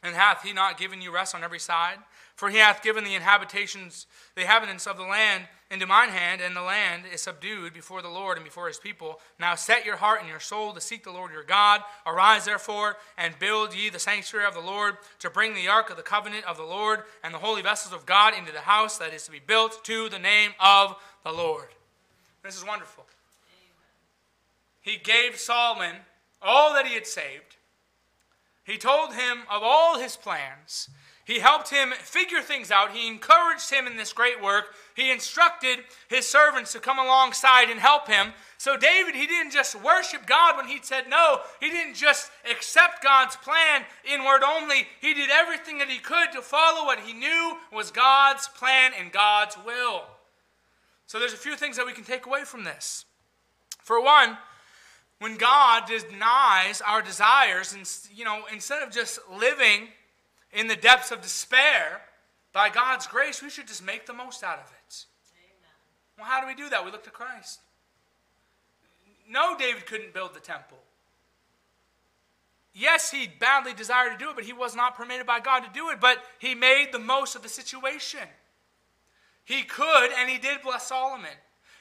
And 0.02 0.14
hath 0.14 0.42
he 0.42 0.52
not 0.52 0.78
given 0.78 1.02
you 1.02 1.12
rest 1.12 1.34
on 1.34 1.42
every 1.42 1.58
side? 1.58 1.98
For 2.37 2.50
he 2.50 2.58
hath 2.58 2.84
given 2.84 3.02
the 3.02 3.16
inhabitations, 3.16 4.06
the 4.37 4.42
inhabitants 4.42 4.87
of 4.87 4.96
the 4.96 5.02
land 5.02 5.44
into 5.72 5.87
mine 5.87 6.11
hand, 6.11 6.40
and 6.40 6.54
the 6.54 6.62
land 6.62 7.02
is 7.12 7.20
subdued 7.20 7.74
before 7.74 8.00
the 8.00 8.08
Lord 8.08 8.38
and 8.38 8.44
before 8.44 8.68
his 8.68 8.78
people. 8.78 9.18
Now 9.40 9.56
set 9.56 9.84
your 9.84 9.96
heart 9.96 10.20
and 10.20 10.28
your 10.28 10.38
soul 10.38 10.72
to 10.72 10.80
seek 10.80 11.02
the 11.02 11.11
Lord 11.11 11.32
your 11.32 11.42
God. 11.42 11.82
Arise 12.06 12.44
therefore 12.44 12.96
and 13.18 13.38
build 13.40 13.74
ye 13.74 13.90
the 13.90 13.98
sanctuary 13.98 14.46
of 14.46 14.54
the 14.54 14.61
Lord 14.61 14.98
to 15.18 15.30
bring 15.30 15.54
the 15.54 15.66
ark 15.66 15.90
of 15.90 15.96
the 15.96 16.02
covenant 16.04 16.44
of 16.44 16.56
the 16.56 16.62
Lord 16.62 17.02
and 17.24 17.34
the 17.34 17.38
holy 17.38 17.61
vessels 17.61 17.92
of 17.92 18.06
God 18.06 18.34
into 18.38 18.52
the 18.52 18.61
house 18.61 18.98
that 18.98 19.12
is 19.12 19.24
to 19.24 19.32
be 19.32 19.40
built 19.44 19.84
to 19.84 20.08
the 20.08 20.18
name 20.20 20.52
of 20.61 20.94
the 21.24 21.32
Lord. 21.32 21.68
This 22.44 22.56
is 22.56 22.64
wonderful. 22.64 23.04
He 24.80 24.96
gave 24.96 25.38
Solomon 25.38 25.96
all 26.40 26.72
that 26.74 26.87
he 26.87 26.94
had 26.94 27.06
saved. 27.06 27.56
He 28.68 28.76
told 28.76 29.14
him 29.14 29.38
of 29.50 29.62
all 29.62 29.98
his 29.98 30.14
plans. 30.14 30.90
He 31.24 31.38
helped 31.38 31.70
him 31.70 31.92
figure 31.92 32.42
things 32.42 32.70
out. 32.70 32.92
He 32.92 33.09
encouraged 33.09 33.70
him 33.70 33.87
in 33.87 33.96
this 33.96 34.12
great 34.12 34.42
work. 34.42 34.74
He 34.94 35.11
instructed 35.11 35.78
his 36.09 36.28
servants 36.28 36.72
to 36.72 36.78
come 36.78 36.98
alongside 36.98 37.70
and 37.70 37.81
help 37.81 38.09
him. 38.09 38.35
So, 38.59 38.76
David, 38.76 39.14
he 39.14 39.26
didn't 39.26 39.52
just 39.52 39.74
worship 39.83 40.26
God 40.26 40.59
when 40.59 40.66
he 40.66 40.81
said 40.83 41.04
no. 41.09 41.40
He 41.61 41.70
didn't 41.70 41.94
just 41.94 42.31
accept 42.50 43.02
God's 43.02 43.37
plan 43.37 43.85
in 44.04 44.22
word 44.22 44.42
only. 44.42 44.87
He 45.00 45.14
did 45.14 45.31
everything 45.31 45.78
that 45.78 45.88
he 45.88 45.98
could 45.98 46.33
to 46.33 46.42
follow 46.42 46.85
what 46.85 47.00
he 47.00 47.14
knew 47.14 47.57
was 47.72 47.90
God's 47.90 48.48
plan 48.48 48.92
and 48.98 49.11
God's 49.11 49.57
will. 49.64 50.02
So, 51.07 51.18
there's 51.18 51.33
a 51.33 51.38
few 51.38 51.57
things 51.57 51.78
that 51.78 51.87
we 51.87 51.94
can 51.94 52.04
take 52.04 52.26
away 52.26 52.44
from 52.44 52.64
this. 52.64 53.07
For 53.83 54.02
one, 54.02 54.37
when 55.18 55.37
God 55.37 55.85
denies 55.87 56.81
our 56.81 57.02
desires, 57.02 57.72
and 57.72 57.88
you 58.16 58.24
know, 58.24 58.42
instead 58.52 58.83
of 58.83 58.92
just 58.92 59.18
living 59.31 59.88
in 60.52 60.68
the 60.68 60.76
depths 60.76 61.11
of 61.11 61.20
despair, 61.20 62.02
by 62.52 62.68
God's 62.68 63.07
grace, 63.07 63.42
we 63.42 63.50
should 63.50 63.68
just 63.68 63.85
make 63.85 64.07
the 64.07 64.12
most 64.12 64.42
out 64.42 64.59
of 64.59 64.72
it. 64.72 65.04
Amen. 65.37 65.70
Well, 66.16 66.26
how 66.26 66.40
do 66.40 66.46
we 66.46 66.54
do 66.54 66.68
that? 66.70 66.85
We 66.85 66.90
look 66.90 67.04
to 67.04 67.11
Christ. 67.11 67.61
No, 69.28 69.57
David 69.59 69.87
couldn't 69.87 70.14
build 70.14 70.35
the 70.35 70.40
temple. 70.40 70.78
Yes, 72.72 73.11
he 73.11 73.28
badly 73.28 73.74
desired 73.74 74.12
to 74.12 74.24
do 74.24 74.31
it, 74.31 74.37
but 74.37 74.44
he 74.44 74.52
was 74.52 74.74
not 74.74 74.96
permitted 74.96 75.26
by 75.26 75.40
God 75.40 75.61
to 75.61 75.70
do 75.74 75.90
it. 75.90 76.00
But 76.00 76.18
he 76.38 76.54
made 76.54 76.88
the 76.92 76.98
most 76.98 77.35
of 77.35 77.42
the 77.42 77.48
situation. 77.48 78.26
He 79.44 79.62
could, 79.62 80.11
and 80.16 80.31
he 80.31 80.38
did 80.38 80.62
bless 80.62 80.87
Solomon. 80.87 81.31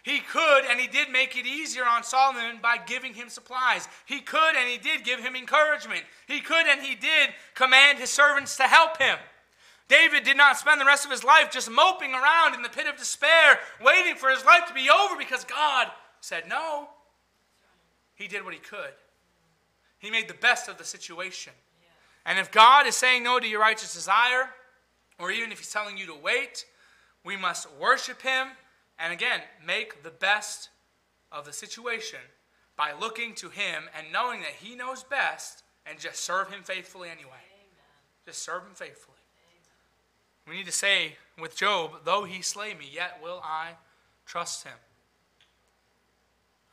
He 0.08 0.20
could 0.20 0.64
and 0.64 0.80
he 0.80 0.88
did 0.88 1.10
make 1.10 1.36
it 1.36 1.46
easier 1.46 1.84
on 1.84 2.02
Solomon 2.02 2.60
by 2.62 2.78
giving 2.78 3.14
him 3.14 3.28
supplies. 3.28 3.90
He 4.06 4.22
could 4.22 4.56
and 4.56 4.70
he 4.70 4.78
did 4.78 5.04
give 5.04 5.20
him 5.20 5.36
encouragement. 5.36 6.04
He 6.28 6.40
could 6.40 6.66
and 6.66 6.80
he 6.80 6.96
did 6.96 7.32
command 7.56 8.00
his 8.00 8.10
servants 8.10 8.56
to 8.56 8.64
help 8.64 9.02
him. 9.02 9.18
David 9.90 10.24
did 10.24 10.38
not 10.38 10.58
spend 10.58 10.80
the 10.80 10.86
rest 10.86 11.04
of 11.04 11.12
his 11.12 11.26
life 11.26 11.52
just 11.52 11.70
moping 11.70 12.14
around 12.14 12.56
in 12.56 12.62
the 12.62 12.70
pit 12.70 12.88
of 12.88 12.96
despair, 12.96 13.60
waiting 13.84 14.16
for 14.16 14.30
his 14.30 14.46
life 14.46 14.66
to 14.70 14.74
be 14.74 14.90
over 14.90 15.18
because 15.18 15.44
God 15.44 15.88
said 16.22 16.48
no. 16.48 16.88
He 18.16 18.30
did 18.30 18.46
what 18.46 18.54
he 18.54 18.62
could. 18.62 18.94
He 20.00 20.10
made 20.10 20.30
the 20.30 20.36
best 20.36 20.70
of 20.70 20.78
the 20.78 20.86
situation. 20.86 21.52
And 22.26 22.40
if 22.40 22.50
God 22.50 22.88
is 22.88 22.96
saying 22.96 23.24
no 23.24 23.42
to 23.42 23.48
your 23.48 23.60
righteous 23.60 23.94
desire, 23.94 24.52
or 25.20 25.32
even 25.32 25.52
if 25.52 25.58
he's 25.58 25.74
telling 25.74 25.98
you 25.98 26.06
to 26.06 26.16
wait, 26.16 26.66
we 27.26 27.36
must 27.36 27.68
worship 27.78 28.22
him 28.22 28.48
and 29.00 29.14
again, 29.14 29.42
make 29.66 30.04
the 30.04 30.10
best 30.10 30.70
of 31.32 31.46
the 31.46 31.54
situation 31.54 32.20
by 32.76 32.94
looking 33.00 33.34
to 33.36 33.50
Him 33.50 33.84
and 33.98 34.12
knowing 34.12 34.42
that 34.42 34.54
He 34.62 34.76
knows 34.76 35.04
best 35.04 35.64
and 35.86 36.00
just 36.00 36.24
serve 36.24 36.52
Him 36.52 36.64
faithfully 36.64 37.10
anyway. 37.10 37.30
Amen. 37.30 38.26
Just 38.26 38.44
serve 38.44 38.64
Him 38.64 38.74
faithfully. 38.74 39.18
Amen. 40.48 40.48
We 40.48 40.58
need 40.58 40.66
to 40.66 40.72
say 40.72 41.16
with 41.40 41.56
Job, 41.56 41.92
though 42.06 42.24
He 42.24 42.42
slay 42.42 42.74
me, 42.74 42.90
yet 42.92 43.20
will 43.22 43.42
I 43.44 43.72
trust 44.26 44.64
Him. 44.64 44.74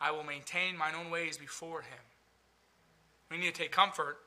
I 0.01 0.11
will 0.11 0.25
maintain 0.25 0.77
mine 0.77 0.95
own 0.99 1.11
ways 1.11 1.37
before 1.37 1.83
Him. 1.83 1.99
We 3.31 3.39
need 3.39 3.55
to 3.55 3.63
take 3.63 3.73
comfort 3.73 4.19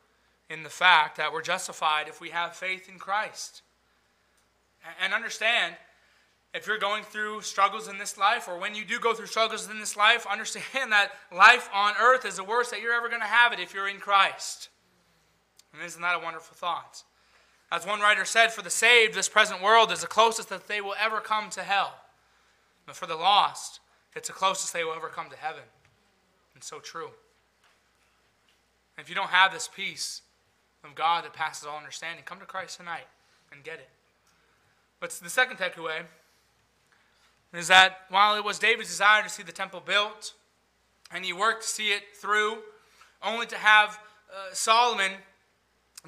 in 0.49 0.63
the 0.63 0.69
fact 0.69 1.17
that 1.17 1.31
we're 1.31 1.41
justified 1.41 2.07
if 2.07 2.21
we 2.21 2.29
have 2.29 2.55
faith 2.55 2.89
in 2.89 2.99
Christ. 2.99 3.61
And 5.01 5.13
understand 5.13 5.75
if 6.53 6.65
you're 6.65 6.77
going 6.77 7.03
through 7.03 7.41
struggles 7.41 7.87
in 7.87 7.97
this 7.97 8.17
life, 8.17 8.47
or 8.47 8.57
when 8.57 8.73
you 8.73 8.85
do 8.85 8.99
go 8.99 9.13
through 9.13 9.27
struggles 9.27 9.69
in 9.69 9.79
this 9.79 9.95
life, 9.95 10.25
understand 10.29 10.63
that 10.91 11.11
life 11.31 11.69
on 11.73 11.93
earth 12.01 12.25
is 12.25 12.37
the 12.37 12.43
worst 12.43 12.71
that 12.71 12.81
you're 12.81 12.93
ever 12.93 13.09
going 13.09 13.21
to 13.21 13.27
have 13.27 13.53
it 13.53 13.59
if 13.59 13.73
you're 13.73 13.87
in 13.87 13.99
Christ. 13.99 14.69
And 15.73 15.83
isn't 15.83 16.01
that 16.01 16.15
a 16.15 16.23
wonderful 16.23 16.55
thought? 16.55 17.03
As 17.71 17.85
one 17.85 17.99
writer 17.99 18.23
said, 18.23 18.53
for 18.53 18.61
the 18.61 18.69
saved, 18.69 19.13
this 19.13 19.27
present 19.27 19.61
world 19.61 19.91
is 19.91 20.01
the 20.01 20.07
closest 20.07 20.49
that 20.49 20.67
they 20.67 20.79
will 20.79 20.95
ever 20.99 21.19
come 21.19 21.49
to 21.51 21.63
hell. 21.63 21.95
But 22.85 22.95
for 22.95 23.05
the 23.05 23.15
lost, 23.15 23.81
it's 24.15 24.29
the 24.29 24.33
closest 24.33 24.71
they 24.73 24.85
will 24.85 24.93
ever 24.93 25.09
come 25.09 25.29
to 25.29 25.35
heaven. 25.35 25.63
And 26.55 26.63
so 26.63 26.79
true. 26.79 27.09
And 28.95 29.03
if 29.03 29.09
you 29.09 29.15
don't 29.15 29.29
have 29.29 29.53
this 29.53 29.67
peace 29.67 30.21
of 30.83 30.95
God 30.95 31.25
that 31.25 31.33
passes 31.33 31.67
all 31.67 31.77
understanding, 31.77 32.23
come 32.25 32.39
to 32.39 32.45
Christ 32.45 32.77
tonight 32.77 33.07
and 33.51 33.63
get 33.63 33.75
it. 33.75 33.89
But 34.99 35.11
the 35.11 35.29
second 35.29 35.57
takeaway 35.57 36.03
is 37.57 37.67
that 37.69 37.99
while 38.09 38.35
it 38.35 38.43
was 38.43 38.59
David's 38.59 38.89
desire 38.89 39.23
to 39.23 39.29
see 39.29 39.43
the 39.43 39.51
temple 39.51 39.81
built, 39.85 40.33
and 41.11 41.23
he 41.23 41.33
worked 41.33 41.63
to 41.63 41.67
see 41.67 41.89
it 41.89 42.03
through, 42.19 42.59
only 43.23 43.45
to 43.47 43.57
have 43.57 43.99
uh, 44.31 44.53
Solomon 44.53 45.11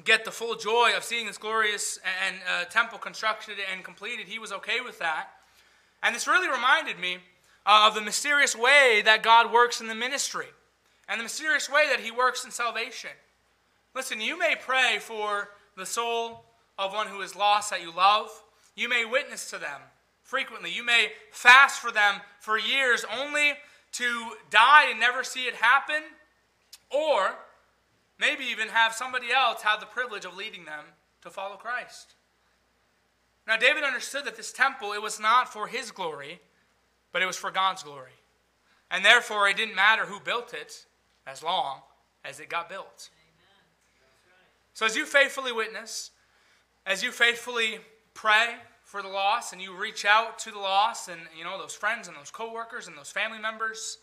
get 0.04 0.24
the 0.24 0.30
full 0.30 0.54
joy 0.54 0.92
of 0.96 1.04
seeing 1.04 1.26
this 1.26 1.38
glorious 1.38 1.98
and 2.26 2.36
uh, 2.48 2.64
temple 2.66 2.98
constructed 2.98 3.56
and 3.72 3.84
completed, 3.84 4.26
he 4.26 4.38
was 4.38 4.52
okay 4.52 4.80
with 4.80 4.98
that. 4.98 5.28
And 6.02 6.14
this 6.14 6.26
really 6.26 6.48
reminded 6.48 6.98
me 6.98 7.18
uh, 7.66 7.86
of 7.88 7.94
the 7.94 8.00
mysterious 8.00 8.56
way 8.56 9.02
that 9.04 9.22
God 9.22 9.52
works 9.52 9.80
in 9.80 9.88
the 9.88 9.94
ministry 9.94 10.46
and 11.08 11.18
the 11.18 11.24
mysterious 11.24 11.68
way 11.68 11.86
that 11.90 12.00
he 12.00 12.10
works 12.10 12.44
in 12.44 12.50
salvation. 12.50 13.10
Listen, 13.94 14.20
you 14.20 14.38
may 14.38 14.54
pray 14.58 14.98
for 15.00 15.50
the 15.76 15.84
soul 15.84 16.44
of 16.78 16.92
one 16.92 17.08
who 17.08 17.20
is 17.20 17.34
lost 17.34 17.70
that 17.70 17.82
you 17.82 17.94
love. 17.94 18.28
You 18.76 18.88
may 18.88 19.04
witness 19.04 19.50
to 19.50 19.58
them 19.58 19.80
frequently. 20.30 20.70
You 20.70 20.84
may 20.84 21.08
fast 21.32 21.80
for 21.80 21.90
them 21.90 22.20
for 22.38 22.56
years 22.56 23.04
only 23.18 23.54
to 23.92 24.30
die 24.48 24.88
and 24.88 25.00
never 25.00 25.24
see 25.24 25.46
it 25.46 25.56
happen, 25.56 26.02
or 26.88 27.34
maybe 28.20 28.44
even 28.44 28.68
have 28.68 28.94
somebody 28.94 29.32
else 29.32 29.62
have 29.62 29.80
the 29.80 29.86
privilege 29.86 30.24
of 30.24 30.36
leading 30.36 30.64
them 30.64 30.84
to 31.22 31.30
follow 31.30 31.56
Christ. 31.56 32.14
Now, 33.48 33.56
David 33.56 33.82
understood 33.82 34.24
that 34.24 34.36
this 34.36 34.52
temple, 34.52 34.92
it 34.92 35.02
was 35.02 35.18
not 35.18 35.52
for 35.52 35.66
his 35.66 35.90
glory, 35.90 36.38
but 37.10 37.22
it 37.22 37.26
was 37.26 37.36
for 37.36 37.50
God's 37.50 37.82
glory. 37.82 38.12
And 38.88 39.04
therefore, 39.04 39.48
it 39.48 39.56
didn't 39.56 39.74
matter 39.74 40.06
who 40.06 40.20
built 40.20 40.54
it 40.54 40.86
as 41.26 41.42
long 41.42 41.80
as 42.24 42.38
it 42.38 42.48
got 42.48 42.68
built. 42.68 43.10
So, 44.74 44.86
as 44.86 44.94
you 44.94 45.06
faithfully 45.06 45.50
witness, 45.50 46.12
as 46.86 47.02
you 47.02 47.10
faithfully 47.10 47.80
pray, 48.14 48.54
for 48.90 49.02
the 49.02 49.08
lost 49.08 49.52
and 49.52 49.62
you 49.62 49.72
reach 49.72 50.04
out 50.04 50.36
to 50.36 50.50
the 50.50 50.58
lost 50.58 51.08
and 51.08 51.20
you 51.38 51.44
know 51.44 51.56
those 51.56 51.74
friends 51.74 52.08
and 52.08 52.16
those 52.16 52.32
coworkers 52.32 52.88
and 52.88 52.98
those 52.98 53.10
family 53.10 53.38
members. 53.38 53.98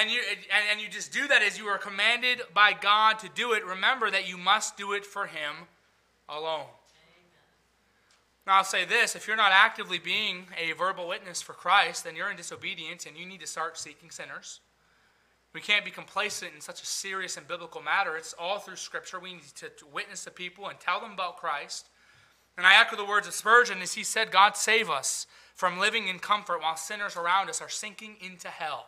And 0.00 0.10
you 0.10 0.22
and, 0.30 0.64
and 0.72 0.80
you 0.80 0.88
just 0.88 1.12
do 1.12 1.28
that 1.28 1.42
as 1.42 1.58
you 1.58 1.66
are 1.66 1.76
commanded 1.76 2.40
by 2.54 2.72
God 2.72 3.18
to 3.18 3.28
do 3.34 3.52
it. 3.52 3.62
Remember 3.66 4.10
that 4.10 4.26
you 4.26 4.38
must 4.38 4.78
do 4.78 4.94
it 4.94 5.04
for 5.04 5.26
him 5.26 5.68
alone. 6.30 6.64
Now 8.46 8.54
I'll 8.54 8.64
say 8.64 8.86
this. 8.86 9.14
If 9.14 9.28
you're 9.28 9.36
not 9.36 9.52
actively 9.52 9.98
being 9.98 10.46
a 10.56 10.72
verbal 10.72 11.06
witness 11.06 11.42
for 11.42 11.52
Christ 11.52 12.04
then 12.04 12.16
you're 12.16 12.30
in 12.30 12.38
disobedience 12.38 13.04
and 13.04 13.18
you 13.18 13.26
need 13.26 13.40
to 13.40 13.46
start 13.46 13.76
seeking 13.76 14.10
sinners. 14.10 14.60
We 15.52 15.60
can't 15.60 15.84
be 15.84 15.90
complacent 15.90 16.52
in 16.54 16.62
such 16.62 16.82
a 16.82 16.86
serious 16.86 17.36
and 17.36 17.46
biblical 17.46 17.82
matter. 17.82 18.16
It's 18.16 18.34
all 18.38 18.60
through 18.60 18.76
scripture. 18.76 19.20
We 19.20 19.34
need 19.34 19.42
to, 19.56 19.68
to 19.68 19.86
witness 19.86 20.24
to 20.24 20.30
people 20.30 20.68
and 20.68 20.80
tell 20.80 21.00
them 21.00 21.12
about 21.12 21.36
Christ 21.36 21.88
and 22.56 22.66
I 22.66 22.80
echo 22.80 22.96
the 22.96 23.04
words 23.04 23.26
of 23.26 23.34
Spurgeon 23.34 23.82
as 23.82 23.94
he 23.94 24.04
said, 24.04 24.30
God 24.30 24.56
save 24.56 24.88
us 24.88 25.26
from 25.54 25.78
living 25.78 26.08
in 26.08 26.18
comfort 26.18 26.60
while 26.60 26.76
sinners 26.76 27.16
around 27.16 27.48
us 27.48 27.60
are 27.60 27.68
sinking 27.68 28.16
into 28.20 28.48
hell. 28.48 28.86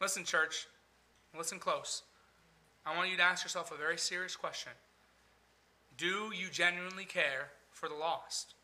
Listen, 0.00 0.24
church, 0.24 0.66
listen 1.36 1.58
close. 1.58 2.02
I 2.84 2.96
want 2.96 3.10
you 3.10 3.16
to 3.16 3.22
ask 3.22 3.44
yourself 3.44 3.72
a 3.72 3.76
very 3.76 3.98
serious 3.98 4.36
question 4.36 4.72
Do 5.96 6.30
you 6.34 6.48
genuinely 6.50 7.04
care 7.04 7.48
for 7.70 7.88
the 7.88 7.94
lost? 7.94 8.54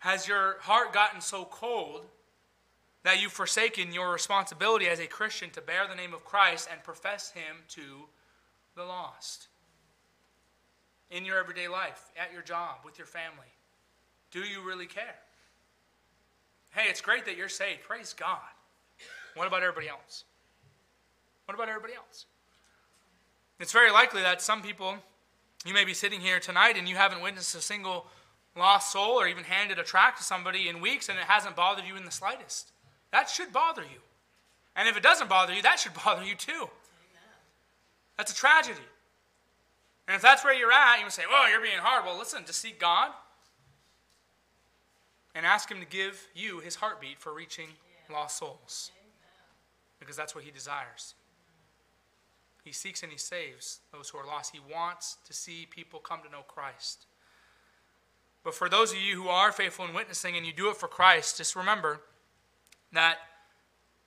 Has 0.00 0.28
your 0.28 0.56
heart 0.60 0.92
gotten 0.92 1.20
so 1.20 1.44
cold 1.44 2.06
that 3.02 3.20
you've 3.20 3.32
forsaken 3.32 3.92
your 3.92 4.12
responsibility 4.12 4.86
as 4.86 5.00
a 5.00 5.06
Christian 5.06 5.50
to 5.50 5.60
bear 5.60 5.88
the 5.88 5.94
name 5.94 6.14
of 6.14 6.24
Christ 6.24 6.68
and 6.70 6.82
profess 6.82 7.32
Him 7.32 7.56
to 7.70 8.06
the 8.76 8.84
lost? 8.84 9.47
In 11.10 11.24
your 11.24 11.38
everyday 11.38 11.68
life, 11.68 12.10
at 12.16 12.32
your 12.32 12.42
job, 12.42 12.78
with 12.84 12.98
your 12.98 13.06
family? 13.06 13.48
Do 14.30 14.40
you 14.40 14.66
really 14.66 14.86
care? 14.86 15.16
Hey, 16.70 16.88
it's 16.88 17.00
great 17.00 17.24
that 17.24 17.36
you're 17.36 17.48
saved. 17.48 17.82
Praise 17.82 18.12
God. 18.12 18.38
What 19.34 19.46
about 19.46 19.62
everybody 19.62 19.88
else? 19.88 20.24
What 21.46 21.54
about 21.54 21.68
everybody 21.68 21.94
else? 21.94 22.26
It's 23.58 23.72
very 23.72 23.90
likely 23.90 24.22
that 24.22 24.42
some 24.42 24.62
people, 24.62 24.96
you 25.64 25.72
may 25.72 25.84
be 25.84 25.94
sitting 25.94 26.20
here 26.20 26.38
tonight 26.38 26.76
and 26.76 26.88
you 26.88 26.96
haven't 26.96 27.22
witnessed 27.22 27.54
a 27.54 27.60
single 27.60 28.06
lost 28.56 28.92
soul 28.92 29.20
or 29.20 29.26
even 29.28 29.44
handed 29.44 29.78
a 29.78 29.84
tract 29.84 30.18
to 30.18 30.24
somebody 30.24 30.68
in 30.68 30.80
weeks 30.80 31.08
and 31.08 31.18
it 31.18 31.24
hasn't 31.24 31.56
bothered 31.56 31.86
you 31.86 31.96
in 31.96 32.04
the 32.04 32.10
slightest. 32.10 32.72
That 33.12 33.30
should 33.30 33.52
bother 33.52 33.82
you. 33.82 34.00
And 34.76 34.88
if 34.88 34.96
it 34.96 35.02
doesn't 35.02 35.28
bother 35.28 35.54
you, 35.54 35.62
that 35.62 35.80
should 35.80 35.94
bother 36.04 36.24
you 36.24 36.34
too. 36.34 36.68
That's 38.16 38.32
a 38.32 38.34
tragedy. 38.34 38.78
And 40.08 40.16
if 40.16 40.22
that's 40.22 40.42
where 40.42 40.54
you're 40.54 40.72
at, 40.72 41.00
you 41.04 41.10
say, 41.10 41.24
well, 41.30 41.50
you're 41.50 41.60
being 41.60 41.78
hard. 41.78 42.06
Well, 42.06 42.16
listen, 42.16 42.42
just 42.46 42.60
seek 42.60 42.80
God 42.80 43.10
and 45.34 45.44
ask 45.44 45.70
Him 45.70 45.80
to 45.80 45.86
give 45.86 46.26
you 46.34 46.60
His 46.60 46.76
heartbeat 46.76 47.20
for 47.20 47.34
reaching 47.34 47.68
lost 48.10 48.38
souls. 48.38 48.90
Because 50.00 50.16
that's 50.16 50.34
what 50.34 50.44
He 50.44 50.50
desires. 50.50 51.14
He 52.64 52.72
seeks 52.72 53.02
and 53.02 53.12
He 53.12 53.18
saves 53.18 53.80
those 53.92 54.08
who 54.08 54.16
are 54.16 54.26
lost. 54.26 54.54
He 54.54 54.60
wants 54.72 55.18
to 55.26 55.34
see 55.34 55.66
people 55.68 56.00
come 56.00 56.20
to 56.24 56.32
know 56.32 56.42
Christ. 56.48 57.04
But 58.42 58.54
for 58.54 58.70
those 58.70 58.92
of 58.92 58.98
you 58.98 59.22
who 59.22 59.28
are 59.28 59.52
faithful 59.52 59.84
in 59.84 59.92
witnessing 59.92 60.38
and 60.38 60.46
you 60.46 60.54
do 60.54 60.70
it 60.70 60.76
for 60.76 60.88
Christ, 60.88 61.36
just 61.36 61.54
remember 61.54 62.00
that 62.92 63.18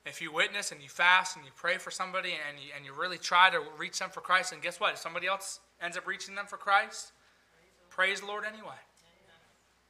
if 0.04 0.20
you 0.20 0.32
witness 0.32 0.72
and 0.72 0.82
you 0.82 0.88
fast 0.88 1.36
and 1.36 1.44
you 1.44 1.52
pray 1.54 1.78
for 1.78 1.92
somebody 1.92 2.30
and 2.48 2.58
you, 2.58 2.72
and 2.76 2.84
you 2.84 2.92
really 2.92 3.18
try 3.18 3.50
to 3.50 3.62
reach 3.78 4.00
them 4.00 4.10
for 4.10 4.20
Christ, 4.20 4.52
and 4.52 4.60
guess 4.60 4.80
what? 4.80 4.94
If 4.94 4.98
somebody 4.98 5.28
else 5.28 5.60
ends 5.82 5.96
up 5.96 6.06
reaching 6.06 6.34
them 6.34 6.46
for 6.46 6.56
Christ, 6.56 7.12
praise 7.90 8.20
the 8.20 8.26
Lord 8.26 8.44
anyway. 8.44 8.78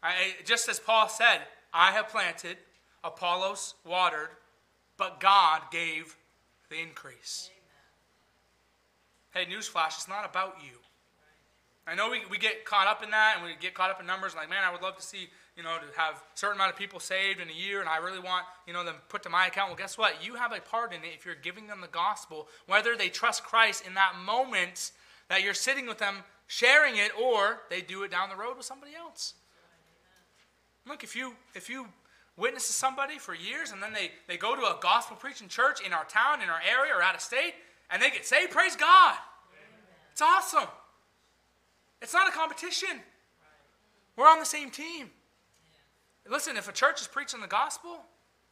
I, 0.03 0.35
just 0.45 0.69
as 0.69 0.81
Paul 0.81 1.09
said, 1.09 1.41
I 1.73 1.93
have 1.93 2.09
planted, 2.09 2.57
Apollos 3.05 3.75
watered, 3.85 4.31
but 4.97 5.21
God 5.21 5.63
gave 5.71 6.17
the 6.71 6.81
increase. 6.81 7.51
Hey, 9.33 9.47
newsflash, 9.47 9.99
it's 9.99 10.09
not 10.09 10.29
about 10.29 10.57
you. 10.63 10.79
I 11.87 11.95
know 11.95 12.11
we, 12.11 12.21
we 12.31 12.39
get 12.39 12.65
caught 12.65 12.87
up 12.87 13.03
in 13.03 13.11
that 13.11 13.37
and 13.37 13.45
we 13.45 13.55
get 13.59 13.75
caught 13.75 13.91
up 13.91 14.01
in 14.01 14.07
numbers 14.07 14.37
like, 14.37 14.49
man, 14.49 14.63
I 14.65 14.71
would 14.71 14.83
love 14.83 14.97
to 14.97 15.03
see, 15.03 15.29
you 15.57 15.63
know, 15.63 15.77
to 15.79 16.01
have 16.01 16.15
a 16.15 16.21
certain 16.35 16.57
amount 16.57 16.73
of 16.73 16.79
people 16.79 17.01
saved 17.01 17.41
in 17.41 17.49
a 17.49 17.53
year 17.53 17.81
and 17.81 17.89
I 17.89 17.97
really 17.97 18.21
want, 18.21 18.45
you 18.67 18.73
know, 18.73 18.85
them 18.85 18.97
put 19.09 19.23
to 19.25 19.29
my 19.29 19.47
account. 19.47 19.71
Well, 19.71 19.77
guess 19.77 19.99
what? 19.99 20.25
You 20.25 20.35
have 20.37 20.53
a 20.53 20.61
part 20.61 20.93
in 20.93 21.01
it 21.01 21.11
if 21.15 21.27
you're 21.27 21.35
giving 21.35 21.67
them 21.67 21.81
the 21.81 21.89
gospel, 21.89 22.47
whether 22.67 22.97
they 22.97 23.09
trust 23.09 23.43
Christ 23.43 23.85
in 23.87 23.95
that 23.95 24.13
moment 24.25 24.93
that 25.29 25.43
you're 25.43 25.55
sitting 25.55 25.87
with 25.87 25.99
them 25.99 26.17
sharing 26.47 26.97
it 26.97 27.13
or 27.21 27.61
they 27.71 27.81
do 27.81 28.03
it 28.03 28.11
down 28.11 28.29
the 28.29 28.37
road 28.37 28.57
with 28.57 28.67
somebody 28.67 28.93
else. 28.95 29.35
Look, 30.87 31.05
if 31.05 31.15
you 31.15 31.35
if 31.55 31.71
you 31.71 31.87
witness 32.37 32.67
to 32.67 32.73
somebody 32.73 33.19
for 33.19 33.35
years 33.35 33.73
and 33.73 33.83
then 33.83 33.93
they, 33.93 34.11
they 34.27 34.37
go 34.37 34.57
to 34.57 34.63
a 34.63 34.79
gospel 34.81 35.17
preaching 35.17 35.49
church 35.49 35.81
in 35.85 35.93
our 35.93 36.05
town, 36.05 36.43
in 36.43 36.49
our 36.49 36.61
area, 36.69 36.93
or 36.95 37.03
out 37.03 37.15
of 37.15 37.21
state, 37.21 37.55
and 37.91 38.03
they 38.03 38.11
get 38.11 38.27
saved, 38.27 38.51
praise 38.51 38.77
God. 38.77 39.17
It's 40.13 40.23
awesome. 40.23 40.69
It's 42.01 42.13
not 42.13 42.29
a 42.29 42.33
competition. 42.33 43.01
We're 44.17 44.29
on 44.29 44.39
the 44.39 44.47
same 44.47 44.71
team. 44.71 45.11
Listen, 46.29 46.57
if 46.57 46.69
a 46.69 46.73
church 46.73 47.01
is 47.01 47.07
preaching 47.07 47.41
the 47.41 47.47
gospel, 47.47 48.01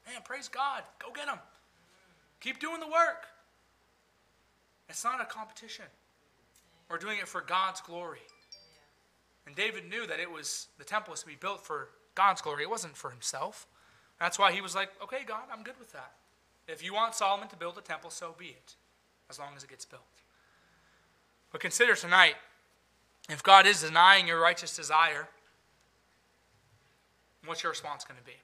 man, 0.06 0.22
praise 0.24 0.48
God. 0.48 0.82
Go 0.98 1.08
get 1.12 1.26
them. 1.26 1.38
Keep 2.40 2.60
doing 2.60 2.80
the 2.80 2.86
work. 2.86 3.26
It's 4.88 5.04
not 5.04 5.20
a 5.20 5.24
competition. 5.24 5.84
We're 6.90 6.98
doing 6.98 7.18
it 7.18 7.28
for 7.28 7.40
God's 7.40 7.80
glory. 7.80 8.18
And 9.46 9.54
David 9.54 9.88
knew 9.88 10.06
that 10.06 10.18
it 10.18 10.30
was 10.30 10.66
the 10.78 10.84
temple 10.84 11.12
was 11.12 11.20
to 11.20 11.26
be 11.26 11.36
built 11.36 11.64
for 11.64 11.88
God's 12.14 12.42
glory. 12.42 12.64
It 12.64 12.70
wasn't 12.70 12.96
for 12.96 13.10
himself. 13.10 13.66
That's 14.18 14.38
why 14.38 14.52
he 14.52 14.60
was 14.60 14.74
like, 14.74 14.90
okay, 15.02 15.24
God, 15.26 15.44
I'm 15.52 15.62
good 15.62 15.78
with 15.78 15.92
that. 15.92 16.12
If 16.68 16.84
you 16.84 16.92
want 16.92 17.14
Solomon 17.14 17.48
to 17.48 17.56
build 17.56 17.78
a 17.78 17.80
temple, 17.80 18.10
so 18.10 18.34
be 18.36 18.46
it, 18.46 18.74
as 19.30 19.38
long 19.38 19.50
as 19.56 19.64
it 19.64 19.70
gets 19.70 19.84
built. 19.84 20.02
But 21.52 21.60
consider 21.60 21.94
tonight 21.94 22.34
if 23.28 23.42
God 23.42 23.66
is 23.66 23.82
denying 23.82 24.26
your 24.26 24.40
righteous 24.40 24.74
desire, 24.74 25.28
what's 27.44 27.62
your 27.62 27.70
response 27.70 28.04
going 28.04 28.18
to 28.18 28.26
be? 28.26 28.36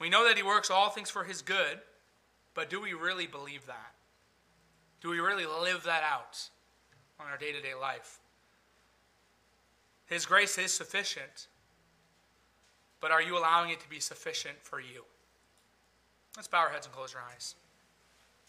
We 0.00 0.08
know 0.08 0.26
that 0.26 0.36
He 0.36 0.42
works 0.42 0.70
all 0.70 0.90
things 0.90 1.10
for 1.10 1.24
His 1.24 1.42
good, 1.42 1.78
but 2.54 2.70
do 2.70 2.80
we 2.80 2.94
really 2.94 3.26
believe 3.26 3.66
that? 3.66 3.94
Do 5.00 5.10
we 5.10 5.20
really 5.20 5.46
live 5.46 5.84
that 5.84 6.02
out? 6.02 6.48
on 7.24 7.30
our 7.30 7.38
day 7.38 7.52
to 7.52 7.60
day 7.60 7.74
life. 7.74 8.20
His 10.06 10.26
grace 10.26 10.58
is 10.58 10.72
sufficient, 10.72 11.48
but 13.00 13.10
are 13.10 13.22
you 13.22 13.38
allowing 13.38 13.70
it 13.70 13.80
to 13.80 13.88
be 13.88 14.00
sufficient 14.00 14.56
for 14.62 14.80
you? 14.80 15.04
Let's 16.36 16.48
bow 16.48 16.58
our 16.58 16.70
heads 16.70 16.86
and 16.86 16.94
close 16.94 17.14
our 17.14 17.22
eyes. 17.32 17.54